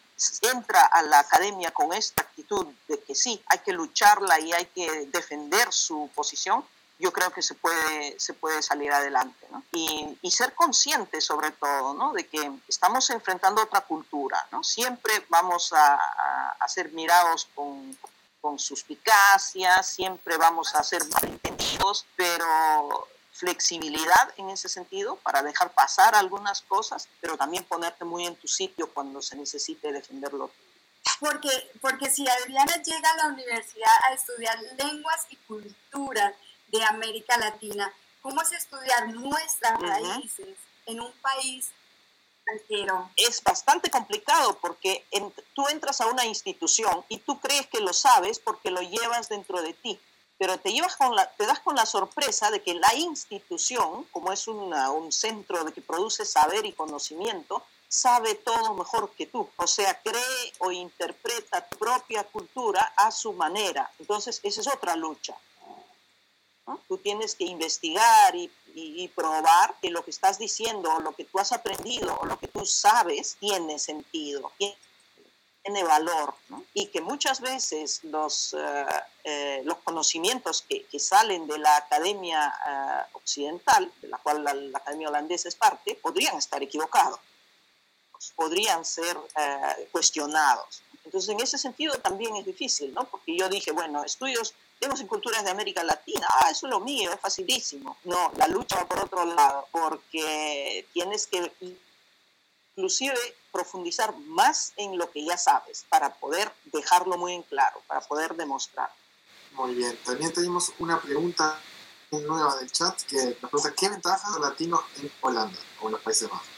entra 0.42 0.86
a 0.86 1.02
la 1.02 1.20
academia 1.20 1.70
con 1.70 1.92
esta 1.92 2.22
actitud 2.22 2.66
de 2.88 3.02
que 3.02 3.14
sí, 3.14 3.42
hay 3.46 3.58
que 3.58 3.72
lucharla 3.72 4.40
y 4.40 4.52
hay 4.52 4.66
que 4.66 5.06
defender 5.06 5.72
su 5.72 6.10
posición, 6.14 6.64
yo 6.98 7.12
creo 7.12 7.30
que 7.30 7.42
se 7.42 7.54
puede, 7.54 8.18
se 8.18 8.34
puede 8.34 8.62
salir 8.62 8.92
adelante. 8.92 9.46
¿no? 9.50 9.62
Y, 9.72 10.18
y, 10.22 10.30
ser 10.30 10.54
consciente 10.54 11.20
sobre 11.20 11.50
todo 11.50 11.94
¿no? 11.94 12.12
de 12.12 12.26
que 12.26 12.50
estamos 12.68 13.10
enfrentando 13.10 13.62
otra 13.62 13.82
cultura. 13.82 14.46
¿no? 14.50 14.64
Siempre 14.64 15.12
vamos 15.28 15.72
a, 15.72 15.94
a, 15.94 16.56
a 16.58 16.68
ser 16.68 16.92
mirados 16.92 17.48
con, 17.54 17.96
con 18.40 18.58
suspicacia, 18.58 19.82
siempre 19.82 20.36
vamos 20.36 20.74
a 20.74 20.82
ser 20.82 21.04
malentendidos, 21.08 22.06
pero 22.16 23.08
flexibilidad 23.32 24.32
en 24.38 24.48
ese 24.48 24.68
sentido 24.68 25.16
para 25.16 25.42
dejar 25.42 25.72
pasar 25.72 26.14
algunas 26.14 26.62
cosas, 26.62 27.08
pero 27.20 27.36
también 27.36 27.64
ponerte 27.64 28.04
muy 28.04 28.26
en 28.26 28.36
tu 28.36 28.48
sitio 28.48 28.92
cuando 28.92 29.20
se 29.20 29.36
necesite 29.36 29.92
defenderlo. 29.92 30.50
Porque, 31.20 31.50
porque 31.80 32.10
si 32.10 32.26
Adriana 32.28 32.82
llega 32.82 33.10
a 33.10 33.16
la 33.16 33.26
universidad 33.28 33.92
a 34.08 34.14
estudiar 34.14 34.58
lenguas 34.78 35.26
y 35.30 35.36
culturas 35.36 36.34
de 36.68 36.82
América 36.84 37.36
Latina, 37.38 37.92
¿cómo 38.22 38.40
es 38.42 38.52
estudiar 38.52 39.08
nuestras 39.08 39.80
raíces 39.80 40.56
en 40.86 41.00
un 41.00 41.12
país 41.22 41.70
entero? 42.46 43.10
Es 43.16 43.42
bastante 43.42 43.90
complicado 43.90 44.58
porque 44.60 45.04
tú 45.54 45.68
entras 45.68 46.00
a 46.00 46.06
una 46.06 46.24
institución 46.24 47.04
y 47.08 47.18
tú 47.18 47.40
crees 47.40 47.66
que 47.66 47.80
lo 47.80 47.92
sabes 47.92 48.38
porque 48.38 48.70
lo 48.70 48.80
llevas 48.82 49.28
dentro 49.28 49.62
de 49.62 49.72
ti 49.74 49.98
pero 50.38 50.58
te, 50.58 50.72
llevas 50.72 50.96
con 50.96 51.14
la, 51.14 51.30
te 51.30 51.46
das 51.46 51.60
con 51.60 51.74
la 51.76 51.86
sorpresa 51.86 52.50
de 52.50 52.60
que 52.60 52.74
la 52.74 52.94
institución, 52.94 54.04
como 54.10 54.32
es 54.32 54.46
una, 54.48 54.90
un 54.90 55.10
centro 55.10 55.64
de 55.64 55.72
que 55.72 55.80
produce 55.80 56.24
saber 56.24 56.66
y 56.66 56.72
conocimiento, 56.72 57.62
sabe 57.88 58.34
todo 58.34 58.74
mejor 58.74 59.10
que 59.12 59.26
tú. 59.26 59.48
O 59.56 59.66
sea, 59.66 59.98
cree 60.02 60.52
o 60.58 60.70
interpreta 60.70 61.66
tu 61.66 61.78
propia 61.78 62.24
cultura 62.24 62.92
a 62.96 63.10
su 63.10 63.32
manera. 63.32 63.90
Entonces, 63.98 64.40
esa 64.42 64.60
es 64.60 64.66
otra 64.66 64.94
lucha. 64.96 65.34
Tú 66.88 66.98
tienes 66.98 67.34
que 67.34 67.44
investigar 67.44 68.34
y, 68.34 68.50
y, 68.74 69.08
probar 69.08 69.74
que 69.80 69.90
lo 69.90 70.04
que 70.04 70.10
estás 70.10 70.38
diciendo 70.38 70.92
o 70.92 71.00
lo 71.00 71.12
que 71.12 71.24
tú 71.24 71.38
has 71.38 71.52
aprendido 71.52 72.18
o 72.20 72.26
lo 72.26 72.38
que 72.38 72.48
tú 72.48 72.66
sabes 72.66 73.36
tiene 73.38 73.78
sentido, 73.78 74.52
tiene 75.66 75.82
valor 75.84 76.34
y 76.74 76.86
que 76.88 77.00
muchas 77.00 77.40
veces 77.40 78.04
los, 78.04 78.52
uh, 78.52 78.86
eh, 79.24 79.62
los 79.64 79.78
conocimientos 79.78 80.62
que, 80.62 80.84
que, 80.86 80.98
salen 80.98 81.46
de 81.46 81.58
la 81.58 81.76
academia 81.76 82.52
uh, 82.66 83.16
occidental, 83.16 83.90
de 84.00 84.08
la 84.08 84.18
cual 84.18 84.44
la, 84.44 84.78
academia 84.78 85.08
holandesa 85.08 85.48
es 85.48 85.56
parte, 85.56 85.94
podrían 85.96 86.36
estar 86.36 86.62
equivocados, 86.62 87.18
podrían 88.34 88.84
ser 88.84 89.16
cuestionados. 89.92 90.82
Entonces, 91.04 91.30
en 91.30 91.40
ese 91.40 91.58
sentido 91.58 91.94
también 91.98 92.34
es 92.36 92.44
difícil, 92.44 92.92
¿no? 92.92 93.04
Porque 93.04 93.36
yo 93.36 93.48
dije, 93.48 93.70
bueno, 93.70 94.02
estudios, 94.04 94.54
tenemos 94.78 95.00
en 95.00 95.06
culturas 95.06 95.44
de 95.44 95.50
América 95.50 95.82
Latina, 95.82 96.26
ah, 96.28 96.50
eso 96.50 96.66
es 96.66 96.70
lo 96.70 96.80
mío, 96.80 97.12
es 97.12 97.20
facilísimo. 97.20 97.96
No, 98.04 98.32
la 98.36 98.48
lucha 98.48 98.76
va 98.76 98.86
por 98.86 99.00
otro 99.00 99.24
lado, 99.24 99.66
porque 99.70 100.86
tienes 100.92 101.26
que 101.26 101.50
inclusive 102.76 103.16
profundizar 103.52 104.14
más 104.18 104.72
en 104.76 104.98
lo 104.98 105.10
que 105.10 105.24
ya 105.24 105.38
sabes 105.38 105.86
para 105.88 106.14
poder 106.14 106.52
dejarlo 106.66 107.16
muy 107.16 107.32
en 107.32 107.42
claro, 107.42 107.82
para 107.86 108.00
poder 108.00 108.34
demostrar. 108.34 108.90
Muy 109.52 109.74
bien, 109.74 109.98
también 110.04 110.32
tenemos 110.32 110.72
una 110.78 111.00
pregunta 111.00 111.58
nueva 112.10 112.56
del 112.56 112.70
chat 112.70 113.00
que 113.02 113.36
nos 113.40 113.50
pregunta 113.50 113.74
¿qué 113.76 113.88
ventajas 113.88 114.34
de 114.34 114.40
latino 114.40 114.82
en 114.96 115.10
Holanda 115.20 115.58
o 115.80 115.86
en 115.86 115.92
los 115.92 116.00
Países 116.02 116.28
Bajos? 116.28 116.55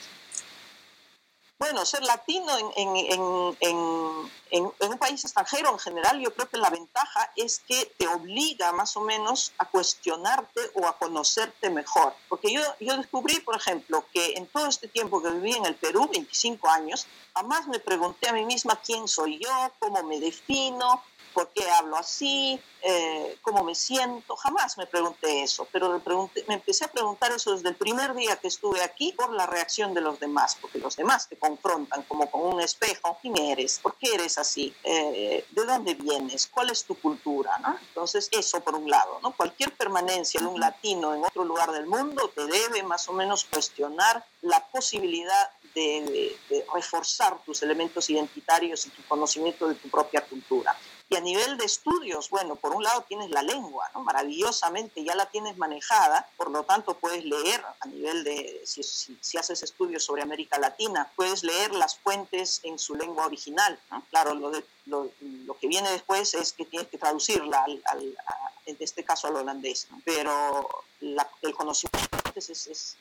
Bueno, 1.58 1.84
ser 1.84 2.04
latino 2.04 2.52
en, 2.76 3.20
un 3.20 4.98
país 5.00 5.24
extranjero 5.24 5.70
en 5.72 5.78
general, 5.80 6.20
yo 6.20 6.32
creo 6.32 6.48
que 6.48 6.56
la 6.56 6.70
ventaja 6.70 7.32
es 7.34 7.58
que 7.66 7.92
te 7.98 8.06
obliga 8.06 8.70
más 8.70 8.96
o 8.96 9.00
menos 9.00 9.52
a 9.58 9.64
cuestionarte 9.64 10.60
o 10.74 10.86
a 10.86 10.96
conocerte 10.96 11.68
mejor. 11.68 12.14
Porque 12.28 12.52
yo, 12.52 12.60
yo 12.78 12.96
descubrí, 12.96 13.40
por 13.40 13.56
ejemplo, 13.56 14.04
que 14.12 14.34
en 14.34 14.46
todo 14.46 14.68
este 14.68 14.86
tiempo 14.86 15.20
que 15.20 15.30
viví 15.30 15.54
en 15.54 15.66
el 15.66 15.74
Perú, 15.74 16.08
25 16.12 16.68
años, 16.68 17.08
jamás 17.34 17.66
me 17.66 17.80
pregunté 17.80 18.28
a 18.28 18.32
mí 18.32 18.44
misma 18.44 18.76
quién 18.76 19.08
soy 19.08 19.40
yo, 19.40 19.72
cómo 19.80 20.04
me 20.04 20.20
defino, 20.20 21.02
¿Por 21.32 21.48
qué 21.48 21.68
hablo 21.70 21.96
así? 21.96 22.60
Eh, 22.82 23.38
¿Cómo 23.42 23.64
me 23.64 23.74
siento? 23.74 24.36
Jamás 24.36 24.78
me 24.78 24.86
pregunté 24.86 25.42
eso, 25.42 25.66
pero 25.72 25.90
me, 25.90 26.00
pregunté, 26.00 26.44
me 26.46 26.54
empecé 26.54 26.84
a 26.84 26.88
preguntar 26.88 27.32
eso 27.32 27.52
desde 27.52 27.68
el 27.70 27.76
primer 27.76 28.14
día 28.14 28.36
que 28.36 28.48
estuve 28.48 28.82
aquí 28.82 29.12
por 29.12 29.32
la 29.32 29.46
reacción 29.46 29.94
de 29.94 30.00
los 30.00 30.20
demás, 30.20 30.56
porque 30.60 30.78
los 30.78 30.96
demás 30.96 31.28
te 31.28 31.36
confrontan 31.36 32.02
como 32.04 32.30
con 32.30 32.42
un 32.54 32.60
espejo. 32.60 33.18
¿Quién 33.20 33.36
eres? 33.36 33.80
¿Por 33.80 33.96
qué 33.96 34.14
eres 34.14 34.38
así? 34.38 34.74
Eh, 34.84 35.44
¿De 35.50 35.64
dónde 35.64 35.94
vienes? 35.94 36.46
¿Cuál 36.46 36.70
es 36.70 36.84
tu 36.84 36.94
cultura? 36.94 37.58
¿no? 37.58 37.76
Entonces, 37.88 38.28
eso 38.32 38.60
por 38.60 38.74
un 38.74 38.88
lado, 38.88 39.18
¿no? 39.22 39.32
Cualquier 39.32 39.72
permanencia 39.76 40.40
de 40.40 40.46
un 40.46 40.60
latino 40.60 41.14
en 41.14 41.24
otro 41.24 41.44
lugar 41.44 41.72
del 41.72 41.86
mundo 41.86 42.30
te 42.34 42.46
debe 42.46 42.82
más 42.82 43.08
o 43.08 43.12
menos 43.12 43.44
cuestionar 43.44 44.24
la 44.42 44.64
posibilidad 44.68 45.50
de, 45.74 46.36
de, 46.48 46.66
reforzar 46.74 47.38
tus 47.44 47.62
elementos 47.62 48.08
identitarios 48.10 48.86
y 48.86 48.90
tu 48.90 49.02
conocimiento 49.04 49.68
de 49.68 49.74
tu 49.74 49.88
propia 49.88 50.22
cultura. 50.22 50.76
Y 51.10 51.16
a 51.16 51.20
nivel 51.20 51.56
de 51.56 51.64
estudios, 51.64 52.28
bueno, 52.28 52.56
por 52.56 52.74
un 52.74 52.82
lado 52.82 53.02
tienes 53.08 53.30
la 53.30 53.42
lengua, 53.42 53.88
¿no? 53.94 54.02
maravillosamente 54.02 55.02
ya 55.02 55.14
la 55.14 55.24
tienes 55.26 55.56
manejada, 55.56 56.28
por 56.36 56.50
lo 56.50 56.64
tanto 56.64 56.98
puedes 56.98 57.24
leer 57.24 57.64
a 57.80 57.86
nivel 57.86 58.24
de, 58.24 58.60
si, 58.66 58.82
si, 58.82 59.16
si 59.18 59.38
haces 59.38 59.62
estudios 59.62 60.04
sobre 60.04 60.20
América 60.20 60.58
Latina, 60.58 61.10
puedes 61.16 61.42
leer 61.44 61.72
las 61.72 61.96
fuentes 61.96 62.60
en 62.62 62.78
su 62.78 62.94
lengua 62.94 63.24
original. 63.24 63.78
Claro, 64.10 64.34
lo, 64.34 64.50
de, 64.50 64.62
lo, 64.84 65.10
lo, 65.20 65.58
que 65.58 65.66
viene 65.66 65.90
después 65.90 66.34
es 66.34 66.52
que 66.52 66.66
tienes 66.66 66.88
que 66.88 66.98
traducirla, 66.98 67.64
al, 67.64 67.82
al, 67.86 68.18
en 68.66 68.76
este 68.78 69.02
caso 69.02 69.28
al 69.28 69.36
holandés, 69.36 69.88
pero 70.04 70.68
la, 71.00 71.26
el 71.40 71.54
conocimiento 71.54 72.18
es, 72.34 72.50
es, 72.50 72.66
es 72.66 72.96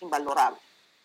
invalorable 0.00 0.60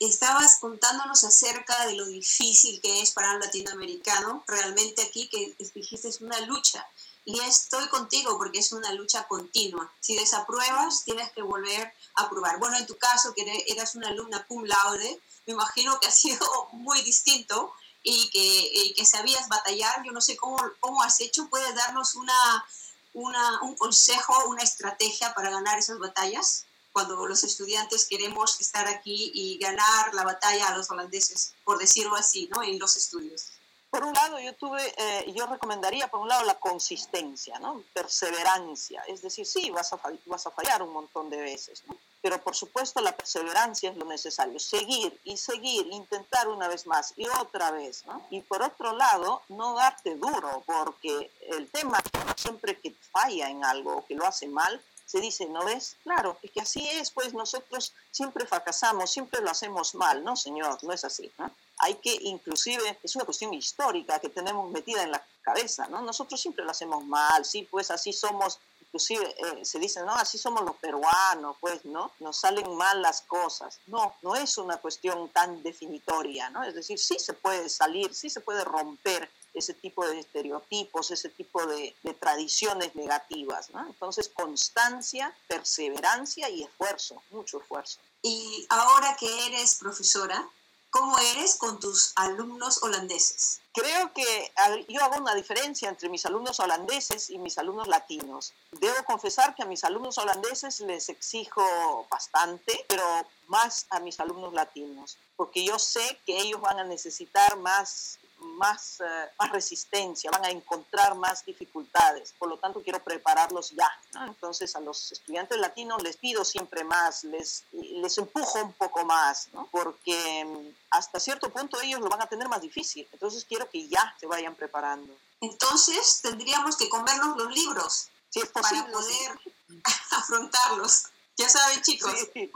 estabas 0.06 0.58
contándonos 0.60 1.24
acerca 1.24 1.86
de 1.86 1.93
lo 1.93 2.06
difícil 2.08 2.82
que 2.82 3.02
es 3.02 3.12
para 3.12 3.34
un 3.36 3.39
latinoamericano, 3.39 4.43
realmente 4.47 5.04
aquí 5.04 5.28
que 5.28 5.56
dijiste 5.76 6.10
es 6.10 6.22
una 6.22 6.39
lucha. 6.41 6.88
Y 7.24 7.39
estoy 7.41 7.88
contigo 7.89 8.38
porque 8.38 8.60
es 8.60 8.72
una 8.72 8.91
lucha 8.93 9.28
continua. 9.28 9.91
Si 9.99 10.16
desapruebas, 10.16 11.04
tienes 11.04 11.32
que 11.34 11.43
volver 11.43 11.93
a 12.16 12.28
probar. 12.30 12.58
Bueno, 12.58 12.78
en 12.78 12.88
tu 12.88 12.97
caso, 12.97 13.34
que 13.36 13.66
eras 13.68 13.93
una 13.93 14.08
alumna 14.08 14.43
cum 14.47 14.64
laude, 14.64 15.22
me 15.45 15.54
imagino 15.54 15.99
que 15.99 16.08
ha 16.08 16.12
sido 16.12 16.47
muy 16.72 17.02
distinto 17.04 17.72
y 18.02 18.30
que, 18.32 18.93
que 18.95 19.06
sabías 19.06 19.47
batallar. 19.49 20.04
Yo 20.04 20.12
no 20.12 20.22
sé 20.22 20.36
cómo, 20.36 20.58
cómo 20.80 21.04
has 21.04 21.20
hecho. 21.22 21.47
¿Puedes 21.47 21.76
darnos 21.76 22.16
una, 22.16 22.66
una, 23.14 23.62
un 23.62 23.76
consejo, 23.76 24.47
una 24.47 24.64
estrategia 24.64 25.34
para 25.36 25.52
ganar 25.52 25.78
esas 25.78 25.99
batallas? 25.99 26.66
Cuando 26.92 27.26
los 27.28 27.44
estudiantes 27.44 28.08
queremos 28.08 28.60
estar 28.60 28.88
aquí 28.88 29.32
y 29.34 29.58
ganar 29.58 30.14
la 30.14 30.24
batalla 30.24 30.68
a 30.68 30.78
los 30.78 30.89
holandeses, 30.89 31.54
por 31.64 31.78
decirlo 31.78 32.16
así, 32.16 32.50
¿no? 32.54 32.64
En 32.64 32.80
los 32.80 32.96
estudios. 32.98 33.52
Por 33.92 34.06
un 34.06 34.14
lado, 34.14 34.39
yo 34.39 34.54
tuve, 34.56 34.82
eh, 34.98 35.34
yo 35.36 35.46
recomendaría, 35.48 36.08
por 36.08 36.22
un 36.22 36.30
lado, 36.30 36.46
la 36.46 36.58
consistencia, 36.58 37.60
¿no? 37.60 37.84
Perseverancia. 37.94 39.04
Es 39.06 39.22
decir, 39.22 39.46
sí, 39.46 39.70
vas 39.70 39.92
a, 39.92 40.00
vas 40.28 40.48
a 40.48 40.52
fallar 40.52 40.82
un 40.82 40.94
montón 40.94 41.30
de 41.30 41.42
veces, 41.42 41.84
¿no? 41.88 41.98
Pero 42.22 42.39
por 42.42 42.56
supuesto 42.56 43.02
la 43.02 43.18
perseverancia 43.18 43.89
es 43.89 43.98
lo 43.98 44.06
necesario. 44.06 44.60
Seguir 44.60 45.20
y 45.26 45.36
seguir, 45.36 45.88
intentar 45.88 46.48
una 46.48 46.70
vez 46.70 46.88
más 46.88 47.14
y 47.18 47.28
otra 47.28 47.72
vez, 47.72 48.06
¿no? 48.06 48.26
Y 48.30 48.39
por 48.42 48.62
otro 48.62 48.96
lado, 48.96 49.42
no 49.50 49.74
darte 49.74 50.16
duro, 50.16 50.64
porque 50.66 51.30
el 51.50 51.70
tema 51.70 52.02
siempre 52.38 52.80
que 52.80 52.96
falla 53.12 53.50
en 53.50 53.66
algo, 53.66 54.06
que 54.08 54.16
lo 54.16 54.26
hace 54.26 54.48
mal, 54.48 54.82
se 55.12 55.20
dice, 55.20 55.45
¿no 55.47 55.66
ves? 55.66 55.97
Claro, 56.03 56.38
es 56.41 56.51
que 56.51 56.62
así 56.62 56.88
es, 56.88 57.12
pues 57.12 57.34
nosotros 57.34 57.93
siempre 58.12 58.45
fracasamos, 58.45 59.12
siempre 59.12 59.41
lo 59.41 59.49
hacemos 59.49 59.93
mal, 59.93 60.24
¿no, 60.24 60.38
señor? 60.38 60.82
No 60.86 60.93
es 60.93 61.03
así, 61.03 61.30
¿no? 61.38 61.51
Hay 61.80 61.95
que, 61.95 62.18
inclusive, 62.22 62.97
es 63.03 63.16
una 63.18 63.26
cuestión 63.26 63.53
histórica 63.53 64.20
que 64.20 64.30
tenemos 64.30 64.72
metida 64.72 65.03
en 65.03 65.12
la 65.12 65.22
cabeza, 65.41 65.88
¿no? 65.88 66.01
Nosotros 66.01 66.39
siempre 66.39 66.64
lo 66.64 66.72
hacemos 66.72 67.03
mal, 67.03 67.43
sí, 67.43 67.68
pues 67.70 67.91
así 67.91 68.14
somos, 68.14 68.59
inclusive 68.80 69.36
eh, 69.38 69.66
se 69.66 69.80
dice, 69.80 70.01
no, 70.05 70.14
así 70.14 70.38
somos 70.38 70.64
los 70.64 70.78
peruanos, 70.78 71.57
pues, 71.59 71.84
¿no? 71.84 72.12
Nos 72.20 72.38
salen 72.38 72.74
mal 72.78 73.01
las 73.01 73.22
cosas. 73.24 73.80
No, 73.88 74.16
no 74.22 74.36
es 74.38 74.57
una 74.57 74.78
cuestión 74.78 75.28
tan 75.30 75.62
definitoria, 75.62 76.49
¿no? 76.51 76.64
Es 76.64 76.74
decir, 76.74 76.97
sí 76.97 77.18
se 77.20 77.34
puede 77.34 77.68
salir, 77.68 78.16
sí 78.16 78.30
se 78.30 78.39
puede 78.39 78.64
romper 78.64 79.30
ese 79.54 79.74
tipo 79.74 80.06
de 80.06 80.20
estereotipos, 80.20 81.12
ese 81.12 81.30
tipo 81.30 81.66
de, 81.66 81.95
de 82.04 82.14
tradiciones 82.14 82.95
negativas. 82.95 83.70
¿no? 83.72 83.86
Entonces, 83.86 84.30
constancia, 84.30 85.36
perseverancia 85.47 86.49
y 86.49 86.64
esfuerzo, 86.64 87.22
mucho 87.32 87.62
esfuerzo. 87.62 87.99
Y 88.22 88.66
ahora 88.70 89.16
que 89.20 89.47
eres 89.47 89.76
profesora, 89.76 90.47
¿cómo 90.91 91.18
eres 91.18 91.56
con 91.56 91.80
tus 91.80 92.12
alumnos 92.16 92.84
holandeses? 92.84 93.62
Creo 93.74 94.14
que 94.14 94.52
yo 94.89 95.02
hago 95.02 95.18
una 95.18 95.34
diferencia 95.34 95.89
entre 95.89 96.10
mis 96.10 96.26
alumnos 96.26 96.60
holandeses 96.60 97.30
y 97.30 97.38
mis 97.38 97.58
alumnos 97.58 97.88
latinos. 97.88 98.54
Debo 98.74 99.04
confesar 99.06 99.56
que 99.56 99.64
a 99.64 99.66
mis 99.66 99.84
alumnos 99.86 100.18
holandeses 100.18 100.82
les 100.82 101.08
exijo 101.10 102.06
bastante, 102.12 102.86
pero 102.88 103.26
más 103.47 103.86
a 103.89 103.99
mis 103.99 104.20
alumnos 104.20 104.54
latinos, 104.54 105.18
porque 105.36 105.64
yo 105.64 105.80
sé 105.80 106.20
que 106.26 106.38
ellos 106.38 106.62
van 106.62 106.80
a 106.80 106.84
necesitar 106.84 107.58
más 107.58 108.20
más, 108.42 109.00
uh, 109.00 109.30
más 109.39 109.52
resistencia, 109.52 110.32
van 110.32 110.46
a 110.46 110.50
encontrar 110.50 111.16
más 111.16 111.46
dificultades. 111.46 112.34
Por 112.38 112.50
lo 112.50 112.58
tanto, 112.58 112.82
quiero 112.82 113.04
prepararlos 113.04 113.72
ya. 113.72 113.89
¿no? 114.14 114.26
Entonces, 114.28 114.76
a 114.76 114.80
los 114.80 115.12
estudiantes 115.12 115.58
latinos 115.58 116.02
les 116.04 116.18
pido 116.18 116.44
siempre 116.44 116.84
más, 116.84 117.24
les, 117.24 117.64
les 117.72 118.18
empujo 118.18 118.62
un 118.64 118.74
poco 118.74 119.06
más, 119.06 119.50
¿no? 119.54 119.68
porque 119.72 120.46
mm, 120.46 120.76
hasta 120.92 121.20
cierto 121.20 121.50
punto 121.50 121.80
ellos 121.82 122.00
lo 122.00 122.10
van 122.10 122.22
a 122.22 122.28
tener 122.28 122.48
más 122.50 122.62
difícil. 122.62 123.08
Entonces, 123.12 123.46
quiero 123.46 123.70
que 123.70 123.88
ya 123.88 124.16
se 124.20 124.28
vayan 124.28 124.56
preparando. 124.56 125.14
Entonces, 125.39 126.22
tendríamos 126.22 126.76
que 126.78 126.89
comernos 126.89 127.38
los 127.38 127.54
libros 127.54 128.10
si 128.30 128.39
es 128.39 128.50
para 128.50 128.70
poder 128.88 129.39
sí. 129.68 129.82
afrontarlos. 130.12 131.06
Ya 131.38 131.50
saben, 131.50 131.82
chicos. 131.82 132.16
Sí 132.34 132.52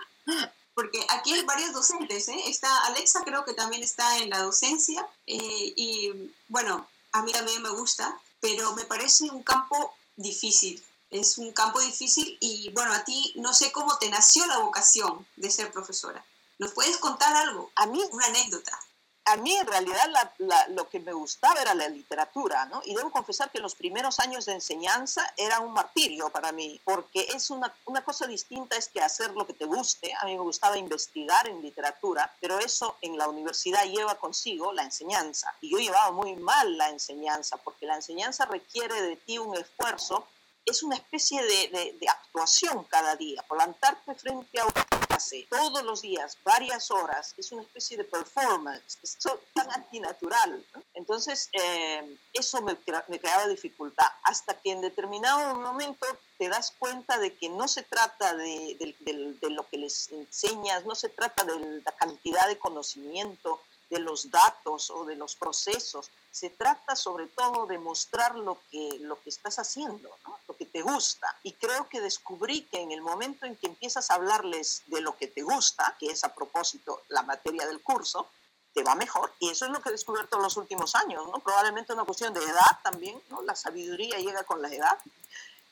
porque 0.75 1.05
aquí 1.09 1.33
hay 1.33 1.43
varios 1.43 1.73
docentes, 1.73 2.27
¿eh? 2.27 2.37
Está 2.47 2.85
Alexa, 2.85 3.23
creo 3.23 3.45
que 3.45 3.53
también 3.53 3.81
está 3.81 4.17
en 4.17 4.29
la 4.29 4.43
docencia, 4.43 5.07
eh, 5.25 5.73
y 5.75 6.31
bueno, 6.49 6.87
a 7.13 7.23
mí 7.23 7.31
también 7.31 7.61
me 7.61 7.69
gusta, 7.69 8.19
pero 8.41 8.73
me 8.73 8.83
parece 8.83 9.23
un 9.23 9.41
campo 9.41 9.95
difícil. 10.17 10.83
Es 11.09 11.37
un 11.37 11.53
campo 11.53 11.79
difícil 11.79 12.37
y 12.41 12.69
bueno, 12.71 12.91
a 12.91 13.05
ti 13.05 13.33
no 13.37 13.53
sé 13.53 13.71
cómo 13.71 13.97
te 13.99 14.09
nació 14.09 14.45
la 14.47 14.57
vocación 14.57 15.25
de 15.37 15.49
ser 15.49 15.71
profesora. 15.71 16.25
¿Nos 16.59 16.73
puedes 16.73 16.97
contar 16.97 17.33
algo? 17.35 17.71
A 17.75 17.85
mí, 17.85 18.01
una 18.11 18.25
anécdota 18.25 18.77
a 19.25 19.37
mí 19.37 19.55
en 19.55 19.65
realidad 19.65 20.07
la, 20.09 20.33
la, 20.37 20.67
lo 20.69 20.87
que 20.87 20.99
me 20.99 21.11
gustaba 21.11 21.59
era 21.59 21.73
la 21.73 21.87
literatura, 21.87 22.65
¿no? 22.65 22.81
Y 22.85 22.93
debo 22.93 23.11
confesar 23.11 23.49
que 23.49 23.59
los 23.59 23.73
primeros 23.73 24.19
años 24.19 24.45
de 24.45 24.53
enseñanza 24.53 25.33
era 25.35 25.59
un 25.59 25.73
martirio 25.73 26.29
para 26.29 26.51
mí, 26.51 26.79
porque 26.83 27.27
es 27.33 27.49
una, 27.49 27.73
una 27.85 28.03
cosa 28.03 28.27
distinta 28.27 28.77
es 28.77 28.87
que 28.87 29.01
hacer 29.01 29.31
lo 29.31 29.47
que 29.47 29.53
te 29.53 29.65
guste. 29.65 30.13
A 30.13 30.25
mí 30.25 30.33
me 30.33 30.43
gustaba 30.43 30.77
investigar 30.77 31.47
en 31.47 31.61
literatura, 31.61 32.31
pero 32.39 32.59
eso 32.59 32.97
en 33.01 33.17
la 33.17 33.27
universidad 33.27 33.85
lleva 33.85 34.15
consigo 34.15 34.71
la 34.73 34.83
enseñanza. 34.83 35.53
Y 35.59 35.71
yo 35.71 35.79
llevaba 35.79 36.11
muy 36.11 36.35
mal 36.35 36.77
la 36.77 36.89
enseñanza, 36.89 37.57
porque 37.57 37.87
la 37.87 37.95
enseñanza 37.95 38.45
requiere 38.45 39.01
de 39.01 39.15
ti 39.15 39.39
un 39.39 39.55
esfuerzo 39.55 40.27
es 40.65 40.83
una 40.83 40.95
especie 40.95 41.41
de, 41.41 41.67
de, 41.69 41.97
de, 41.99 42.09
actuación 42.09 42.83
cada 42.85 43.15
día. 43.15 43.43
Plantarte 43.47 44.15
frente 44.15 44.59
a 44.59 44.65
una 44.65 44.85
clase 45.07 45.47
todos 45.49 45.83
los 45.83 46.01
días, 46.01 46.37
varias 46.43 46.91
horas, 46.91 47.33
es 47.37 47.51
una 47.51 47.61
especie 47.61 47.97
de 47.97 48.03
performance, 48.03 48.97
es 49.03 49.17
tan 49.53 49.71
antinatural. 49.71 50.65
Entonces, 50.93 51.49
eh, 51.53 52.17
eso 52.33 52.61
me, 52.61 52.77
me, 53.07 53.19
creaba 53.19 53.47
dificultad, 53.47 54.07
hasta 54.23 54.59
que 54.59 54.71
en 54.71 54.81
determinado 54.81 55.55
momento 55.55 56.05
te 56.37 56.49
das 56.49 56.73
cuenta 56.77 57.17
de 57.19 57.33
que 57.35 57.49
no 57.49 57.67
se 57.67 57.83
trata 57.83 58.35
de, 58.35 58.95
de, 58.99 59.37
de 59.39 59.49
lo 59.51 59.67
que 59.69 59.77
les 59.77 60.11
enseñas, 60.11 60.85
no 60.85 60.95
se 60.95 61.09
trata 61.09 61.43
de 61.45 61.81
la 61.83 61.91
cantidad 61.91 62.47
de 62.47 62.57
conocimiento, 62.57 63.61
de 63.89 63.99
los 63.99 64.29
datos 64.31 64.89
o 64.89 65.05
de 65.05 65.15
los 65.15 65.35
procesos. 65.35 66.09
Se 66.31 66.49
trata 66.49 66.95
sobre 66.95 67.27
todo 67.27 67.65
de 67.65 67.77
mostrar 67.77 68.35
lo 68.35 68.59
que, 68.69 68.97
lo 69.01 69.21
que 69.21 69.29
estás 69.29 69.57
haciendo, 69.59 70.09
lo 70.47 70.57
que 70.57 70.65
te 70.65 70.81
gusta. 70.81 71.27
Y 71.43 71.53
creo 71.53 71.87
que 71.87 72.01
descubrí 72.01 72.63
que 72.63 72.81
en 72.81 72.91
el 72.91 73.01
momento 73.01 73.45
en 73.45 73.55
que 73.55 73.67
empiezas 73.67 74.11
a 74.11 74.15
hablarles 74.15 74.83
de 74.87 75.01
lo 75.01 75.15
que 75.15 75.27
te 75.27 75.43
gusta, 75.43 75.95
que 75.99 76.07
es 76.07 76.23
a 76.23 76.33
propósito 76.33 77.03
la 77.09 77.23
materia 77.23 77.65
del 77.65 77.81
curso, 77.81 78.29
te 78.75 78.83
va 78.83 78.93
mejor. 78.93 79.33
Y 79.39 79.49
eso 79.49 79.65
es 79.65 79.71
lo 79.71 79.81
que 79.81 79.89
he 79.89 79.91
descubierto 79.93 80.35
en 80.35 80.43
los 80.43 80.57
últimos 80.57 80.93
años, 80.95 81.25
¿no? 81.27 81.39
Probablemente 81.39 81.93
una 81.93 82.03
cuestión 82.03 82.33
de 82.33 82.43
edad 82.43 82.79
también, 82.83 83.19
¿no? 83.29 83.41
La 83.41 83.55
sabiduría 83.55 84.19
llega 84.19 84.43
con 84.43 84.61
la 84.61 84.67
edad. 84.67 84.99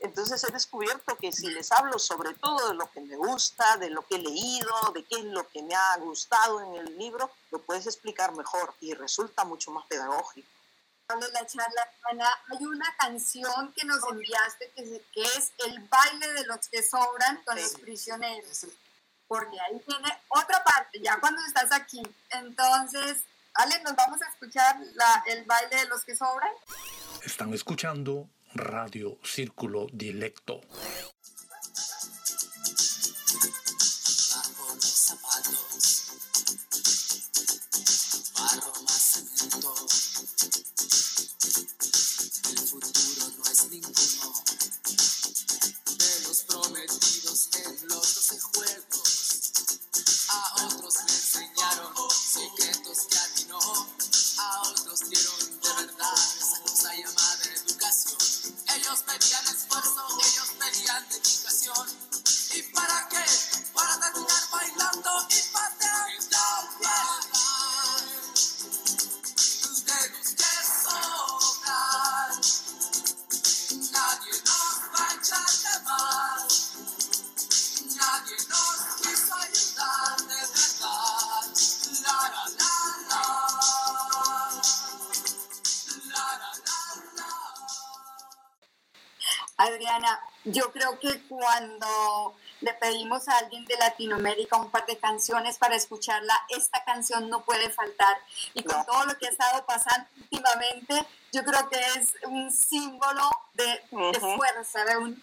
Entonces 0.03 0.43
he 0.43 0.51
descubierto 0.51 1.15
que 1.15 1.31
si 1.31 1.47
les 1.47 1.71
hablo 1.71 1.97
sobre 1.97 2.33
todo 2.33 2.67
de 2.67 2.75
lo 2.75 2.91
que 2.91 2.99
me 2.99 3.15
gusta, 3.15 3.77
de 3.77 3.89
lo 3.89 4.05
que 4.05 4.15
he 4.15 4.19
leído, 4.19 4.69
de 4.93 5.01
qué 5.05 5.15
es 5.19 5.23
lo 5.23 5.47
que 5.47 5.63
me 5.63 5.73
ha 5.73 5.95
gustado 5.97 6.59
en 6.59 6.75
el 6.75 6.97
libro, 6.97 7.31
lo 7.51 7.59
puedes 7.59 7.87
explicar 7.87 8.35
mejor 8.35 8.75
y 8.81 8.93
resulta 8.95 9.45
mucho 9.45 9.71
más 9.71 9.85
pedagógico. 9.87 10.49
De 11.07 11.31
la 11.31 11.45
charla, 11.45 11.89
Ana, 12.11 12.27
hay 12.49 12.65
una 12.65 12.93
canción 12.97 13.71
que 13.73 13.85
nos 13.85 13.99
enviaste 14.09 14.71
que, 14.75 15.05
que 15.13 15.21
es 15.21 15.53
El 15.65 15.79
baile 15.87 16.33
de 16.33 16.45
los 16.47 16.67
que 16.67 16.83
sobran 16.83 17.41
con 17.45 17.55
los 17.55 17.75
prisioneros. 17.75 18.65
Porque 19.27 19.57
ahí 19.61 19.79
tiene 19.87 20.21
otra 20.27 20.63
parte, 20.65 20.99
ya 21.01 21.17
cuando 21.19 21.41
estás 21.45 21.71
aquí. 21.71 22.01
Entonces, 22.31 23.23
Ale, 23.53 23.81
¿nos 23.83 23.95
vamos 23.95 24.21
a 24.21 24.27
escuchar 24.27 24.79
la, 24.95 25.23
el 25.27 25.45
baile 25.45 25.77
de 25.77 25.85
los 25.85 26.03
que 26.03 26.15
sobran? 26.15 26.51
Están 27.21 27.53
escuchando 27.53 28.27
Radio 28.55 29.17
Círculo 29.23 29.87
Dilecto. 29.91 30.61
Yo 90.53 90.71
creo 90.71 90.99
que 90.99 91.21
cuando 91.27 92.35
le 92.61 92.73
pedimos 92.75 93.27
a 93.27 93.37
alguien 93.39 93.65
de 93.65 93.75
Latinoamérica 93.77 94.55
un 94.55 94.71
par 94.71 94.85
de 94.85 94.97
canciones 94.97 95.57
para 95.57 95.75
escucharla, 95.75 96.33
esta 96.49 96.83
canción 96.85 97.29
no 97.29 97.43
puede 97.43 97.69
faltar. 97.69 98.17
Y 98.53 98.63
con 98.63 98.77
No. 98.77 98.85
todo 98.85 99.05
lo 99.05 99.17
que 99.17 99.27
ha 99.27 99.31
estado 99.31 99.65
pasando 99.65 100.07
últimamente, 100.21 101.05
yo 101.33 101.43
creo 101.43 101.69
que 101.69 101.79
es 101.97 102.13
un 102.25 102.51
símbolo 102.51 103.29
de, 103.53 103.81
fuerza, 103.89 104.85
de 104.85 104.97
unión. 104.97 105.21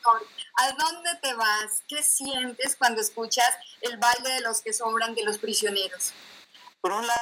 ¿A 0.57 0.73
dónde 0.73 1.15
te 1.23 1.33
vas? 1.35 1.83
¿Qué 1.89 2.03
sientes 2.03 2.77
cuando 2.77 3.01
escuchas 3.01 3.51
el 3.81 3.97
baile 3.97 4.29
de 4.35 4.41
los 4.43 4.61
que 4.61 4.73
sobran 4.73 5.15
de 5.15 5.25
los 5.25 5.39
prisioneros? 5.39 6.13
por 6.83 6.93
un 6.93 7.07
lado, 7.07 7.21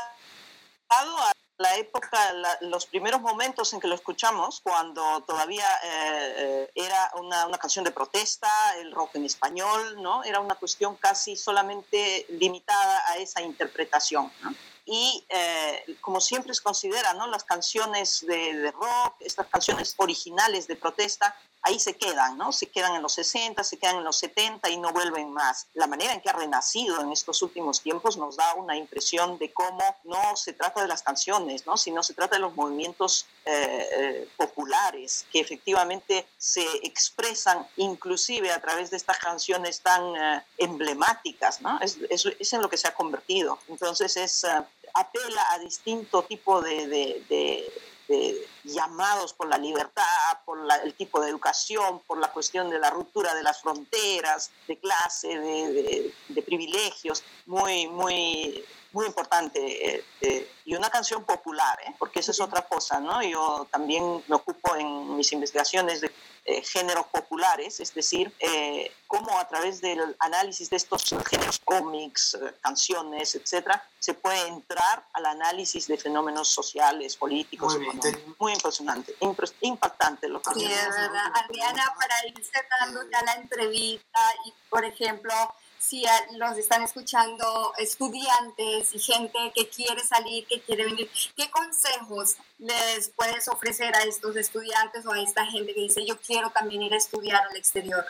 a 0.90 1.32
la 1.58 1.76
época, 1.76 2.32
la- 2.32 2.56
los 2.62 2.86
primeros 2.86 3.20
momentos 3.20 3.72
en 3.72 3.80
que 3.80 3.88
lo 3.88 3.94
escuchamos, 3.96 4.60
cuando 4.60 5.20
todavía 5.22 5.68
eh, 5.84 6.34
eh, 6.36 6.70
era 6.74 7.10
una, 7.16 7.46
una 7.46 7.58
canción 7.58 7.84
de 7.84 7.90
protesta, 7.90 8.48
el 8.78 8.92
rock 8.92 9.16
en 9.16 9.24
español, 9.24 10.00
¿no? 10.00 10.22
Era 10.22 10.38
una 10.40 10.54
cuestión 10.54 10.94
casi 10.96 11.36
solamente 11.36 12.26
limitada 12.30 13.02
a 13.08 13.16
esa 13.16 13.42
interpretación, 13.42 14.32
¿no? 14.42 14.54
Y 14.90 15.24
eh, 15.28 15.96
como 16.00 16.20
siempre 16.20 16.54
se 16.54 16.62
considera, 16.62 17.12
¿no? 17.14 17.26
Las 17.26 17.44
canciones 17.44 18.24
de, 18.26 18.54
de 18.54 18.70
rock, 18.70 19.16
estas 19.20 19.48
canciones 19.48 19.94
originales 19.98 20.66
de 20.68 20.76
protesta, 20.76 21.36
ahí 21.68 21.78
se 21.78 21.96
quedan, 21.96 22.36
¿no? 22.38 22.52
Se 22.52 22.66
quedan 22.66 22.94
en 22.96 23.02
los 23.02 23.12
60, 23.14 23.62
se 23.62 23.78
quedan 23.78 23.96
en 23.96 24.04
los 24.04 24.16
70 24.16 24.68
y 24.70 24.76
no 24.78 24.92
vuelven 24.92 25.32
más. 25.32 25.66
La 25.74 25.86
manera 25.86 26.12
en 26.12 26.20
que 26.20 26.28
ha 26.30 26.32
renacido 26.32 27.00
en 27.00 27.12
estos 27.12 27.40
últimos 27.42 27.80
tiempos 27.82 28.16
nos 28.16 28.36
da 28.36 28.54
una 28.54 28.76
impresión 28.76 29.38
de 29.38 29.52
cómo 29.52 29.82
no 30.04 30.36
se 30.36 30.52
trata 30.52 30.82
de 30.82 30.88
las 30.88 31.02
canciones, 31.02 31.66
¿no? 31.66 31.76
Sino 31.76 32.02
se 32.02 32.14
trata 32.14 32.36
de 32.36 32.40
los 32.40 32.54
movimientos 32.56 33.26
eh, 33.44 33.88
eh, 33.92 34.28
populares 34.36 35.26
que 35.32 35.40
efectivamente 35.40 36.26
se 36.38 36.64
expresan 36.82 37.66
inclusive 37.76 38.50
a 38.50 38.60
través 38.60 38.90
de 38.90 38.96
estas 38.96 39.18
canciones 39.18 39.80
tan 39.80 40.16
eh, 40.16 40.42
emblemáticas, 40.58 41.60
¿no? 41.60 41.78
Es, 41.80 41.98
es- 42.10 42.26
es 42.38 42.52
en 42.52 42.62
lo 42.62 42.68
que 42.68 42.76
se 42.76 42.88
ha 42.88 42.94
convertido. 42.94 43.58
Entonces 43.68 44.16
es, 44.16 44.44
eh, 44.44 44.48
apela 44.94 45.44
a 45.52 45.58
distinto 45.58 46.22
tipo 46.24 46.60
de, 46.62 46.86
de- 46.86 47.24
de- 47.28 47.72
de 48.08 48.46
llamados 48.64 49.32
por 49.34 49.48
la 49.48 49.58
libertad, 49.58 50.04
por 50.44 50.58
la- 50.64 50.76
el 50.76 50.94
tipo 50.94 51.20
de 51.20 51.28
educación, 51.28 52.00
por 52.06 52.18
la 52.18 52.32
cuestión 52.32 52.70
de 52.70 52.78
la 52.78 52.90
ruptura 52.90 53.34
de 53.34 53.42
las 53.42 53.60
fronteras, 53.60 54.50
de 54.66 54.78
clase, 54.78 55.28
de, 55.28 55.72
de- 55.72 56.14
de 56.28 56.42
privilegios, 56.42 57.22
muy, 57.46 57.86
muy, 57.86 58.64
muy 58.92 59.06
importante. 59.06 59.58
eh, 59.96 60.04
eh, 60.22 60.50
y 60.64 60.74
una 60.74 60.90
canción 60.90 61.24
popular, 61.24 61.78
¿eh? 61.86 61.94
porque 61.98 62.20
esa 62.20 62.32
es 62.32 62.40
otra 62.40 62.62
cosa, 62.62 62.98
¿no? 63.00 63.22
Yo 63.22 63.66
también 63.70 64.22
me 64.26 64.36
ocupo 64.36 64.74
en 64.76 65.16
mis 65.16 65.30
investigaciones 65.32 66.00
de 66.00 66.10
eh, 66.50 66.62
géneros 66.62 67.06
populares, 67.08 67.78
es 67.78 67.92
decir, 67.92 68.32
eh, 68.40 68.90
cómo 69.06 69.38
a 69.38 69.46
través 69.46 69.82
del 69.82 70.16
análisis 70.18 70.70
de 70.70 70.76
estos 70.76 71.04
géneros, 71.28 71.60
cómics, 71.62 72.34
eh, 72.40 72.54
canciones, 72.62 73.34
etcétera, 73.34 73.86
se 73.98 74.14
puede 74.14 74.40
entrar 74.48 75.04
al 75.12 75.26
análisis 75.26 75.86
de 75.88 75.98
fenómenos 75.98 76.48
sociales, 76.48 77.16
políticos, 77.16 77.74
Muy 77.74 77.84
bien, 77.84 77.98
económicos. 77.98 78.36
Muy 78.40 78.52
impresionante, 78.54 79.14
impre- 79.20 79.52
impactante 79.60 80.26
lo 80.28 80.40
que 80.40 80.54
Sí, 80.54 80.64
Adriana, 80.64 80.94
de 80.94 81.00
verdad. 81.02 81.32
Adriana, 81.44 81.94
para 82.00 82.26
ir 82.26 82.44
cerrando 82.50 83.10
ya 83.10 83.22
la 83.24 83.32
entrevista 83.32 84.20
y, 84.46 84.54
por 84.70 84.84
ejemplo, 84.86 85.34
si 85.78 86.04
los 86.36 86.58
están 86.58 86.82
escuchando 86.82 87.72
estudiantes 87.78 88.94
y 88.94 88.98
gente 88.98 89.38
que 89.54 89.68
quiere 89.68 90.02
salir, 90.04 90.46
que 90.46 90.60
quiere 90.60 90.84
venir, 90.84 91.10
¿qué 91.36 91.50
consejos 91.50 92.36
les 92.58 93.08
puedes 93.10 93.48
ofrecer 93.48 93.94
a 93.94 94.02
estos 94.02 94.36
estudiantes 94.36 95.06
o 95.06 95.12
a 95.12 95.20
esta 95.20 95.46
gente 95.46 95.74
que 95.74 95.80
dice 95.80 96.04
yo 96.04 96.18
quiero 96.18 96.50
también 96.50 96.82
ir 96.82 96.92
a 96.92 96.96
estudiar 96.96 97.42
al 97.48 97.56
exterior? 97.56 98.04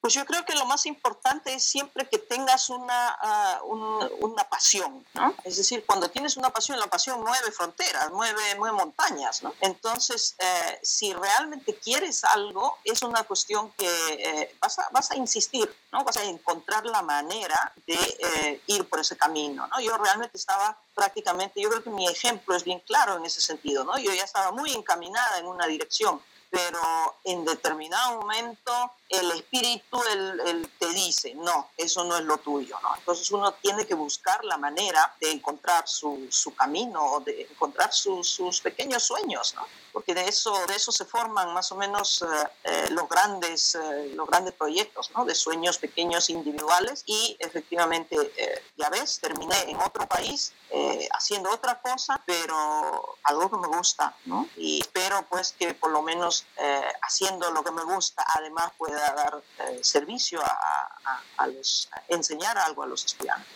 Pues 0.00 0.14
yo 0.14 0.24
creo 0.24 0.44
que 0.44 0.54
lo 0.54 0.64
más 0.64 0.86
importante 0.86 1.52
es 1.54 1.64
siempre 1.64 2.08
que 2.08 2.18
tengas 2.18 2.70
una, 2.70 3.58
un- 3.64 4.08
una 4.20 4.44
pasión, 4.48 5.04
¿no? 5.14 5.34
Es 5.42 5.56
decir, 5.56 5.84
cuando 5.84 6.08
tienes 6.08 6.36
una 6.36 6.50
pasión, 6.50 6.78
la 6.78 6.86
pasión 6.86 7.20
mueve 7.20 7.50
fronteras, 7.50 8.10
mueve, 8.12 8.54
mueve 8.56 8.76
montañas, 8.76 9.42
¿no? 9.42 9.52
Entonces, 9.60 10.36
eh, 10.38 10.78
si 10.82 11.12
realmente 11.12 11.74
quieres 11.78 12.22
algo, 12.24 12.78
es 12.84 13.02
una 13.02 13.24
cuestión 13.24 13.72
que 13.72 13.88
eh, 14.12 14.56
vas, 14.60 14.78
a, 14.78 14.88
vas 14.92 15.10
a 15.10 15.16
insistir, 15.16 15.68
¿no? 15.90 16.04
Vas 16.04 16.16
a 16.18 16.22
encontrar 16.22 16.86
la 16.86 17.02
manera 17.02 17.72
de 17.86 17.94
eh, 18.20 18.62
ir 18.68 18.88
por 18.88 19.00
ese 19.00 19.16
camino, 19.16 19.66
¿no? 19.66 19.80
Yo 19.80 19.96
realmente 19.98 20.36
estaba 20.38 20.78
prácticamente, 20.94 21.60
yo 21.60 21.68
creo 21.70 21.82
que 21.82 21.90
mi 21.90 22.06
ejemplo 22.08 22.54
es 22.54 22.62
bien 22.62 22.78
claro 22.86 23.16
en 23.16 23.24
ese 23.26 23.40
sentido, 23.40 23.82
¿no? 23.84 23.98
Yo 23.98 24.12
ya 24.12 24.22
estaba 24.24 24.52
muy 24.52 24.72
encaminada 24.72 25.38
en 25.38 25.46
una 25.46 25.66
dirección, 25.66 26.22
pero 26.50 26.80
en 27.24 27.44
determinado 27.44 28.20
momento 28.20 28.72
el 29.08 29.30
espíritu 29.32 30.02
el, 30.12 30.40
el 30.40 30.68
te 30.78 30.86
dice, 30.88 31.34
no, 31.34 31.68
eso 31.76 32.04
no 32.04 32.16
es 32.18 32.24
lo 32.24 32.38
tuyo, 32.38 32.78
¿no? 32.82 32.94
Entonces 32.96 33.30
uno 33.30 33.52
tiene 33.54 33.86
que 33.86 33.94
buscar 33.94 34.44
la 34.44 34.56
manera 34.58 35.14
de 35.20 35.30
encontrar 35.30 35.88
su, 35.88 36.26
su 36.30 36.54
camino, 36.54 37.20
de 37.24 37.42
encontrar 37.50 37.92
sus- 37.92 38.28
sus 38.28 38.60
pequeños 38.60 39.02
sueños, 39.04 39.54
¿no? 39.54 39.66
Porque 39.92 40.14
de 40.14 40.28
eso, 40.28 40.54
de 40.66 40.76
eso 40.76 40.92
se 40.92 41.04
forman 41.06 41.52
más 41.54 41.72
o 41.72 41.76
menos 41.76 42.22
eh, 42.22 42.26
eh, 42.64 42.86
los, 42.90 43.08
grandes, 43.08 43.74
eh, 43.74 44.12
los 44.14 44.26
grandes 44.28 44.52
proyectos, 44.54 45.10
¿no? 45.16 45.24
De 45.24 45.34
sueños 45.34 45.78
pequeños 45.78 46.28
individuales 46.30 47.02
y 47.06 47.36
efectivamente, 47.40 48.14
eh, 48.36 48.62
ya 48.76 48.90
ves, 48.90 49.18
terminé 49.20 49.58
en 49.70 49.80
otro 49.80 50.06
país 50.06 50.52
eh, 50.70 51.08
haciendo 51.12 51.50
otra 51.50 51.80
cosa, 51.80 52.20
pero 52.26 53.16
algo 53.22 53.50
que 53.50 53.56
me 53.56 53.68
gusta, 53.76 54.14
¿no? 54.26 54.46
Y 54.56 54.80
espero 54.80 55.24
pues 55.30 55.54
que 55.58 55.72
por 55.72 55.90
lo 55.90 56.02
menos 56.02 56.37
eh, 56.56 56.92
haciendo 57.02 57.50
lo 57.50 57.62
que 57.62 57.70
me 57.70 57.84
gusta, 57.84 58.24
además 58.34 58.72
pueda 58.76 59.12
dar 59.14 59.42
eh, 59.58 59.80
servicio 59.82 60.40
a, 60.42 61.46
los, 61.46 61.88
a 61.92 62.02
enseñar 62.08 62.58
algo 62.58 62.82
a 62.82 62.86
los 62.86 63.04
estudiantes. 63.04 63.52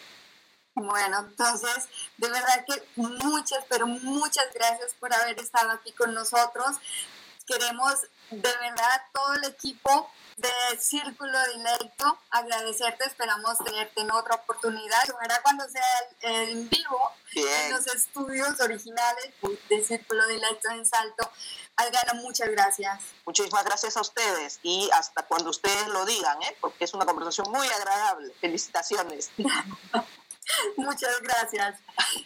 Bueno, 0.74 1.18
entonces, 1.18 1.88
de 2.16 2.30
verdad 2.30 2.64
que 2.66 2.82
muchas, 2.96 3.64
pero 3.68 3.86
muchas 3.86 4.46
gracias 4.54 4.94
por 4.94 5.12
haber 5.12 5.38
estado 5.38 5.70
aquí 5.70 5.92
con 5.92 6.14
nosotros. 6.14 6.76
Queremos, 7.46 7.94
de 8.30 8.40
verdad, 8.56 9.02
todo 9.12 9.34
el 9.34 9.44
equipo 9.44 10.10
de 10.36 10.50
Círculo 10.78 11.38
Directo, 11.54 12.18
agradecerte. 12.30 13.04
Esperamos 13.04 13.58
tenerte 13.64 14.00
en 14.00 14.10
otra 14.10 14.36
oportunidad. 14.36 15.02
Ojalá 15.14 15.40
cuando 15.42 15.68
sea 15.68 15.84
el- 16.22 16.48
en 16.50 16.68
vivo, 16.68 17.12
en 17.34 17.70
los 17.72 17.86
estudios 17.88 18.58
originales 18.60 19.34
de 19.68 19.84
Círculo 19.84 20.26
Directo 20.26 20.70
en 20.70 20.86
Salto. 20.86 21.30
Adriana, 21.76 22.14
muchas 22.14 22.48
gracias. 22.50 23.00
muchísimas 23.24 23.64
gracias 23.64 23.96
a 23.96 24.00
ustedes 24.02 24.60
y 24.62 24.90
hasta 24.92 25.22
cuando 25.24 25.50
ustedes 25.50 25.88
lo 25.88 26.04
digan, 26.04 26.40
¿eh? 26.42 26.56
porque 26.60 26.84
es 26.84 26.94
una 26.94 27.04
conversación 27.06 27.50
muy 27.50 27.66
agradable. 27.68 28.32
Felicitaciones. 28.40 29.30
Muchas 30.76 31.20
gracias. 31.20 31.78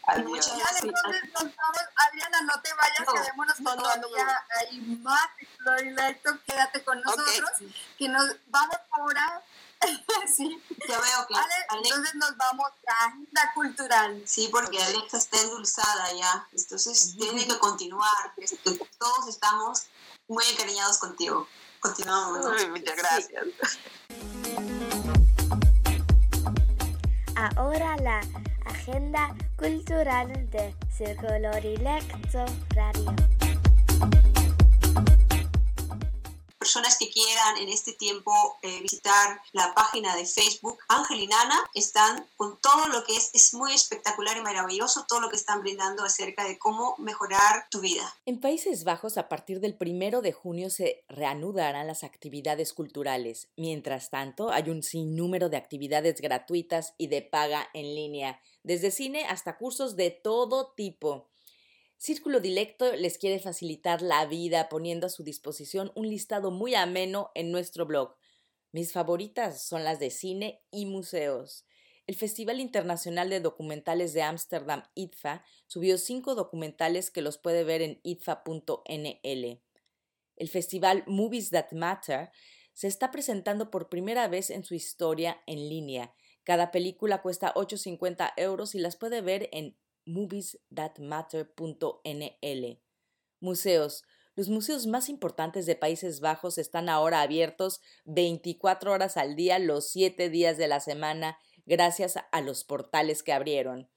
Adiós. 0.06 0.46
Ya, 0.56 0.64
entonces 0.82 1.22
nos 1.32 1.42
vamos. 1.42 1.80
Adriana, 2.08 2.40
no 2.42 2.60
te 2.60 2.70
vayas, 2.74 3.06
No, 3.06 3.12
quedémonos 3.12 3.60
no, 3.60 3.76
no, 3.76 3.88
hay 4.60 4.80
más 5.02 5.28
Círculo 5.38 5.76
Directo. 5.76 6.38
Quédate 6.46 6.84
con 6.84 7.00
nosotros. 7.00 7.50
Que 7.98 8.08
nos 8.08 8.36
vamos 8.46 8.76
ahora 8.92 9.42
sí. 10.36 10.62
Ya 10.88 10.98
veo 10.98 11.26
que 11.28 11.34
Ale, 11.34 11.54
Alex- 11.68 11.86
entonces 11.90 12.14
nos 12.14 12.36
vamos 12.36 12.70
a 12.88 13.12
la 13.32 13.52
cultural. 13.54 14.22
Sí, 14.26 14.48
porque 14.50 14.82
Alexa 14.82 15.18
está 15.18 15.40
endulzada 15.40 16.12
ya. 16.12 16.46
Entonces 16.52 17.14
tiene 17.18 17.46
que 17.46 17.58
continuar. 17.58 18.34
Todos 18.98 19.28
estamos 19.28 19.86
muy 20.28 20.44
encariñados 20.46 20.98
contigo. 20.98 21.46
Continuamos. 21.80 22.44
muchas 22.68 22.96
gracias. 22.96 23.44
Ahora 27.36 27.96
la 27.98 28.20
agenda 28.64 29.34
cultural 29.56 30.48
de 30.50 30.74
Círculo 30.90 31.50
Directo 31.60 32.46
Radio. 32.74 33.14
Personas 36.66 36.98
que 36.98 37.08
quieran 37.08 37.58
en 37.58 37.68
este 37.68 37.92
tiempo 37.92 38.32
eh, 38.60 38.80
visitar 38.80 39.40
la 39.52 39.72
página 39.72 40.16
de 40.16 40.26
Facebook 40.26 40.80
Ángel 40.88 41.20
y 41.20 41.28
Nana 41.28 41.54
están 41.74 42.26
con 42.36 42.58
todo 42.60 42.88
lo 42.88 43.04
que 43.04 43.14
es, 43.14 43.30
es 43.34 43.54
muy 43.54 43.72
espectacular 43.72 44.36
y 44.36 44.40
maravilloso, 44.40 45.06
todo 45.08 45.20
lo 45.20 45.28
que 45.30 45.36
están 45.36 45.60
brindando 45.60 46.02
acerca 46.02 46.42
de 46.42 46.58
cómo 46.58 46.96
mejorar 46.98 47.68
tu 47.70 47.78
vida. 47.78 48.12
En 48.26 48.40
Países 48.40 48.82
Bajos, 48.82 49.16
a 49.16 49.28
partir 49.28 49.60
del 49.60 49.76
primero 49.76 50.22
de 50.22 50.32
junio 50.32 50.68
se 50.68 51.04
reanudarán 51.08 51.86
las 51.86 52.02
actividades 52.02 52.72
culturales. 52.72 53.46
Mientras 53.56 54.10
tanto, 54.10 54.50
hay 54.50 54.68
un 54.68 54.82
sinnúmero 54.82 55.48
de 55.48 55.58
actividades 55.58 56.20
gratuitas 56.20 56.94
y 56.98 57.06
de 57.06 57.22
paga 57.22 57.68
en 57.74 57.94
línea, 57.94 58.40
desde 58.64 58.90
cine 58.90 59.24
hasta 59.26 59.56
cursos 59.56 59.94
de 59.94 60.10
todo 60.10 60.72
tipo. 60.74 61.28
Círculo 61.98 62.40
Dilecto 62.40 62.94
les 62.94 63.16
quiere 63.16 63.38
facilitar 63.38 64.02
la 64.02 64.26
vida 64.26 64.68
poniendo 64.68 65.06
a 65.06 65.10
su 65.10 65.24
disposición 65.24 65.92
un 65.94 66.08
listado 66.08 66.50
muy 66.50 66.74
ameno 66.74 67.30
en 67.34 67.50
nuestro 67.50 67.86
blog. 67.86 68.16
Mis 68.70 68.92
favoritas 68.92 69.62
son 69.62 69.84
las 69.84 69.98
de 69.98 70.10
cine 70.10 70.62
y 70.70 70.84
museos. 70.84 71.64
El 72.06 72.14
Festival 72.14 72.60
Internacional 72.60 73.30
de 73.30 73.40
Documentales 73.40 74.12
de 74.12 74.22
Ámsterdam, 74.22 74.84
IDFA, 74.94 75.42
subió 75.66 75.96
cinco 75.96 76.34
documentales 76.34 77.10
que 77.10 77.22
los 77.22 77.38
puede 77.38 77.64
ver 77.64 77.80
en 77.82 78.00
idfa.nl. 78.04 79.60
El 80.36 80.48
festival 80.48 81.02
Movies 81.06 81.50
That 81.50 81.72
Matter 81.72 82.30
se 82.74 82.88
está 82.88 83.10
presentando 83.10 83.70
por 83.70 83.88
primera 83.88 84.28
vez 84.28 84.50
en 84.50 84.62
su 84.62 84.74
historia 84.74 85.42
en 85.46 85.68
línea. 85.68 86.14
Cada 86.44 86.70
película 86.70 87.22
cuesta 87.22 87.54
8,50 87.54 88.34
euros 88.36 88.74
y 88.74 88.78
las 88.78 88.96
puede 88.96 89.22
ver 89.22 89.48
en 89.50 89.76
moviesthatmatter.nl. 90.06 92.80
Museos. 93.40 94.04
Los 94.34 94.48
museos 94.48 94.86
más 94.86 95.08
importantes 95.08 95.66
de 95.66 95.76
Países 95.76 96.20
Bajos 96.20 96.58
están 96.58 96.88
ahora 96.88 97.22
abiertos 97.22 97.80
24 98.04 98.92
horas 98.92 99.16
al 99.16 99.34
día, 99.34 99.58
los 99.58 99.90
7 99.90 100.30
días 100.30 100.58
de 100.58 100.68
la 100.68 100.78
semana, 100.80 101.38
gracias 101.64 102.16
a 102.30 102.40
los 102.40 102.64
portales 102.64 103.22
que 103.22 103.32
abrieron. 103.32 103.90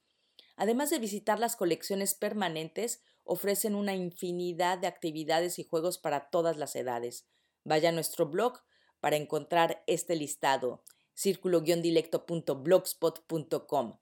Además 0.56 0.90
de 0.90 0.98
visitar 0.98 1.38
las 1.38 1.56
colecciones 1.56 2.14
permanentes, 2.14 3.02
ofrecen 3.24 3.74
una 3.74 3.94
infinidad 3.94 4.78
de 4.78 4.86
actividades 4.86 5.58
y 5.58 5.64
juegos 5.64 5.98
para 5.98 6.30
todas 6.30 6.56
las 6.56 6.74
edades. 6.76 7.26
Vaya 7.64 7.90
a 7.90 7.92
nuestro 7.92 8.26
blog 8.26 8.60
para 9.00 9.16
encontrar 9.16 9.82
este 9.86 10.16
listado, 10.16 10.82
círculo-dilecto.blogspot.com. 11.14 13.98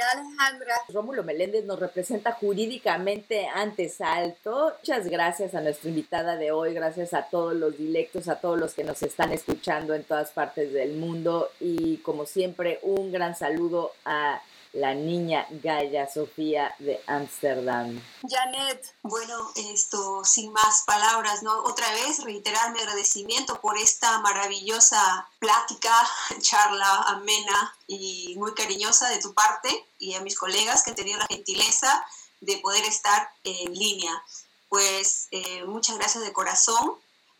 Alejandra, 0.00 0.74
Rómulo 0.88 1.22
Meléndez 1.22 1.64
nos 1.64 1.78
representa 1.78 2.32
jurídicamente 2.32 3.46
ante 3.46 3.88
Salto. 3.88 4.74
Muchas 4.78 5.06
gracias 5.06 5.54
a 5.54 5.60
nuestra 5.60 5.90
invitada 5.90 6.36
de 6.36 6.50
hoy, 6.50 6.72
gracias 6.72 7.12
a 7.12 7.24
todos 7.24 7.54
los 7.54 7.76
dilectos, 7.76 8.28
a 8.28 8.36
todos 8.36 8.58
los 8.58 8.74
que 8.74 8.84
nos 8.84 9.02
están 9.02 9.32
escuchando 9.32 9.94
en 9.94 10.04
todas 10.04 10.30
partes 10.30 10.72
del 10.72 10.94
mundo 10.94 11.50
y 11.60 11.98
como 11.98 12.26
siempre 12.26 12.78
un 12.82 13.12
gran 13.12 13.36
saludo 13.36 13.92
a 14.04 14.40
la 14.72 14.94
niña 14.94 15.46
Gaia 15.50 16.10
Sofía 16.10 16.74
de 16.78 17.02
Ámsterdam. 17.06 18.00
Janet, 18.28 18.94
Bueno, 19.02 19.50
esto 19.56 20.24
sin 20.24 20.52
más 20.52 20.84
palabras, 20.86 21.42
¿no? 21.42 21.52
Otra 21.64 21.90
vez 21.92 22.24
reiterar 22.24 22.72
mi 22.72 22.80
agradecimiento 22.80 23.60
por 23.60 23.76
esta 23.76 24.18
maravillosa 24.20 25.28
plática, 25.38 25.92
charla 26.40 27.02
amena 27.08 27.74
y 27.86 28.34
muy 28.38 28.54
cariñosa 28.54 29.08
de 29.10 29.20
tu 29.20 29.34
parte 29.34 29.86
y 29.98 30.14
a 30.14 30.20
mis 30.20 30.38
colegas 30.38 30.82
que 30.82 30.90
han 30.90 30.96
tenido 30.96 31.18
la 31.18 31.26
gentileza 31.26 32.04
de 32.40 32.56
poder 32.58 32.84
estar 32.84 33.30
en 33.44 33.72
línea. 33.74 34.22
Pues 34.68 35.28
eh, 35.32 35.64
muchas 35.64 35.98
gracias 35.98 36.24
de 36.24 36.32
corazón 36.32 36.96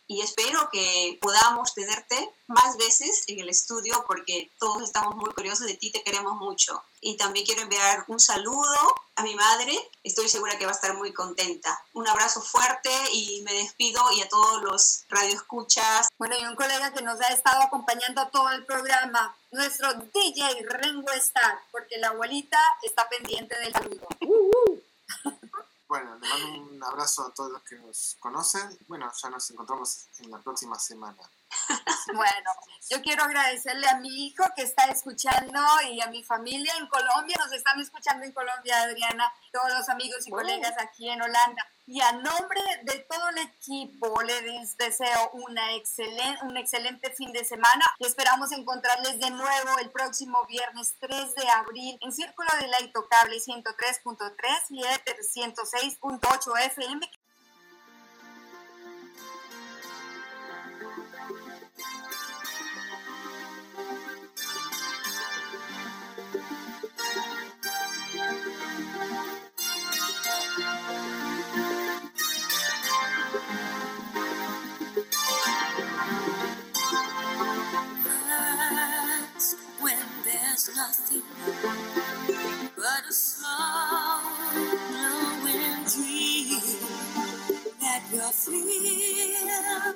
y 0.07 0.21
espero 0.21 0.69
que 0.71 1.17
podamos 1.21 1.73
tenerte 1.73 2.29
más 2.47 2.77
veces 2.77 3.23
en 3.27 3.39
el 3.39 3.49
estudio 3.49 4.03
porque 4.05 4.51
todos 4.59 4.83
estamos 4.83 5.15
muy 5.15 5.31
curiosos 5.33 5.65
de 5.65 5.75
ti, 5.75 5.91
te 5.91 6.03
queremos 6.03 6.35
mucho. 6.35 6.83
Y 7.01 7.17
también 7.17 7.45
quiero 7.45 7.61
enviar 7.61 8.05
un 8.07 8.19
saludo 8.19 8.95
a 9.15 9.23
mi 9.23 9.35
madre, 9.35 9.77
estoy 10.03 10.29
segura 10.29 10.57
que 10.57 10.65
va 10.65 10.71
a 10.71 10.75
estar 10.75 10.95
muy 10.95 11.13
contenta. 11.13 11.79
Un 11.93 12.07
abrazo 12.07 12.41
fuerte 12.41 12.89
y 13.11 13.41
me 13.43 13.53
despido 13.53 14.01
y 14.11 14.21
a 14.21 14.29
todos 14.29 14.61
los 14.61 15.03
radioescuchas. 15.09 16.07
bueno, 16.17 16.35
y 16.39 16.45
un 16.45 16.55
colega 16.55 16.93
que 16.93 17.01
nos 17.01 17.19
ha 17.21 17.27
estado 17.27 17.61
acompañando 17.61 18.27
todo 18.27 18.49
el 18.51 18.65
programa, 18.65 19.35
nuestro 19.51 19.93
DJ 19.93 20.65
Rengo 20.67 21.11
Star, 21.13 21.59
porque 21.71 21.97
la 21.97 22.09
abuelita 22.09 22.59
está 22.83 23.07
pendiente 23.09 23.57
del 23.59 23.73
saludo. 23.73 24.07
Bueno, 25.93 26.15
le 26.15 26.27
mando 26.27 26.71
un 26.71 26.83
abrazo 26.83 27.27
a 27.27 27.31
todos 27.35 27.51
los 27.51 27.61
que 27.61 27.75
nos 27.75 28.17
conocen. 28.19 28.79
Bueno, 28.87 29.11
ya 29.13 29.29
nos 29.29 29.51
encontramos 29.51 30.07
en 30.21 30.31
la 30.31 30.39
próxima 30.39 30.79
semana. 30.79 31.21
Bueno, 32.15 32.51
yo 32.89 33.01
quiero 33.01 33.23
agradecerle 33.23 33.87
a 33.87 33.97
mi 33.99 34.25
hijo 34.25 34.43
que 34.55 34.63
está 34.63 34.85
escuchando 34.85 35.59
y 35.89 36.01
a 36.01 36.07
mi 36.07 36.21
familia 36.23 36.73
en 36.77 36.87
Colombia. 36.87 37.37
Nos 37.39 37.53
están 37.53 37.79
escuchando 37.79 38.25
en 38.25 38.33
Colombia, 38.33 38.81
Adriana, 38.81 39.31
todos 39.53 39.71
los 39.71 39.87
amigos 39.87 40.27
y 40.27 40.31
colegas 40.31 40.73
aquí 40.79 41.09
en 41.09 41.21
Holanda. 41.21 41.65
Y 41.85 41.99
a 41.99 42.13
nombre 42.13 42.61
de 42.83 42.99
todo 43.09 43.29
el 43.29 43.39
equipo, 43.39 44.21
les 44.21 44.77
deseo 44.77 45.31
una 45.33 45.73
excelen- 45.73 46.41
un 46.43 46.55
excelente 46.55 47.11
fin 47.11 47.31
de 47.33 47.43
semana 47.43 47.85
y 47.99 48.05
esperamos 48.05 48.53
encontrarles 48.53 49.19
de 49.19 49.29
nuevo 49.31 49.77
el 49.79 49.91
próximo 49.91 50.45
viernes 50.47 50.95
3 51.01 51.35
de 51.35 51.49
abril 51.49 51.97
en 52.01 52.13
Círculo 52.13 52.49
de 52.61 52.67
la 52.67 52.81
Intocable 52.81 53.37
103.3 53.39 54.65
y 54.69 54.81
Ether 54.85 55.17
106.8 55.23 56.57
FM. 56.67 57.11